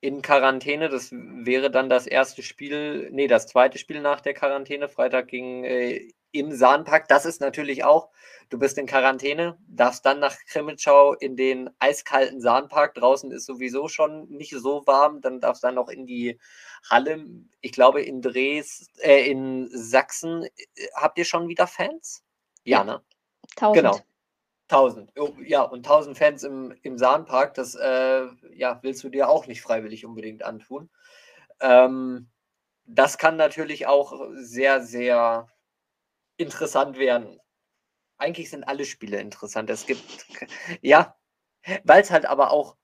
In 0.00 0.22
Quarantäne, 0.22 0.88
das 0.88 1.10
wäre 1.12 1.70
dann 1.70 1.88
das 1.88 2.06
erste 2.06 2.42
Spiel, 2.42 3.08
nee, 3.12 3.26
das 3.26 3.46
zweite 3.46 3.78
Spiel 3.78 4.00
nach 4.00 4.20
der 4.20 4.34
Quarantäne, 4.34 4.88
Freitag 4.88 5.28
gegen 5.28 5.64
äh, 5.64 6.08
im 6.32 6.52
Sahnpark. 6.52 7.08
Das 7.08 7.24
ist 7.24 7.40
natürlich 7.40 7.84
auch, 7.84 8.10
du 8.50 8.58
bist 8.58 8.78
in 8.78 8.86
Quarantäne, 8.86 9.58
darfst 9.66 10.04
dann 10.04 10.20
nach 10.20 10.36
Krimitschau 10.48 11.14
in 11.14 11.36
den 11.36 11.70
eiskalten 11.78 12.40
Sahnpark. 12.40 12.94
Draußen 12.94 13.30
ist 13.32 13.46
sowieso 13.46 13.88
schon 13.88 14.28
nicht 14.28 14.52
so 14.52 14.86
warm, 14.86 15.20
dann 15.22 15.40
darfst 15.40 15.62
du 15.62 15.68
dann 15.68 15.76
noch 15.76 15.88
in 15.88 16.06
die 16.06 16.38
Halle. 16.88 17.24
Ich 17.60 17.72
glaube, 17.72 18.02
in 18.02 18.20
Dres, 18.20 18.90
äh, 18.98 19.30
in 19.30 19.68
Sachsen, 19.72 20.44
äh, 20.44 20.50
habt 20.94 21.18
ihr 21.18 21.24
schon 21.24 21.48
wieder 21.48 21.66
Fans? 21.66 22.22
Ja, 22.64 22.84
ne? 22.84 23.02
Tausend. 23.56 23.76
Genau. 23.82 24.00
1000. 24.68 25.12
Ja, 25.44 25.62
und 25.62 25.86
1000 25.86 26.18
Fans 26.18 26.42
im, 26.42 26.74
im 26.82 26.98
Sahnpark, 26.98 27.54
das 27.54 27.74
äh, 27.74 28.26
ja, 28.52 28.78
willst 28.82 29.04
du 29.04 29.08
dir 29.08 29.28
auch 29.28 29.46
nicht 29.46 29.62
freiwillig 29.62 30.04
unbedingt 30.04 30.42
antun. 30.42 30.90
Ähm, 31.60 32.30
das 32.86 33.18
kann 33.18 33.36
natürlich 33.36 33.86
auch 33.86 34.28
sehr, 34.34 34.82
sehr 34.82 35.48
interessant 36.36 36.98
werden. 36.98 37.40
Eigentlich 38.18 38.50
sind 38.50 38.64
alle 38.64 38.84
Spiele 38.84 39.20
interessant. 39.20 39.70
Es 39.70 39.86
gibt, 39.86 40.02
ja, 40.82 41.16
weil 41.84 42.02
es 42.02 42.10
halt 42.10 42.26
aber 42.26 42.50
auch 42.50 42.76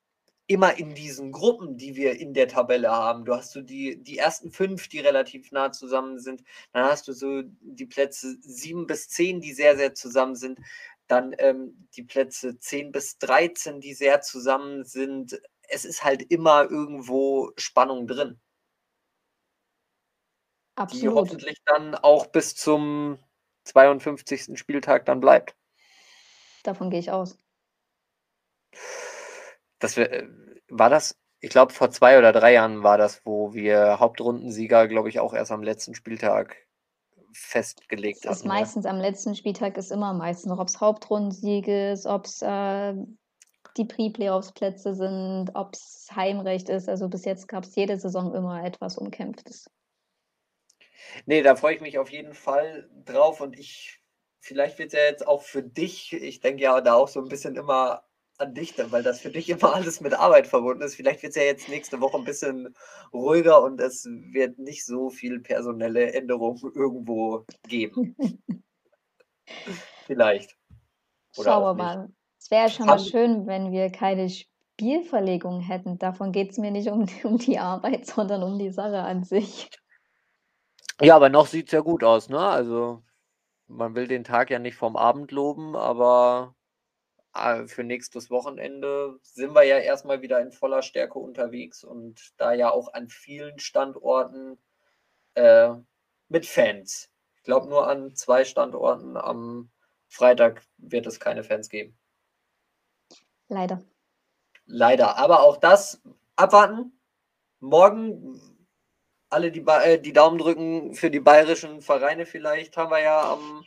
immer 0.49 0.77
in 0.77 0.95
diesen 0.95 1.33
Gruppen, 1.33 1.77
die 1.77 1.97
wir 1.97 2.19
in 2.19 2.35
der 2.35 2.49
Tabelle 2.49 2.91
haben, 2.91 3.25
du 3.25 3.35
hast 3.35 3.53
so 3.53 3.63
die, 3.63 4.03
die 4.03 4.19
ersten 4.19 4.51
fünf, 4.51 4.89
die 4.89 4.99
relativ 4.99 5.53
nah 5.53 5.73
zusammen 5.73 6.19
sind, 6.19 6.43
dann 6.73 6.85
hast 6.85 7.09
du 7.09 7.13
so 7.13 7.43
die 7.61 7.87
Plätze 7.87 8.37
sieben 8.41 8.87
bis 8.87 9.09
zehn, 9.09 9.41
die 9.41 9.53
sehr, 9.53 9.77
sehr 9.77 9.95
zusammen 9.95 10.35
sind, 10.35 10.59
dann 11.09 11.35
ähm, 11.39 11.89
die 11.95 12.03
Plätze 12.03 12.59
zehn 12.59 12.93
bis 12.93 13.19
13, 13.19 13.81
die 13.81 13.95
sehr 13.95 14.21
zusammen 14.21 14.85
sind. 14.85 15.41
Es 15.69 15.85
ist 15.85 16.05
halt 16.05 16.23
immer 16.23 16.71
irgendwo 16.71 17.53
Spannung 17.57 18.07
drin. 18.07 18.41
Absolut. 20.75 21.03
Die 21.03 21.09
hoffentlich 21.09 21.59
dann 21.67 21.95
auch 21.95 22.27
bis 22.27 22.55
zum 22.55 23.19
52. 23.65 24.59
Spieltag 24.59 25.05
dann 25.05 25.21
bleibt. 25.21 25.55
Davon 26.63 26.91
gehe 26.91 27.01
ich 27.01 27.11
aus. 27.11 27.39
Das 29.79 29.97
wär, 29.97 30.13
äh, 30.13 30.29
war 30.69 30.89
das, 30.89 31.19
ich 31.41 31.51
glaube, 31.51 31.73
vor 31.73 31.91
zwei 31.91 32.19
oder 32.19 32.33
drei 32.33 32.55
Jahren 32.55 32.83
war 32.83 32.99
das, 32.99 33.25
wo 33.27 33.53
wir 33.53 33.99
Hauptrundensieger, 33.99 34.89
glaube 34.89 35.09
ich, 35.09 35.21
auch 35.21 35.35
erst 35.35 35.51
am 35.51 35.63
letzten 35.63 35.95
Spieltag 35.95 36.57
festgelegt 37.33 38.27
haben. 38.27 38.49
meistens 38.49 38.87
am 38.87 38.99
letzten 38.99 39.35
Spieltag 39.35 39.77
ist 39.77 39.91
immer 39.91 40.13
meistens, 40.13 40.53
ob 40.53 40.69
es 40.69 40.81
Hauptrundensieg 40.81 41.69
ist, 41.69 42.07
ob 42.07 42.27
es 42.27 42.43
äh, 42.43 42.95
die 43.77 43.85
Pre-Playoffs-Plätze 43.85 44.95
sind, 44.95 45.51
ob 45.55 45.75
es 45.75 46.09
Heimrecht 46.15 46.69
ist. 46.69 46.89
Also 46.89 47.09
bis 47.09 47.25
jetzt 47.25 47.49
gab 47.49 47.65
es 47.65 47.75
jede 47.75 47.99
Saison 47.99 48.35
immer 48.35 48.65
etwas 48.65 48.99
Umkämpftes. 48.99 49.71
Nee, 51.27 51.43
da 51.43 51.57
freue 51.57 51.75
ich 51.75 51.81
mich 51.81 51.99
auf 51.99 52.11
jeden 52.11 52.35
Fall 52.35 52.89
drauf 53.05 53.41
und 53.41 53.59
ich, 53.59 54.01
vielleicht 54.41 54.79
wird 54.79 54.89
es 54.89 54.99
ja 54.99 55.05
jetzt 55.05 55.27
auch 55.27 55.43
für 55.43 55.63
dich, 55.63 56.13
ich 56.13 56.41
denke 56.41 56.63
ja 56.63 56.81
da 56.81 56.95
auch 56.95 57.09
so 57.09 57.21
ein 57.21 57.29
bisschen 57.29 57.57
immer 57.57 58.05
an 58.39 58.55
dich, 58.55 58.75
weil 58.91 59.03
das 59.03 59.21
für 59.21 59.31
dich 59.31 59.49
immer 59.49 59.75
alles 59.75 60.01
mit 60.01 60.15
Arbeit 60.15 60.47
verbunden 60.47 60.83
ist. 60.83 60.95
Vielleicht 60.95 61.23
wird 61.23 61.31
es 61.31 61.37
ja 61.37 61.43
jetzt 61.43 61.69
nächste 61.69 62.01
Woche 62.01 62.19
ein 62.19 62.25
bisschen 62.25 62.75
ruhiger 63.13 63.63
und 63.63 63.81
es 63.81 64.05
wird 64.05 64.59
nicht 64.59 64.85
so 64.85 65.11
viel 65.11 65.41
personelle 65.41 66.13
Änderungen 66.13 66.73
irgendwo 66.75 67.45
geben. 67.69 68.17
Vielleicht. 70.07 70.57
Oder 71.37 71.45
Schauen 71.45 71.65
wir 71.65 71.75
mal. 71.75 72.09
Es 72.39 72.51
wäre 72.51 72.69
schon 72.71 72.87
mal 72.87 72.99
schön, 72.99 73.47
wenn 73.47 73.71
wir 73.71 73.91
keine 73.91 74.29
Spielverlegung 74.29 75.61
hätten. 75.61 75.99
Davon 75.99 76.33
geht 76.33 76.51
es 76.51 76.59
mir 76.59 76.71
nicht 76.71 76.89
um, 76.89 77.07
um 77.25 77.39
die 77.39 77.59
Arbeit, 77.59 78.07
sondern 78.07 78.43
um 78.43 78.59
die 78.59 78.73
Sache 78.73 78.99
an 78.99 79.23
sich. 79.23 79.71
Ja, 81.01 81.17
aber 81.17 81.29
noch 81.29 81.47
sieht 81.47 81.67
es 81.67 81.73
ja 81.73 81.81
gut 81.81 82.05
aus, 82.05 82.29
ne? 82.29 82.39
Also 82.39 83.03
man 83.67 83.95
will 83.95 84.07
den 84.07 84.25
Tag 84.25 84.51
ja 84.51 84.59
nicht 84.59 84.77
vom 84.77 84.97
Abend 84.97 85.33
loben, 85.33 85.75
aber 85.77 86.55
für 87.67 87.83
nächstes 87.83 88.31
Wochenende 88.31 89.19
sind 89.23 89.55
wir 89.55 89.63
ja 89.63 89.79
erstmal 89.79 90.21
wieder 90.21 90.41
in 90.41 90.53
voller 90.53 90.83
Stärke 90.83 91.19
unterwegs 91.19 91.83
und 91.83 92.35
da 92.37 92.53
ja 92.53 92.71
auch 92.71 92.93
an 92.93 93.09
vielen 93.09 93.59
Standorten 93.59 94.59
äh, 95.35 95.71
mit 96.29 96.47
Fans. 96.47 97.11
Ich 97.37 97.43
glaube, 97.43 97.69
nur 97.69 97.89
an 97.89 98.15
zwei 98.15 98.45
Standorten 98.45 99.17
am 99.17 99.71
Freitag 100.09 100.63
wird 100.77 101.07
es 101.07 101.21
keine 101.21 101.43
Fans 101.43 101.71
geben. 101.71 101.97
Leider. 103.49 103.83
Leider. 104.67 105.17
Aber 105.17 105.43
auch 105.43 105.57
das 105.57 106.03
abwarten. 106.37 106.93
Morgen 107.61 108.41
alle 109.31 109.51
die, 109.51 109.61
äh, 109.61 109.99
die 109.99 110.13
Daumen 110.13 110.39
drücken 110.39 110.95
für 110.95 111.11
die 111.11 111.21
bayerischen 111.21 111.81
Vereine. 111.81 112.27
Vielleicht 112.27 112.77
haben 112.77 112.91
wir 112.91 113.01
ja 113.01 113.33
am, 113.33 113.65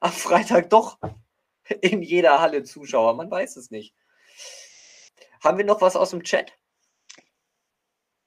am 0.00 0.12
Freitag 0.12 0.70
doch 0.70 0.98
in 1.80 2.02
jeder 2.02 2.40
Halle 2.40 2.62
Zuschauer. 2.62 3.14
Man 3.14 3.30
weiß 3.30 3.56
es 3.56 3.70
nicht. 3.70 3.94
Haben 5.42 5.58
wir 5.58 5.64
noch 5.64 5.80
was 5.80 5.96
aus 5.96 6.10
dem 6.10 6.22
Chat? 6.22 6.52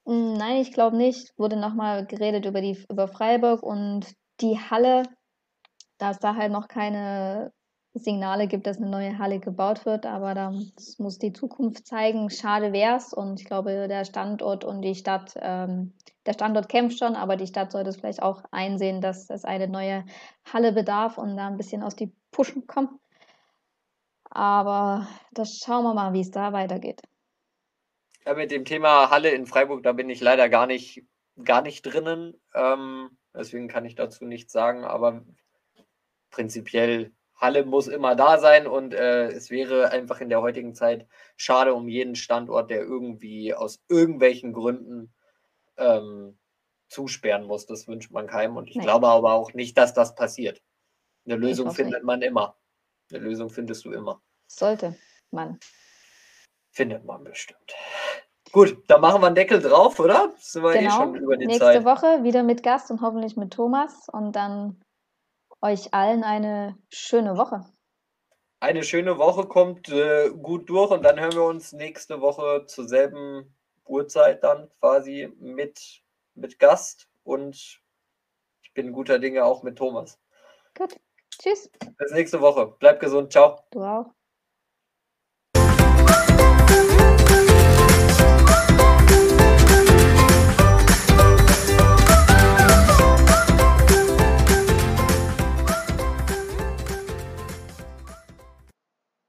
Hm, 0.05 0.33
nein, 0.33 0.57
ich 0.57 0.73
glaube 0.73 0.97
nicht. 0.97 1.37
Wurde 1.37 1.57
nochmal 1.57 2.05
geredet 2.05 2.45
über, 2.45 2.61
die, 2.61 2.83
über 2.89 3.07
Freiburg 3.07 3.63
und 3.63 4.05
die 4.41 4.59
Halle, 4.59 5.03
da 5.97 6.11
es 6.11 6.19
da 6.19 6.35
halt 6.35 6.51
noch 6.51 6.67
keine 6.67 7.53
Signale 7.97 8.47
gibt, 8.47 8.67
dass 8.67 8.77
eine 8.77 8.89
neue 8.89 9.17
Halle 9.17 9.39
gebaut 9.39 9.85
wird, 9.85 10.05
aber 10.05 10.33
das 10.33 10.99
muss 10.99 11.17
die 11.17 11.31
Zukunft 11.31 11.87
zeigen. 11.87 12.29
Schade 12.29 12.73
wäre 12.73 12.97
es 12.97 13.13
und 13.13 13.39
ich 13.39 13.45
glaube, 13.45 13.87
der 13.87 14.03
Standort 14.03 14.65
und 14.65 14.81
die 14.81 14.95
Stadt, 14.95 15.33
ähm, 15.41 15.93
der 16.25 16.33
Standort 16.33 16.67
kämpft 16.67 16.99
schon, 16.99 17.15
aber 17.15 17.37
die 17.37 17.47
Stadt 17.47 17.71
sollte 17.71 17.89
es 17.89 17.95
vielleicht 17.95 18.21
auch 18.21 18.43
einsehen, 18.51 18.99
dass 18.99 19.29
es 19.29 19.45
eine 19.45 19.69
neue 19.69 20.05
Halle 20.51 20.73
bedarf 20.73 21.17
und 21.17 21.37
da 21.37 21.47
ein 21.47 21.57
bisschen 21.57 21.83
aus 21.83 21.95
die 21.95 22.13
Puschen 22.31 22.67
kommen. 22.67 22.99
Aber 24.35 25.07
das 25.31 25.61
schauen 25.65 25.85
wir 25.85 25.93
mal, 25.93 26.11
wie 26.11 26.19
es 26.19 26.29
da 26.29 26.51
weitergeht. 26.51 27.01
Ja, 28.25 28.33
mit 28.33 28.51
dem 28.51 28.65
Thema 28.65 29.09
Halle 29.09 29.29
in 29.29 29.45
Freiburg, 29.45 29.81
da 29.81 29.93
bin 29.93 30.09
ich 30.09 30.19
leider 30.19 30.49
gar 30.49 30.67
nicht, 30.67 31.05
gar 31.41 31.61
nicht 31.61 31.83
drinnen. 31.83 32.35
Ähm, 32.53 33.17
deswegen 33.33 33.69
kann 33.69 33.85
ich 33.85 33.95
dazu 33.95 34.25
nichts 34.25 34.51
sagen, 34.51 34.83
aber 34.83 35.23
prinzipiell 36.31 37.13
Halle 37.37 37.63
muss 37.63 37.87
immer 37.87 38.15
da 38.17 38.37
sein 38.37 38.67
und 38.67 38.93
äh, 38.93 39.27
es 39.27 39.51
wäre 39.51 39.91
einfach 39.91 40.19
in 40.19 40.27
der 40.27 40.41
heutigen 40.41 40.75
Zeit 40.75 41.07
schade 41.37 41.73
um 41.73 41.87
jeden 41.87 42.15
Standort, 42.15 42.69
der 42.69 42.81
irgendwie 42.81 43.53
aus 43.53 43.85
irgendwelchen 43.87 44.51
Gründen 44.51 45.13
ähm, 45.77 46.37
zusperren 46.89 47.45
muss. 47.47 47.67
Das 47.67 47.87
wünscht 47.87 48.11
man 48.11 48.27
keinem 48.27 48.57
und 48.57 48.69
ich 48.69 48.75
nee. 48.75 48.83
glaube 48.83 49.07
aber 49.07 49.31
auch 49.33 49.53
nicht, 49.53 49.77
dass 49.77 49.93
das 49.93 50.13
passiert. 50.13 50.61
Eine 51.25 51.37
Lösung 51.37 51.71
findet 51.71 51.99
nicht. 51.99 52.05
man 52.05 52.21
immer. 52.21 52.57
Eine 53.09 53.19
Lösung 53.19 53.49
findest 53.49 53.85
du 53.85 53.93
immer. 53.93 54.21
Sollte 54.47 54.97
man. 55.31 55.59
Findet 56.71 57.05
man 57.05 57.23
bestimmt. 57.23 57.73
Gut, 58.51 58.77
dann 58.87 59.01
machen 59.01 59.21
wir 59.21 59.27
einen 59.27 59.35
Deckel 59.35 59.61
drauf, 59.61 59.99
oder? 59.99 60.33
Sind 60.37 60.63
wir 60.63 60.75
eh 60.75 60.79
genau. 60.79 60.89
eh 60.89 60.95
schon 60.95 61.15
über 61.15 61.37
die 61.37 61.45
Nächste 61.45 61.65
Zeit. 61.65 61.85
Woche 61.85 62.23
wieder 62.23 62.43
mit 62.43 62.63
Gast 62.63 62.89
und 62.89 63.01
hoffentlich 63.01 63.35
mit 63.35 63.51
Thomas 63.51 64.07
und 64.09 64.33
dann 64.33 64.81
euch 65.61 65.93
allen 65.93 66.23
eine 66.23 66.77
schöne 66.89 67.37
Woche. 67.37 67.65
Eine 68.59 68.83
schöne 68.83 69.17
Woche 69.17 69.45
kommt 69.47 69.89
äh, 69.89 70.29
gut 70.29 70.69
durch 70.69 70.91
und 70.91 71.03
dann 71.03 71.19
hören 71.19 71.33
wir 71.33 71.43
uns 71.43 71.73
nächste 71.73 72.21
Woche 72.21 72.65
zur 72.65 72.87
selben 72.87 73.55
Uhrzeit 73.85 74.43
dann 74.43 74.69
quasi 74.79 75.31
mit, 75.39 76.01
mit 76.33 76.57
Gast 76.57 77.09
und 77.23 77.81
ich 78.61 78.73
bin 78.73 78.93
guter 78.93 79.19
Dinge 79.19 79.43
auch 79.43 79.63
mit 79.63 79.77
Thomas. 79.77 80.19
Gut. 80.77 80.95
Tschüss. 81.29 81.69
Bis 81.97 82.11
nächste 82.11 82.39
Woche. 82.41 82.75
Bleib 82.79 82.99
gesund. 82.99 83.31
Ciao. 83.31 83.59
Du 83.71 83.81
auch. 83.81 84.13